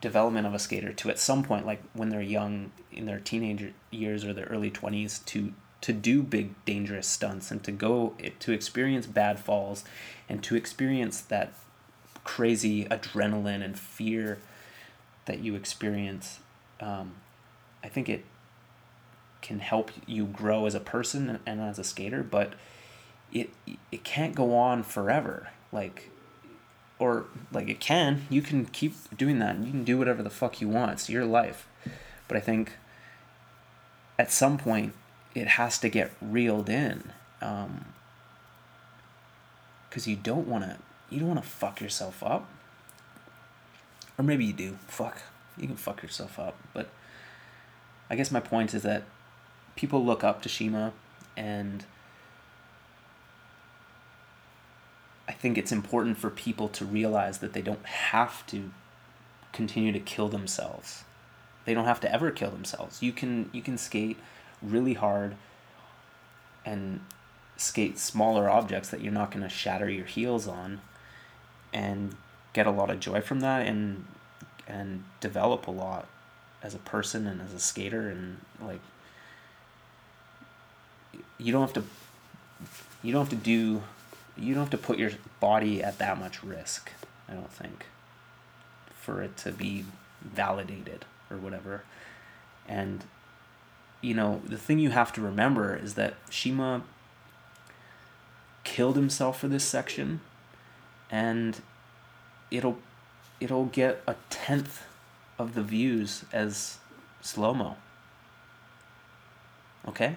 development 0.00 0.46
of 0.46 0.54
a 0.54 0.58
skater 0.58 0.92
to 0.92 1.10
at 1.10 1.18
some 1.18 1.42
point 1.42 1.66
like 1.66 1.82
when 1.92 2.08
they're 2.08 2.22
young 2.22 2.72
in 2.90 3.04
their 3.04 3.20
teenager 3.20 3.72
years 3.90 4.24
or 4.24 4.32
their 4.32 4.46
early 4.46 4.70
20s 4.70 5.24
to 5.26 5.52
to 5.80 5.92
do 5.92 6.22
big 6.22 6.52
dangerous 6.64 7.06
stunts 7.06 7.50
and 7.50 7.62
to 7.62 7.72
go 7.72 8.14
to 8.38 8.52
experience 8.52 9.06
bad 9.06 9.38
falls 9.38 9.84
and 10.28 10.42
to 10.42 10.54
experience 10.54 11.20
that 11.20 11.52
crazy 12.24 12.84
adrenaline 12.86 13.62
and 13.62 13.78
fear 13.78 14.38
that 15.26 15.40
you 15.40 15.54
experience 15.54 16.40
um, 16.80 17.14
I 17.82 17.88
think 17.88 18.08
it 18.08 18.24
can 19.42 19.60
help 19.60 19.90
you 20.06 20.26
grow 20.26 20.66
as 20.66 20.74
a 20.74 20.80
person 20.80 21.38
and 21.46 21.60
as 21.60 21.78
a 21.78 21.84
skater, 21.84 22.22
but 22.22 22.54
it 23.32 23.50
it 23.90 24.04
can't 24.04 24.34
go 24.34 24.56
on 24.56 24.82
forever. 24.82 25.50
Like 25.72 26.10
or 26.98 27.26
like 27.52 27.68
it 27.68 27.80
can. 27.80 28.26
You 28.28 28.42
can 28.42 28.66
keep 28.66 28.94
doing 29.16 29.38
that. 29.38 29.56
And 29.56 29.64
You 29.64 29.70
can 29.70 29.84
do 29.84 29.96
whatever 29.98 30.22
the 30.22 30.30
fuck 30.30 30.60
you 30.60 30.68
want. 30.68 30.92
It's 30.92 31.08
your 31.08 31.24
life. 31.24 31.66
But 32.28 32.36
I 32.36 32.40
think 32.40 32.72
at 34.18 34.30
some 34.30 34.58
point 34.58 34.92
it 35.34 35.48
has 35.48 35.78
to 35.78 35.88
get 35.88 36.12
reeled 36.20 36.68
in. 36.68 37.12
Um, 37.40 37.86
because 39.88 40.06
you 40.06 40.16
don't 40.16 40.46
want 40.46 40.64
to 40.64 40.76
you 41.10 41.18
don't 41.18 41.28
want 41.28 41.42
to 41.42 41.48
fuck 41.48 41.80
yourself 41.80 42.22
up 42.22 42.48
or 44.16 44.24
maybe 44.24 44.44
you 44.44 44.52
do 44.52 44.78
fuck 44.86 45.22
you 45.56 45.66
can 45.66 45.76
fuck 45.76 46.02
yourself 46.02 46.38
up 46.38 46.56
but 46.72 46.88
i 48.08 48.16
guess 48.16 48.30
my 48.30 48.40
point 48.40 48.74
is 48.74 48.82
that 48.82 49.04
people 49.76 50.04
look 50.04 50.24
up 50.24 50.42
to 50.42 50.48
shima 50.48 50.92
and 51.36 51.84
i 55.28 55.32
think 55.32 55.56
it's 55.56 55.72
important 55.72 56.18
for 56.18 56.30
people 56.30 56.68
to 56.68 56.84
realize 56.84 57.38
that 57.38 57.52
they 57.52 57.62
don't 57.62 57.84
have 57.86 58.46
to 58.46 58.70
continue 59.52 59.92
to 59.92 60.00
kill 60.00 60.28
themselves. 60.28 61.04
They 61.64 61.74
don't 61.74 61.84
have 61.84 62.00
to 62.00 62.12
ever 62.12 62.30
kill 62.30 62.50
themselves. 62.50 63.02
You 63.02 63.12
can 63.12 63.50
you 63.52 63.62
can 63.62 63.78
skate 63.78 64.18
really 64.62 64.94
hard 64.94 65.36
and 66.64 67.00
skate 67.56 67.98
smaller 67.98 68.48
objects 68.48 68.88
that 68.90 69.00
you're 69.00 69.12
not 69.12 69.30
going 69.30 69.42
to 69.42 69.48
shatter 69.48 69.88
your 69.88 70.06
heels 70.06 70.48
on 70.48 70.80
and 71.72 72.16
get 72.52 72.66
a 72.66 72.70
lot 72.70 72.90
of 72.90 73.00
joy 73.00 73.20
from 73.20 73.40
that 73.40 73.66
and 73.66 74.06
and 74.70 75.04
develop 75.20 75.66
a 75.66 75.70
lot 75.70 76.06
as 76.62 76.74
a 76.74 76.78
person 76.78 77.26
and 77.26 77.40
as 77.40 77.52
a 77.52 77.58
skater 77.58 78.08
and 78.08 78.38
like 78.62 78.80
you 81.38 81.52
don't 81.52 81.62
have 81.62 81.72
to 81.72 81.84
you 83.02 83.12
don't 83.12 83.22
have 83.22 83.30
to 83.30 83.44
do 83.44 83.82
you 84.36 84.54
don't 84.54 84.64
have 84.64 84.70
to 84.70 84.78
put 84.78 84.98
your 84.98 85.10
body 85.40 85.82
at 85.82 85.98
that 85.98 86.18
much 86.18 86.42
risk 86.42 86.92
i 87.28 87.32
don't 87.32 87.52
think 87.52 87.86
for 89.00 89.22
it 89.22 89.36
to 89.38 89.50
be 89.50 89.84
validated 90.22 91.04
or 91.30 91.36
whatever. 91.36 91.82
And 92.68 93.04
you 94.00 94.14
know 94.14 94.40
the 94.46 94.58
thing 94.58 94.78
you 94.78 94.90
have 94.90 95.12
to 95.14 95.20
remember 95.20 95.76
is 95.76 95.94
that 95.94 96.14
shima 96.30 96.82
killed 98.64 98.96
himself 98.96 99.40
for 99.40 99.48
this 99.48 99.64
section 99.64 100.20
and 101.10 101.60
it'll 102.50 102.78
it'll 103.40 103.66
get 103.66 104.02
a 104.06 104.14
tenth 104.28 104.84
of 105.38 105.54
the 105.54 105.62
views 105.62 106.24
as 106.32 106.78
slow 107.20 107.54
mo. 107.54 107.76
Okay? 109.88 110.16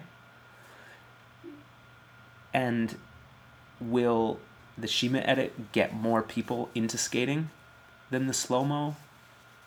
And 2.52 2.96
will 3.80 4.38
the 4.76 4.86
Shima 4.86 5.18
edit 5.20 5.72
get 5.72 5.94
more 5.94 6.22
people 6.22 6.68
into 6.74 6.98
skating 6.98 7.50
than 8.10 8.26
the 8.26 8.34
slow 8.34 8.64
mo 8.64 8.96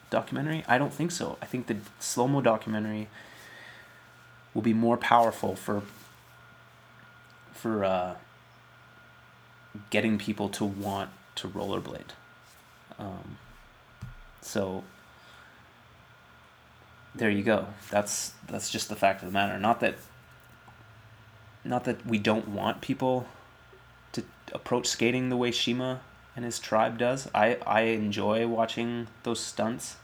documentary? 0.09 0.63
I 0.67 0.77
don't 0.77 0.93
think 0.93 1.11
so. 1.11 1.37
I 1.41 1.45
think 1.45 1.67
the 1.67 1.77
slow 1.99 2.27
mo 2.27 2.41
documentary 2.41 3.07
will 4.53 4.61
be 4.61 4.73
more 4.73 4.97
powerful 4.97 5.55
for 5.55 5.81
for 7.53 7.83
uh, 7.83 8.15
getting 9.89 10.19
people 10.19 10.47
to 10.47 10.63
want 10.63 11.09
to 11.35 11.47
rollerblade. 11.47 12.11
Um, 12.99 13.37
so 14.47 14.83
there 17.17 17.29
you 17.29 17.43
go. 17.43 17.67
That's 17.89 18.33
that's 18.47 18.69
just 18.69 18.89
the 18.89 18.95
fact 18.95 19.21
of 19.21 19.27
the 19.27 19.33
matter. 19.33 19.59
Not 19.59 19.79
that 19.81 19.95
not 21.63 21.83
that 21.83 22.05
we 22.05 22.17
don't 22.17 22.47
want 22.47 22.81
people 22.81 23.27
to 24.13 24.23
approach 24.53 24.87
skating 24.87 25.29
the 25.29 25.37
way 25.37 25.51
Shima 25.51 26.01
and 26.35 26.45
his 26.45 26.59
tribe 26.59 26.97
does. 26.97 27.27
I, 27.33 27.57
I 27.65 27.81
enjoy 27.81 28.47
watching 28.47 29.07
those 29.23 29.39
stunts, 29.39 29.97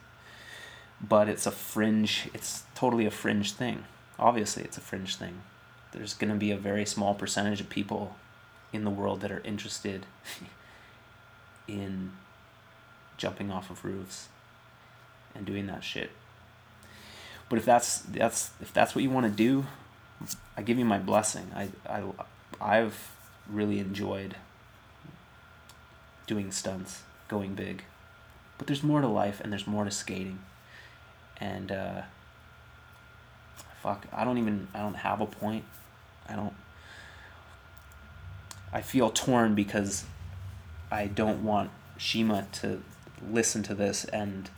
but 1.00 1.30
it's 1.30 1.46
a 1.46 1.52
fringe 1.52 2.30
it's 2.34 2.64
totally 2.76 3.06
a 3.06 3.12
fringe 3.12 3.54
thing. 3.54 3.86
Obviously 4.20 4.64
it's 4.64 4.78
a 4.78 4.82
fringe 4.82 5.16
thing. 5.16 5.42
There's 5.92 6.14
gonna 6.14 6.36
be 6.36 6.52
a 6.52 6.58
very 6.58 6.86
small 6.86 7.14
percentage 7.14 7.62
of 7.62 7.70
people 7.70 8.16
in 8.74 8.84
the 8.84 8.90
world 8.90 9.22
that 9.22 9.32
are 9.32 9.42
interested 9.46 10.06
in 11.68 12.12
jumping 13.18 13.52
off 13.52 13.70
of 13.70 13.86
roofs 13.86 14.28
and 15.36 15.46
doing 15.46 15.68
that 15.68 15.84
shit. 15.84 16.12
But 17.50 17.60
if 17.60 17.66
that's 17.66 18.00
that's 18.00 18.52
if 18.62 18.74
that's 18.74 18.96
what 18.96 19.04
you 19.04 19.10
want 19.10 19.26
to 19.26 19.32
do, 19.32 19.66
I 20.58 20.62
give 20.62 20.80
you 20.80 20.86
my 20.86 21.00
blessing. 21.00 21.52
I 21.56 21.70
I 21.88 22.04
I've 22.60 23.12
really 23.50 23.80
enjoyed 23.80 24.36
doing 26.26 26.52
stunts, 26.52 27.04
going 27.28 27.54
big. 27.54 27.84
But 28.58 28.68
there's 28.68 28.84
more 28.84 29.02
to 29.02 29.08
life 29.08 29.42
and 29.42 29.52
there's 29.52 29.68
more 29.68 29.84
to 29.84 29.92
skating. 29.92 30.40
And 31.38 31.72
uh 31.72 32.02
fuck, 33.82 34.08
I 34.14 34.24
don't 34.24 34.38
even 34.38 34.68
I 34.74 34.80
don't 34.80 34.96
have 34.96 35.22
a 35.22 35.26
point. 35.26 35.66
I 36.28 36.36
don't 36.36 36.54
I 38.72 38.82
feel 38.82 39.12
torn 39.12 39.54
because 39.54 40.06
I 40.92 41.06
don't 41.06 41.44
want 41.44 41.70
Shima 41.98 42.48
to 42.54 42.82
listen 43.30 43.62
to 43.64 43.76
this 43.76 44.06
and 44.06 44.50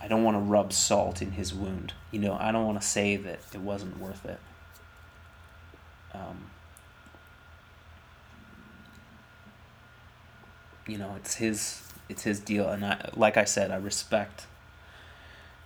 I 0.00 0.08
don't 0.08 0.24
want 0.24 0.36
to 0.36 0.40
rub 0.40 0.72
salt 0.72 1.20
in 1.20 1.32
his 1.32 1.52
wound. 1.52 1.92
You 2.10 2.20
know, 2.20 2.36
I 2.40 2.52
don't 2.52 2.64
want 2.64 2.80
to 2.80 2.86
say 2.86 3.16
that 3.16 3.40
it 3.52 3.60
wasn't 3.60 3.98
worth 3.98 4.24
it. 4.24 4.40
Um, 6.14 6.50
you 10.86 10.98
know, 10.98 11.14
it's 11.16 11.34
his 11.36 11.82
it's 12.08 12.22
his 12.22 12.40
deal, 12.40 12.68
and 12.68 12.84
I 12.84 13.10
like 13.14 13.36
I 13.36 13.44
said, 13.44 13.70
I 13.70 13.76
respect. 13.76 14.46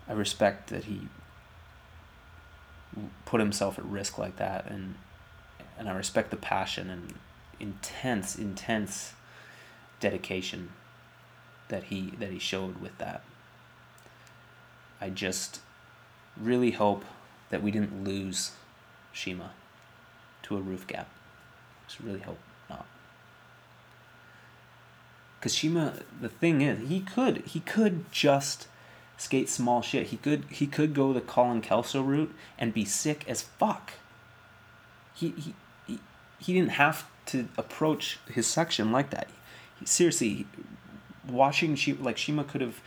I 0.08 0.12
respect 0.12 0.68
that 0.68 0.84
he 0.84 1.08
put 3.24 3.40
himself 3.40 3.78
at 3.78 3.84
risk 3.84 4.18
like 4.18 4.36
that, 4.36 4.66
and 4.66 4.96
and 5.78 5.88
I 5.88 5.94
respect 5.94 6.30
the 6.30 6.36
passion 6.36 6.90
and 6.90 7.14
intense, 7.58 8.36
intense 8.36 9.14
dedication 10.00 10.70
that 11.68 11.84
he 11.84 12.12
that 12.18 12.30
he 12.30 12.38
showed 12.38 12.80
with 12.80 12.98
that. 12.98 13.22
I 15.00 15.10
just 15.10 15.60
really 16.36 16.72
hope 16.72 17.04
that 17.50 17.62
we 17.62 17.70
didn't 17.70 18.04
lose 18.04 18.52
Shima 19.12 19.52
to 20.44 20.56
a 20.56 20.60
roof 20.60 20.86
gap. 20.86 21.08
Just 21.86 22.00
really 22.00 22.20
hope 22.20 22.38
not. 22.68 22.86
Cause 25.40 25.54
Shima, 25.54 25.94
the 26.20 26.28
thing 26.28 26.62
is, 26.62 26.88
he 26.88 27.00
could 27.00 27.38
he 27.46 27.60
could 27.60 28.10
just 28.10 28.66
skate 29.16 29.48
small 29.48 29.82
shit. 29.82 30.08
He 30.08 30.16
could 30.16 30.44
he 30.50 30.66
could 30.66 30.94
go 30.94 31.12
the 31.12 31.20
Colin 31.20 31.60
Kelso 31.60 32.02
route 32.02 32.34
and 32.58 32.74
be 32.74 32.84
sick 32.84 33.24
as 33.28 33.42
fuck. 33.42 33.92
He 35.14 35.30
he 35.30 35.54
he, 35.86 35.98
he 36.38 36.54
didn't 36.54 36.72
have 36.72 37.06
to 37.26 37.48
approach 37.56 38.18
his 38.26 38.46
section 38.46 38.92
like 38.92 39.10
that. 39.10 39.28
He, 39.78 39.86
seriously, 39.86 40.46
watching 41.28 41.74
Shima, 41.74 42.02
like 42.02 42.18
Shima 42.18 42.44
could 42.44 42.60
have, 42.60 42.80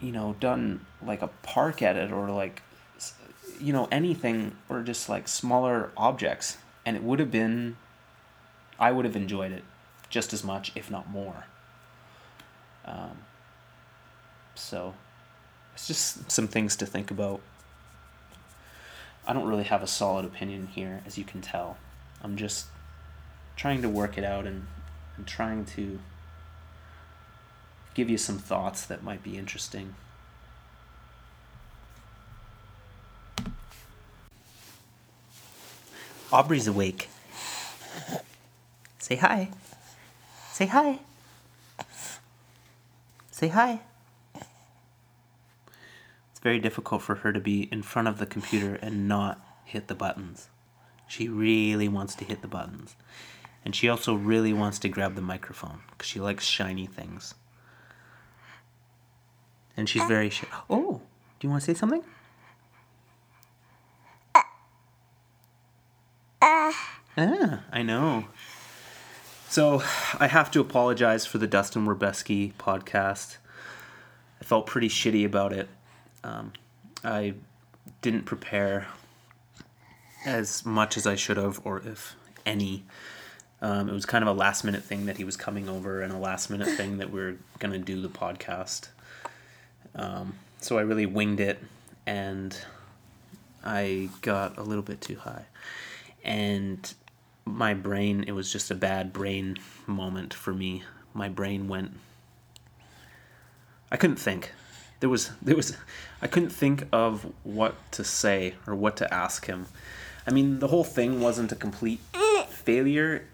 you 0.00 0.12
know, 0.12 0.36
done 0.40 0.84
like 1.02 1.22
a 1.22 1.28
park 1.42 1.82
edit 1.82 2.12
or 2.12 2.30
like, 2.30 2.62
you 3.60 3.72
know, 3.72 3.88
anything 3.90 4.56
or 4.68 4.82
just 4.82 5.08
like 5.08 5.28
smaller 5.28 5.90
objects, 5.96 6.58
and 6.84 6.96
it 6.96 7.02
would 7.02 7.18
have 7.20 7.30
been, 7.30 7.76
I 8.78 8.92
would 8.92 9.04
have 9.04 9.16
enjoyed 9.16 9.52
it 9.52 9.64
just 10.10 10.32
as 10.32 10.44
much, 10.44 10.72
if 10.74 10.90
not 10.90 11.08
more. 11.08 11.46
Um, 12.84 13.18
so, 14.54 14.94
it's 15.74 15.86
just 15.86 16.30
some 16.30 16.48
things 16.48 16.76
to 16.76 16.86
think 16.86 17.10
about. 17.10 17.40
I 19.26 19.32
don't 19.32 19.46
really 19.46 19.64
have 19.64 19.82
a 19.82 19.88
solid 19.88 20.24
opinion 20.24 20.68
here, 20.68 21.02
as 21.04 21.18
you 21.18 21.24
can 21.24 21.40
tell. 21.40 21.78
I'm 22.22 22.36
just 22.36 22.66
trying 23.56 23.82
to 23.82 23.88
work 23.88 24.16
it 24.16 24.24
out 24.24 24.46
and, 24.46 24.66
and 25.16 25.26
trying 25.26 25.64
to 25.64 25.98
give 27.96 28.10
you 28.10 28.18
some 28.18 28.36
thoughts 28.36 28.84
that 28.84 29.02
might 29.02 29.22
be 29.22 29.38
interesting. 29.38 29.94
Aubrey's 36.30 36.66
awake. 36.66 37.08
Say 38.98 39.16
hi. 39.16 39.48
Say 40.52 40.66
hi. 40.66 40.98
Say 43.30 43.48
hi. 43.48 43.80
It's 46.30 46.40
very 46.42 46.58
difficult 46.58 47.00
for 47.00 47.16
her 47.16 47.32
to 47.32 47.40
be 47.40 47.62
in 47.72 47.82
front 47.82 48.08
of 48.08 48.18
the 48.18 48.26
computer 48.26 48.74
and 48.74 49.08
not 49.08 49.40
hit 49.64 49.88
the 49.88 49.94
buttons. 49.94 50.48
She 51.08 51.28
really 51.28 51.88
wants 51.88 52.14
to 52.16 52.26
hit 52.26 52.42
the 52.42 52.48
buttons. 52.48 52.94
And 53.64 53.74
she 53.74 53.88
also 53.88 54.14
really 54.14 54.52
wants 54.52 54.78
to 54.80 54.90
grab 54.90 55.14
the 55.14 55.22
microphone 55.22 55.80
because 55.90 56.08
she 56.08 56.20
likes 56.20 56.44
shiny 56.44 56.86
things. 56.86 57.34
And 59.76 59.88
she's 59.88 60.04
very 60.04 60.30
shy. 60.30 60.46
Oh, 60.70 61.02
do 61.38 61.46
you 61.46 61.50
want 61.50 61.62
to 61.62 61.66
say 61.66 61.78
something? 61.78 62.02
Uh. 66.40 66.72
Yeah, 67.16 67.60
I 67.72 67.82
know. 67.82 68.26
So 69.48 69.82
I 70.18 70.26
have 70.26 70.50
to 70.52 70.60
apologize 70.60 71.24
for 71.24 71.38
the 71.38 71.46
Dustin 71.46 71.86
Werbeski 71.86 72.52
podcast. 72.54 73.36
I 74.40 74.44
felt 74.44 74.66
pretty 74.66 74.88
shitty 74.88 75.24
about 75.24 75.52
it. 75.52 75.68
Um, 76.22 76.52
I 77.04 77.34
didn't 78.02 78.24
prepare 78.24 78.88
as 80.26 80.66
much 80.66 80.96
as 80.96 81.06
I 81.06 81.14
should 81.14 81.36
have, 81.36 81.60
or 81.64 81.78
if 81.78 82.16
any. 82.44 82.84
Um, 83.62 83.88
it 83.88 83.92
was 83.92 84.04
kind 84.04 84.22
of 84.22 84.28
a 84.28 84.38
last 84.38 84.64
minute 84.64 84.84
thing 84.84 85.06
that 85.06 85.16
he 85.16 85.24
was 85.24 85.36
coming 85.36 85.68
over, 85.68 86.02
and 86.02 86.12
a 86.12 86.18
last 86.18 86.50
minute 86.50 86.68
thing 86.68 86.98
that 86.98 87.10
we 87.10 87.20
are 87.20 87.36
gonna 87.58 87.78
do 87.78 88.00
the 88.02 88.08
podcast. 88.08 88.88
Um, 89.96 90.34
so 90.60 90.78
I 90.78 90.82
really 90.82 91.06
winged 91.06 91.40
it, 91.40 91.58
and 92.06 92.56
I 93.64 94.10
got 94.20 94.58
a 94.58 94.62
little 94.62 94.82
bit 94.82 95.00
too 95.00 95.16
high, 95.16 95.46
and 96.22 96.92
my 97.44 97.74
brain 97.74 98.24
it 98.26 98.32
was 98.32 98.52
just 98.52 98.70
a 98.70 98.74
bad 98.74 99.12
brain 99.12 99.56
moment 99.86 100.34
for 100.34 100.52
me. 100.52 100.82
My 101.14 101.28
brain 101.28 101.68
went. 101.68 101.92
I 103.90 103.96
couldn't 103.96 104.16
think. 104.16 104.52
There 105.00 105.08
was 105.08 105.30
there 105.40 105.56
was 105.56 105.76
I 106.20 106.26
couldn't 106.26 106.50
think 106.50 106.84
of 106.92 107.32
what 107.44 107.74
to 107.92 108.04
say 108.04 108.54
or 108.66 108.74
what 108.74 108.96
to 108.98 109.12
ask 109.12 109.46
him. 109.46 109.66
I 110.26 110.32
mean, 110.32 110.58
the 110.58 110.68
whole 110.68 110.84
thing 110.84 111.20
wasn't 111.20 111.52
a 111.52 111.56
complete 111.56 112.00
failure. 112.50 113.24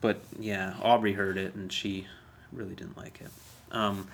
But 0.00 0.20
yeah, 0.38 0.74
Aubrey 0.80 1.12
heard 1.12 1.36
it 1.36 1.54
and 1.54 1.72
she 1.72 2.06
really 2.52 2.74
didn't 2.74 2.96
like 2.96 3.20
it. 3.20 3.30
Um, 3.72 4.08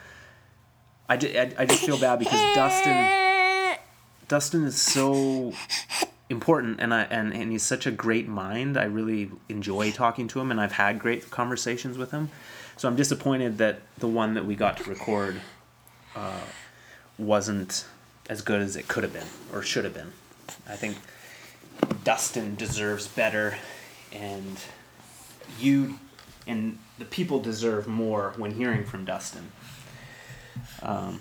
I, 1.08 1.14
I, 1.14 1.52
I 1.58 1.66
just 1.66 1.84
feel 1.84 1.98
bad 1.98 2.18
because 2.18 2.40
Dustin 2.54 3.78
Dustin 4.28 4.64
is 4.64 4.80
so 4.80 5.52
important 6.30 6.80
and 6.80 6.94
I 6.94 7.02
and, 7.02 7.32
and 7.32 7.52
he's 7.52 7.62
such 7.62 7.86
a 7.86 7.90
great 7.90 8.28
mind. 8.28 8.76
I 8.76 8.84
really 8.84 9.30
enjoy 9.48 9.90
talking 9.92 10.28
to 10.28 10.40
him 10.40 10.50
and 10.50 10.60
I've 10.60 10.72
had 10.72 10.98
great 10.98 11.30
conversations 11.30 11.98
with 11.98 12.10
him. 12.10 12.30
So 12.76 12.88
I'm 12.88 12.96
disappointed 12.96 13.58
that 13.58 13.82
the 13.98 14.08
one 14.08 14.34
that 14.34 14.44
we 14.44 14.56
got 14.56 14.78
to 14.78 14.84
record 14.84 15.40
uh, 16.16 16.40
wasn't 17.18 17.84
as 18.28 18.40
good 18.40 18.62
as 18.62 18.76
it 18.76 18.88
could 18.88 19.04
have 19.04 19.12
been 19.12 19.26
or 19.52 19.62
should 19.62 19.84
have 19.84 19.94
been. 19.94 20.12
I 20.68 20.76
think 20.76 20.96
Dustin 22.02 22.54
deserves 22.56 23.06
better, 23.06 23.56
and 24.12 24.58
you 25.58 25.98
and 26.46 26.78
the 26.98 27.04
people 27.04 27.40
deserve 27.40 27.86
more 27.86 28.34
when 28.36 28.52
hearing 28.52 28.84
from 28.84 29.04
Dustin. 29.04 29.52
Um, 30.82 31.20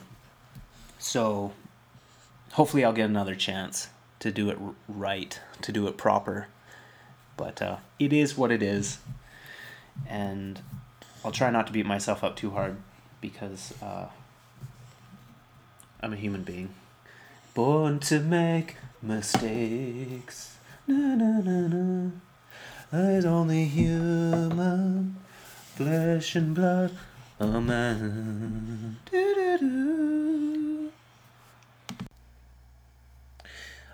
so 0.99 1.53
hopefully, 2.53 2.83
I'll 2.83 2.93
get 2.93 3.09
another 3.09 3.35
chance 3.35 3.89
to 4.19 4.31
do 4.31 4.49
it 4.49 4.57
right, 4.87 5.39
to 5.61 5.71
do 5.71 5.87
it 5.87 5.97
proper. 5.97 6.47
But 7.35 7.61
uh, 7.61 7.77
it 7.99 8.13
is 8.13 8.37
what 8.37 8.51
it 8.51 8.61
is, 8.61 8.99
and 10.07 10.61
I'll 11.25 11.31
try 11.31 11.49
not 11.49 11.67
to 11.67 11.73
beat 11.73 11.85
myself 11.85 12.23
up 12.23 12.35
too 12.35 12.51
hard 12.51 12.77
because 13.21 13.73
uh, 13.81 14.05
I'm 16.01 16.13
a 16.13 16.17
human 16.17 16.43
being, 16.43 16.69
born 17.53 17.99
to 18.01 18.19
make 18.19 18.75
mistakes. 19.01 20.57
Na, 20.85 21.15
na, 21.15 21.39
na, 21.39 21.67
na. 21.67 22.11
I'm 22.91 23.25
only 23.25 23.65
human, 23.65 25.15
flesh 25.75 26.35
and 26.35 26.53
blood, 26.53 26.91
a 27.39 27.45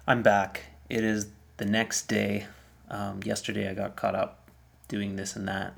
I'm 0.07 0.23
back. 0.23 0.65
It 0.89 1.03
is 1.03 1.27
the 1.57 1.65
next 1.65 2.07
day. 2.07 2.47
Um, 2.89 3.21
yesterday 3.23 3.69
I 3.69 3.73
got 3.73 3.95
caught 3.95 4.15
up 4.15 4.49
doing 4.87 5.15
this 5.15 5.35
and 5.35 5.47
that. 5.47 5.73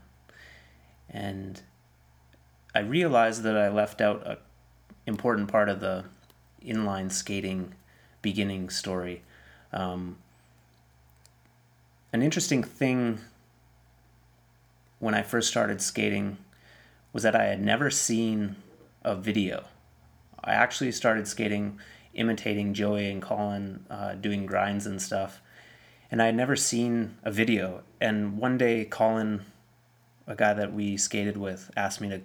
And 1.09 1.62
I 2.74 2.80
realized 2.80 3.43
that 3.43 3.57
I 3.57 3.70
left 3.70 4.01
out 4.01 4.26
a 4.26 4.38
important 5.05 5.49
part 5.49 5.68
of 5.68 5.82
the 5.82 6.05
inline 6.66 7.12
skating 7.12 7.74
beginning 8.22 8.70
story. 8.70 9.24
Um, 9.74 10.18
an 12.14 12.22
interesting 12.22 12.64
thing 12.64 13.20
when 14.99 15.14
I 15.14 15.22
first 15.22 15.49
started 15.49 15.82
skating 15.82 16.38
was 17.14 17.24
that 17.24 17.36
I 17.36 17.45
had 17.45 17.62
never 17.62 17.89
seen 17.89 18.55
a 19.03 19.16
video. 19.16 19.66
I 20.43 20.51
actually 20.51 20.91
started 20.91 21.28
skating 21.28 21.80
imitating 22.14 22.74
Joey 22.74 23.09
and 23.09 23.22
Colin 23.22 23.86
uh, 23.89 24.14
doing 24.16 24.45
grinds 24.45 24.86
and 24.86 25.01
stuff, 25.01 25.41
and 26.09 26.22
I 26.22 26.26
had 26.26 26.36
never 26.36 26.55
seen 26.55 27.18
a 27.24 27.32
video. 27.32 27.84
And 28.01 28.38
one 28.38 28.57
day, 28.57 28.84
Colin, 28.86 29.45
a 30.28 30.36
guy 30.36 30.53
that 30.53 30.74
we 30.74 30.97
skated 30.97 31.38
with, 31.38 31.72
asked 31.78 32.01
me 32.01 32.09
to 32.09 32.22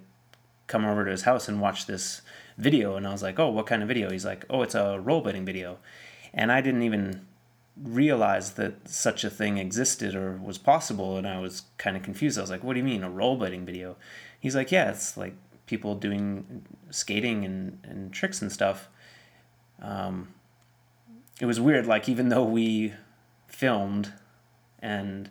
come 0.66 0.84
over 0.84 1.04
to 1.04 1.10
his 1.10 1.22
house 1.22 1.48
and 1.48 1.60
watch 1.60 1.86
this 1.86 2.22
video 2.58 2.96
and 2.96 3.06
I 3.06 3.12
was 3.12 3.22
like, 3.22 3.38
"Oh, 3.38 3.50
what 3.50 3.66
kind 3.66 3.82
of 3.82 3.88
video?" 3.88 4.10
He's 4.10 4.24
like, 4.24 4.44
"Oh, 4.50 4.62
it's 4.62 4.74
a 4.74 5.00
rollerblading 5.02 5.44
video." 5.44 5.78
And 6.34 6.50
I 6.50 6.60
didn't 6.60 6.82
even 6.82 7.26
realize 7.80 8.54
that 8.54 8.88
such 8.88 9.22
a 9.24 9.30
thing 9.30 9.58
existed 9.58 10.14
or 10.14 10.38
was 10.38 10.58
possible 10.58 11.18
and 11.18 11.28
I 11.28 11.38
was 11.38 11.62
kind 11.78 11.96
of 11.96 12.02
confused. 12.02 12.38
I 12.38 12.40
was 12.40 12.50
like, 12.50 12.64
"What 12.64 12.74
do 12.74 12.80
you 12.80 12.84
mean 12.84 13.04
a 13.04 13.10
rollerblading 13.10 13.64
video?" 13.64 13.96
He's 14.40 14.54
like, 14.54 14.72
"Yeah, 14.72 14.90
it's 14.90 15.16
like 15.16 15.34
people 15.66 15.94
doing 15.94 16.64
skating 16.90 17.44
and 17.44 17.78
and 17.84 18.12
tricks 18.12 18.42
and 18.42 18.52
stuff." 18.52 18.88
Um 19.80 20.34
it 21.40 21.46
was 21.46 21.60
weird 21.60 21.86
like 21.86 22.08
even 22.08 22.28
though 22.28 22.44
we 22.44 22.94
filmed 23.46 24.12
and 24.80 25.30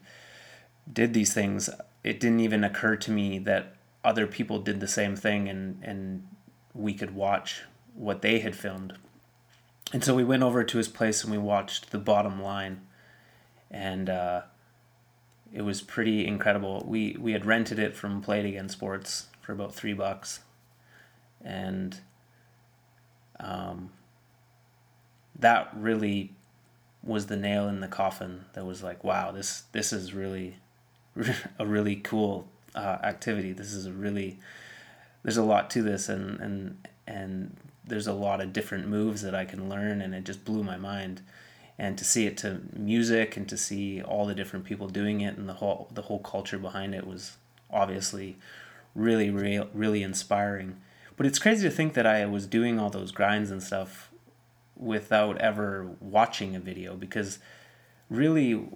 did 0.92 1.14
these 1.14 1.34
things, 1.34 1.70
it 2.04 2.20
didn't 2.20 2.42
even 2.42 2.64
occur 2.64 2.96
to 2.96 3.12
me 3.12 3.40
that 3.40 3.76
other 4.04 4.28
people 4.28 4.60
did 4.60 4.80
the 4.80 4.88
same 4.88 5.16
thing 5.16 5.50
and 5.50 5.80
and 5.84 6.28
we 6.74 6.94
could 6.94 7.16
watch 7.16 7.64
what 7.96 8.22
they 8.22 8.40
had 8.40 8.56
filmed. 8.56 8.94
And 9.94 10.04
so 10.04 10.14
we 10.16 10.24
went 10.24 10.44
over 10.44 10.64
to 10.64 10.78
his 10.78 10.88
place 10.88 11.24
and 11.24 11.32
we 11.32 11.38
watched 11.38 11.92
The 11.92 11.98
Bottom 11.98 12.42
Line. 12.42 12.82
And 13.72 14.10
uh, 14.10 14.42
it 15.54 15.62
was 15.62 15.82
pretty 15.82 16.26
incredible. 16.26 16.84
We, 16.88 17.16
we 17.20 17.32
had 17.32 17.46
rented 17.46 17.80
it 17.80 17.96
from 17.96 18.22
Play 18.22 18.40
It 18.40 18.46
Again 18.46 18.70
Sports 18.70 19.28
for 19.42 19.52
about 19.52 19.74
three 19.74 19.94
bucks. 19.94 20.42
And 21.44 22.00
um, 23.40 23.92
that 25.38 25.70
really 25.76 26.34
was 27.04 27.28
the 27.28 27.38
nail 27.38 27.68
in 27.68 27.80
the 27.80 27.88
coffin 27.88 28.46
that 28.54 28.66
was 28.66 28.82
like, 28.82 29.04
wow, 29.04 29.32
this, 29.32 29.64
this 29.72 29.94
is 29.94 30.14
really 30.14 30.58
a 31.60 31.66
really 31.66 31.96
cool 31.96 32.48
uh, 32.74 32.98
activity. 33.04 33.54
This 33.54 33.74
is 33.74 33.86
a 33.86 33.92
really 33.94 34.38
there's 35.26 35.38
a 35.38 35.44
lot 35.44 35.72
to 35.72 35.82
this 35.82 36.08
and 36.08 36.40
and 36.40 36.88
and 37.08 37.58
there's 37.84 38.08
a 38.08 38.14
lot 38.14 38.42
of 38.42 38.54
different 38.54 38.88
moves 38.88 39.24
that 39.24 39.36
I 39.36 39.44
can 39.44 39.68
learn 39.68 40.02
and 40.02 40.14
it 40.14 40.24
just 40.24 40.46
blew 40.46 40.64
my 40.64 40.78
mind 40.78 41.22
and 41.78 41.98
to 41.98 42.06
see 42.06 42.26
it 42.26 42.38
to 42.38 42.62
music 42.74 43.36
and 43.36 43.48
to 43.50 43.58
see 43.58 44.02
all 44.02 44.26
the 44.26 44.36
different 44.36 44.66
people 44.66 44.88
doing 44.88 45.22
it 45.22 45.38
and 45.38 45.50
the 45.50 45.54
whole 45.54 45.88
the 45.94 46.04
whole 46.04 46.20
culture 46.20 46.58
behind 46.58 46.96
it 46.96 47.06
was 47.06 47.38
obviously 47.70 48.38
really 48.94 49.30
real 49.30 49.68
really 49.74 50.04
inspiring 50.04 50.78
but 51.18 51.26
it's 51.26 51.40
crazy 51.40 51.68
to 51.68 51.74
think 51.74 51.94
that 51.94 52.06
I 52.06 52.26
was 52.26 52.46
doing 52.46 52.80
all 52.80 52.90
those 52.90 53.12
grinds 53.12 53.52
and 53.52 53.64
stuff 53.64 54.10
without 54.76 55.38
ever 55.38 55.88
watching 56.02 56.56
a 56.56 56.60
video 56.60 56.96
because 56.96 57.40
really 58.10 58.68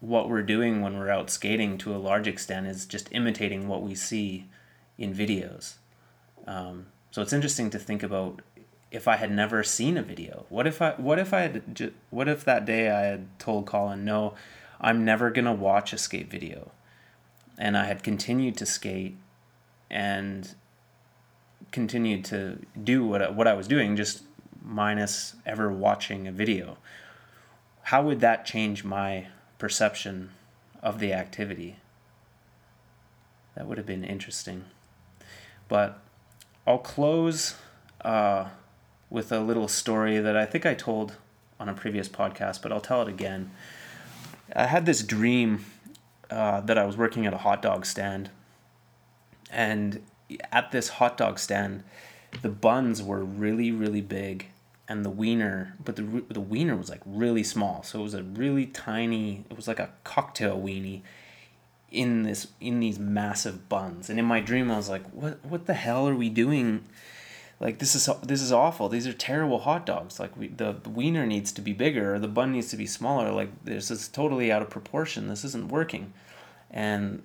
what 0.00 0.28
we're 0.28 0.42
doing 0.42 0.82
when 0.82 0.98
we're 0.98 1.08
out 1.08 1.30
skating 1.30 1.78
to 1.78 1.94
a 1.94 1.98
large 1.98 2.26
extent 2.26 2.66
is 2.66 2.84
just 2.86 3.08
imitating 3.12 3.68
what 3.68 3.82
we 3.82 3.94
see 3.94 4.46
in 4.98 5.14
videos. 5.14 5.74
Um, 6.46 6.86
so 7.10 7.22
it's 7.22 7.32
interesting 7.32 7.70
to 7.70 7.78
think 7.78 8.02
about 8.02 8.42
if 8.92 9.08
I 9.08 9.16
had 9.16 9.32
never 9.32 9.64
seen 9.64 9.96
a 9.96 10.02
video. 10.02 10.44
What 10.50 10.66
if 10.66 10.82
I 10.82 10.90
what 10.92 11.18
if 11.18 11.32
I 11.32 11.40
had 11.40 11.74
ju- 11.74 11.94
what 12.10 12.28
if 12.28 12.44
that 12.44 12.66
day 12.66 12.90
I 12.90 13.00
had 13.06 13.38
told 13.38 13.66
Colin, 13.66 14.04
"No, 14.04 14.34
I'm 14.80 15.04
never 15.04 15.30
going 15.30 15.46
to 15.46 15.52
watch 15.52 15.92
a 15.94 15.98
skate 15.98 16.30
video." 16.30 16.70
And 17.58 17.76
I 17.76 17.86
had 17.86 18.02
continued 18.02 18.56
to 18.58 18.66
skate 18.66 19.16
and 19.90 20.54
continued 21.70 22.24
to 22.26 22.58
do 22.82 23.04
what 23.04 23.22
I, 23.22 23.30
what 23.30 23.48
I 23.48 23.54
was 23.54 23.66
doing 23.66 23.96
just 23.96 24.24
minus 24.62 25.36
ever 25.46 25.72
watching 25.72 26.28
a 26.28 26.32
video. 26.32 26.76
How 27.84 28.02
would 28.02 28.20
that 28.20 28.44
change 28.44 28.84
my 28.84 29.28
perception 29.58 30.32
of 30.82 30.98
the 30.98 31.14
activity? 31.14 31.76
That 33.54 33.66
would 33.66 33.78
have 33.78 33.86
been 33.86 34.04
interesting. 34.04 34.66
But 35.68 35.98
I'll 36.66 36.78
close 36.78 37.56
uh, 38.02 38.48
with 39.12 39.30
a 39.30 39.40
little 39.40 39.68
story 39.68 40.18
that 40.18 40.36
I 40.36 40.46
think 40.46 40.64
I 40.64 40.72
told 40.72 41.16
on 41.60 41.68
a 41.68 41.74
previous 41.74 42.08
podcast, 42.08 42.62
but 42.62 42.72
I'll 42.72 42.80
tell 42.80 43.02
it 43.02 43.08
again. 43.08 43.50
I 44.56 44.66
had 44.66 44.86
this 44.86 45.02
dream 45.02 45.66
uh, 46.30 46.62
that 46.62 46.78
I 46.78 46.86
was 46.86 46.96
working 46.96 47.26
at 47.26 47.34
a 47.34 47.38
hot 47.38 47.60
dog 47.60 47.84
stand, 47.84 48.30
and 49.50 50.02
at 50.50 50.72
this 50.72 50.88
hot 50.88 51.18
dog 51.18 51.38
stand, 51.38 51.84
the 52.40 52.48
buns 52.48 53.02
were 53.02 53.22
really, 53.22 53.70
really 53.70 54.00
big, 54.00 54.46
and 54.88 55.04
the 55.04 55.10
wiener, 55.10 55.76
but 55.84 55.96
the 55.96 56.24
the 56.30 56.40
wiener 56.40 56.74
was 56.74 56.88
like 56.88 57.02
really 57.04 57.44
small. 57.44 57.82
So 57.82 58.00
it 58.00 58.02
was 58.04 58.14
a 58.14 58.22
really 58.22 58.64
tiny. 58.64 59.44
It 59.50 59.56
was 59.56 59.68
like 59.68 59.78
a 59.78 59.90
cocktail 60.04 60.58
weenie 60.58 61.02
in 61.90 62.22
this 62.22 62.48
in 62.60 62.80
these 62.80 62.98
massive 62.98 63.68
buns. 63.68 64.08
And 64.08 64.18
in 64.18 64.24
my 64.24 64.40
dream, 64.40 64.70
I 64.70 64.76
was 64.76 64.88
like, 64.88 65.06
"What 65.10 65.44
what 65.44 65.66
the 65.66 65.74
hell 65.74 66.08
are 66.08 66.14
we 66.14 66.30
doing?" 66.30 66.84
Like 67.62 67.78
this 67.78 67.94
is 67.94 68.10
this 68.24 68.42
is 68.42 68.50
awful. 68.50 68.88
These 68.88 69.06
are 69.06 69.12
terrible 69.12 69.60
hot 69.60 69.86
dogs. 69.86 70.18
Like 70.18 70.36
we, 70.36 70.48
the, 70.48 70.74
wiener 70.84 71.24
needs 71.24 71.52
to 71.52 71.60
be 71.60 71.72
bigger, 71.72 72.16
or 72.16 72.18
the 72.18 72.26
bun 72.26 72.50
needs 72.50 72.70
to 72.70 72.76
be 72.76 72.86
smaller. 72.86 73.30
Like 73.30 73.64
this 73.64 73.88
is 73.88 74.08
totally 74.08 74.50
out 74.50 74.62
of 74.62 74.68
proportion. 74.68 75.28
This 75.28 75.44
isn't 75.44 75.68
working, 75.68 76.12
and 76.72 77.22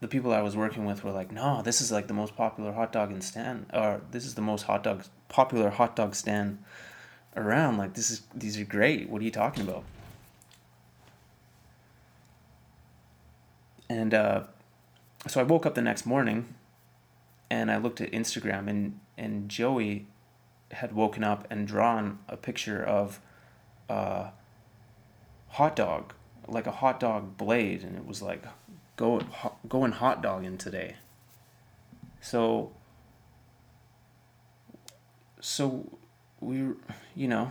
the 0.00 0.08
people 0.08 0.32
I 0.32 0.42
was 0.42 0.56
working 0.56 0.86
with 0.86 1.04
were 1.04 1.12
like, 1.12 1.30
"No, 1.30 1.62
this 1.62 1.80
is 1.80 1.92
like 1.92 2.08
the 2.08 2.14
most 2.14 2.34
popular 2.34 2.72
hot 2.72 2.90
dog 2.90 3.12
in 3.12 3.20
stand, 3.20 3.66
or 3.72 4.00
this 4.10 4.26
is 4.26 4.34
the 4.34 4.42
most 4.42 4.62
hot 4.62 4.82
dog 4.82 5.04
popular 5.28 5.70
hot 5.70 5.94
dog 5.94 6.16
stand 6.16 6.58
around. 7.36 7.76
Like 7.78 7.94
this 7.94 8.10
is 8.10 8.22
these 8.34 8.58
are 8.58 8.64
great. 8.64 9.08
What 9.08 9.22
are 9.22 9.24
you 9.24 9.30
talking 9.30 9.68
about?" 9.68 9.84
And 13.88 14.12
uh, 14.12 14.42
so 15.28 15.40
I 15.40 15.44
woke 15.44 15.64
up 15.64 15.76
the 15.76 15.82
next 15.82 16.06
morning, 16.06 16.56
and 17.48 17.70
I 17.70 17.76
looked 17.76 18.00
at 18.00 18.10
Instagram, 18.10 18.66
and 18.66 18.98
and 19.18 19.48
Joey 19.48 20.06
had 20.70 20.92
woken 20.92 21.24
up 21.24 21.46
and 21.50 21.66
drawn 21.66 22.20
a 22.28 22.36
picture 22.36 22.82
of 22.82 23.20
a 23.88 24.28
hot 25.48 25.74
dog, 25.76 26.14
like 26.46 26.66
a 26.66 26.72
hot 26.72 27.00
dog 27.00 27.36
blade, 27.36 27.82
and 27.82 27.96
it 27.96 28.06
was 28.06 28.22
like 28.22 28.44
go 28.96 29.20
going 29.68 29.92
hot 29.92 30.22
dogging 30.22 30.56
today. 30.56 30.96
So 32.20 32.72
so 35.40 35.98
we 36.40 36.58
you 37.14 37.28
know 37.28 37.50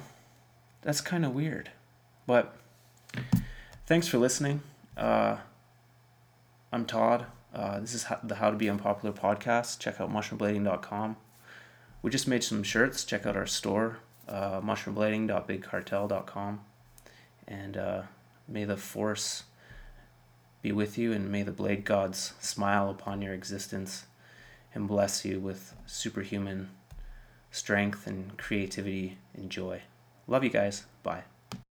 that's 0.82 1.02
kind 1.02 1.26
of 1.26 1.34
weird. 1.34 1.72
But 2.26 2.56
thanks 3.86 4.08
for 4.08 4.18
listening. 4.18 4.62
Uh, 4.96 5.38
I'm 6.72 6.86
Todd. 6.86 7.26
Uh, 7.54 7.80
this 7.80 7.94
is 7.94 8.06
the 8.24 8.36
How 8.36 8.52
to 8.52 8.58
Be 8.58 8.70
Unpopular 8.70 9.16
podcast. 9.16 9.80
Check 9.80 10.02
out 10.02 10.12
mushroomblading.com. 10.12 11.16
We 12.08 12.12
just 12.12 12.26
made 12.26 12.42
some 12.42 12.64
shirts. 12.64 13.04
Check 13.04 13.26
out 13.26 13.36
our 13.36 13.46
store, 13.46 13.98
uh, 14.30 14.62
mushroomblading.bigcartel.com. 14.62 16.62
And 17.46 17.76
uh, 17.76 18.04
may 18.48 18.64
the 18.64 18.78
force 18.78 19.44
be 20.62 20.72
with 20.72 20.98
you, 20.98 21.12
and 21.12 21.30
may 21.30 21.44
the 21.44 21.52
blade 21.52 21.84
gods 21.84 22.32
smile 22.40 22.90
upon 22.90 23.22
your 23.22 23.34
existence 23.34 24.06
and 24.74 24.88
bless 24.88 25.26
you 25.26 25.42
with 25.42 25.76
superhuman 25.86 26.70
strength 27.52 28.08
and 28.08 28.38
creativity 28.38 29.18
and 29.34 29.50
joy. 29.50 29.82
Love 30.28 30.46
you 30.46 30.50
guys. 30.50 30.86
Bye. 31.04 31.24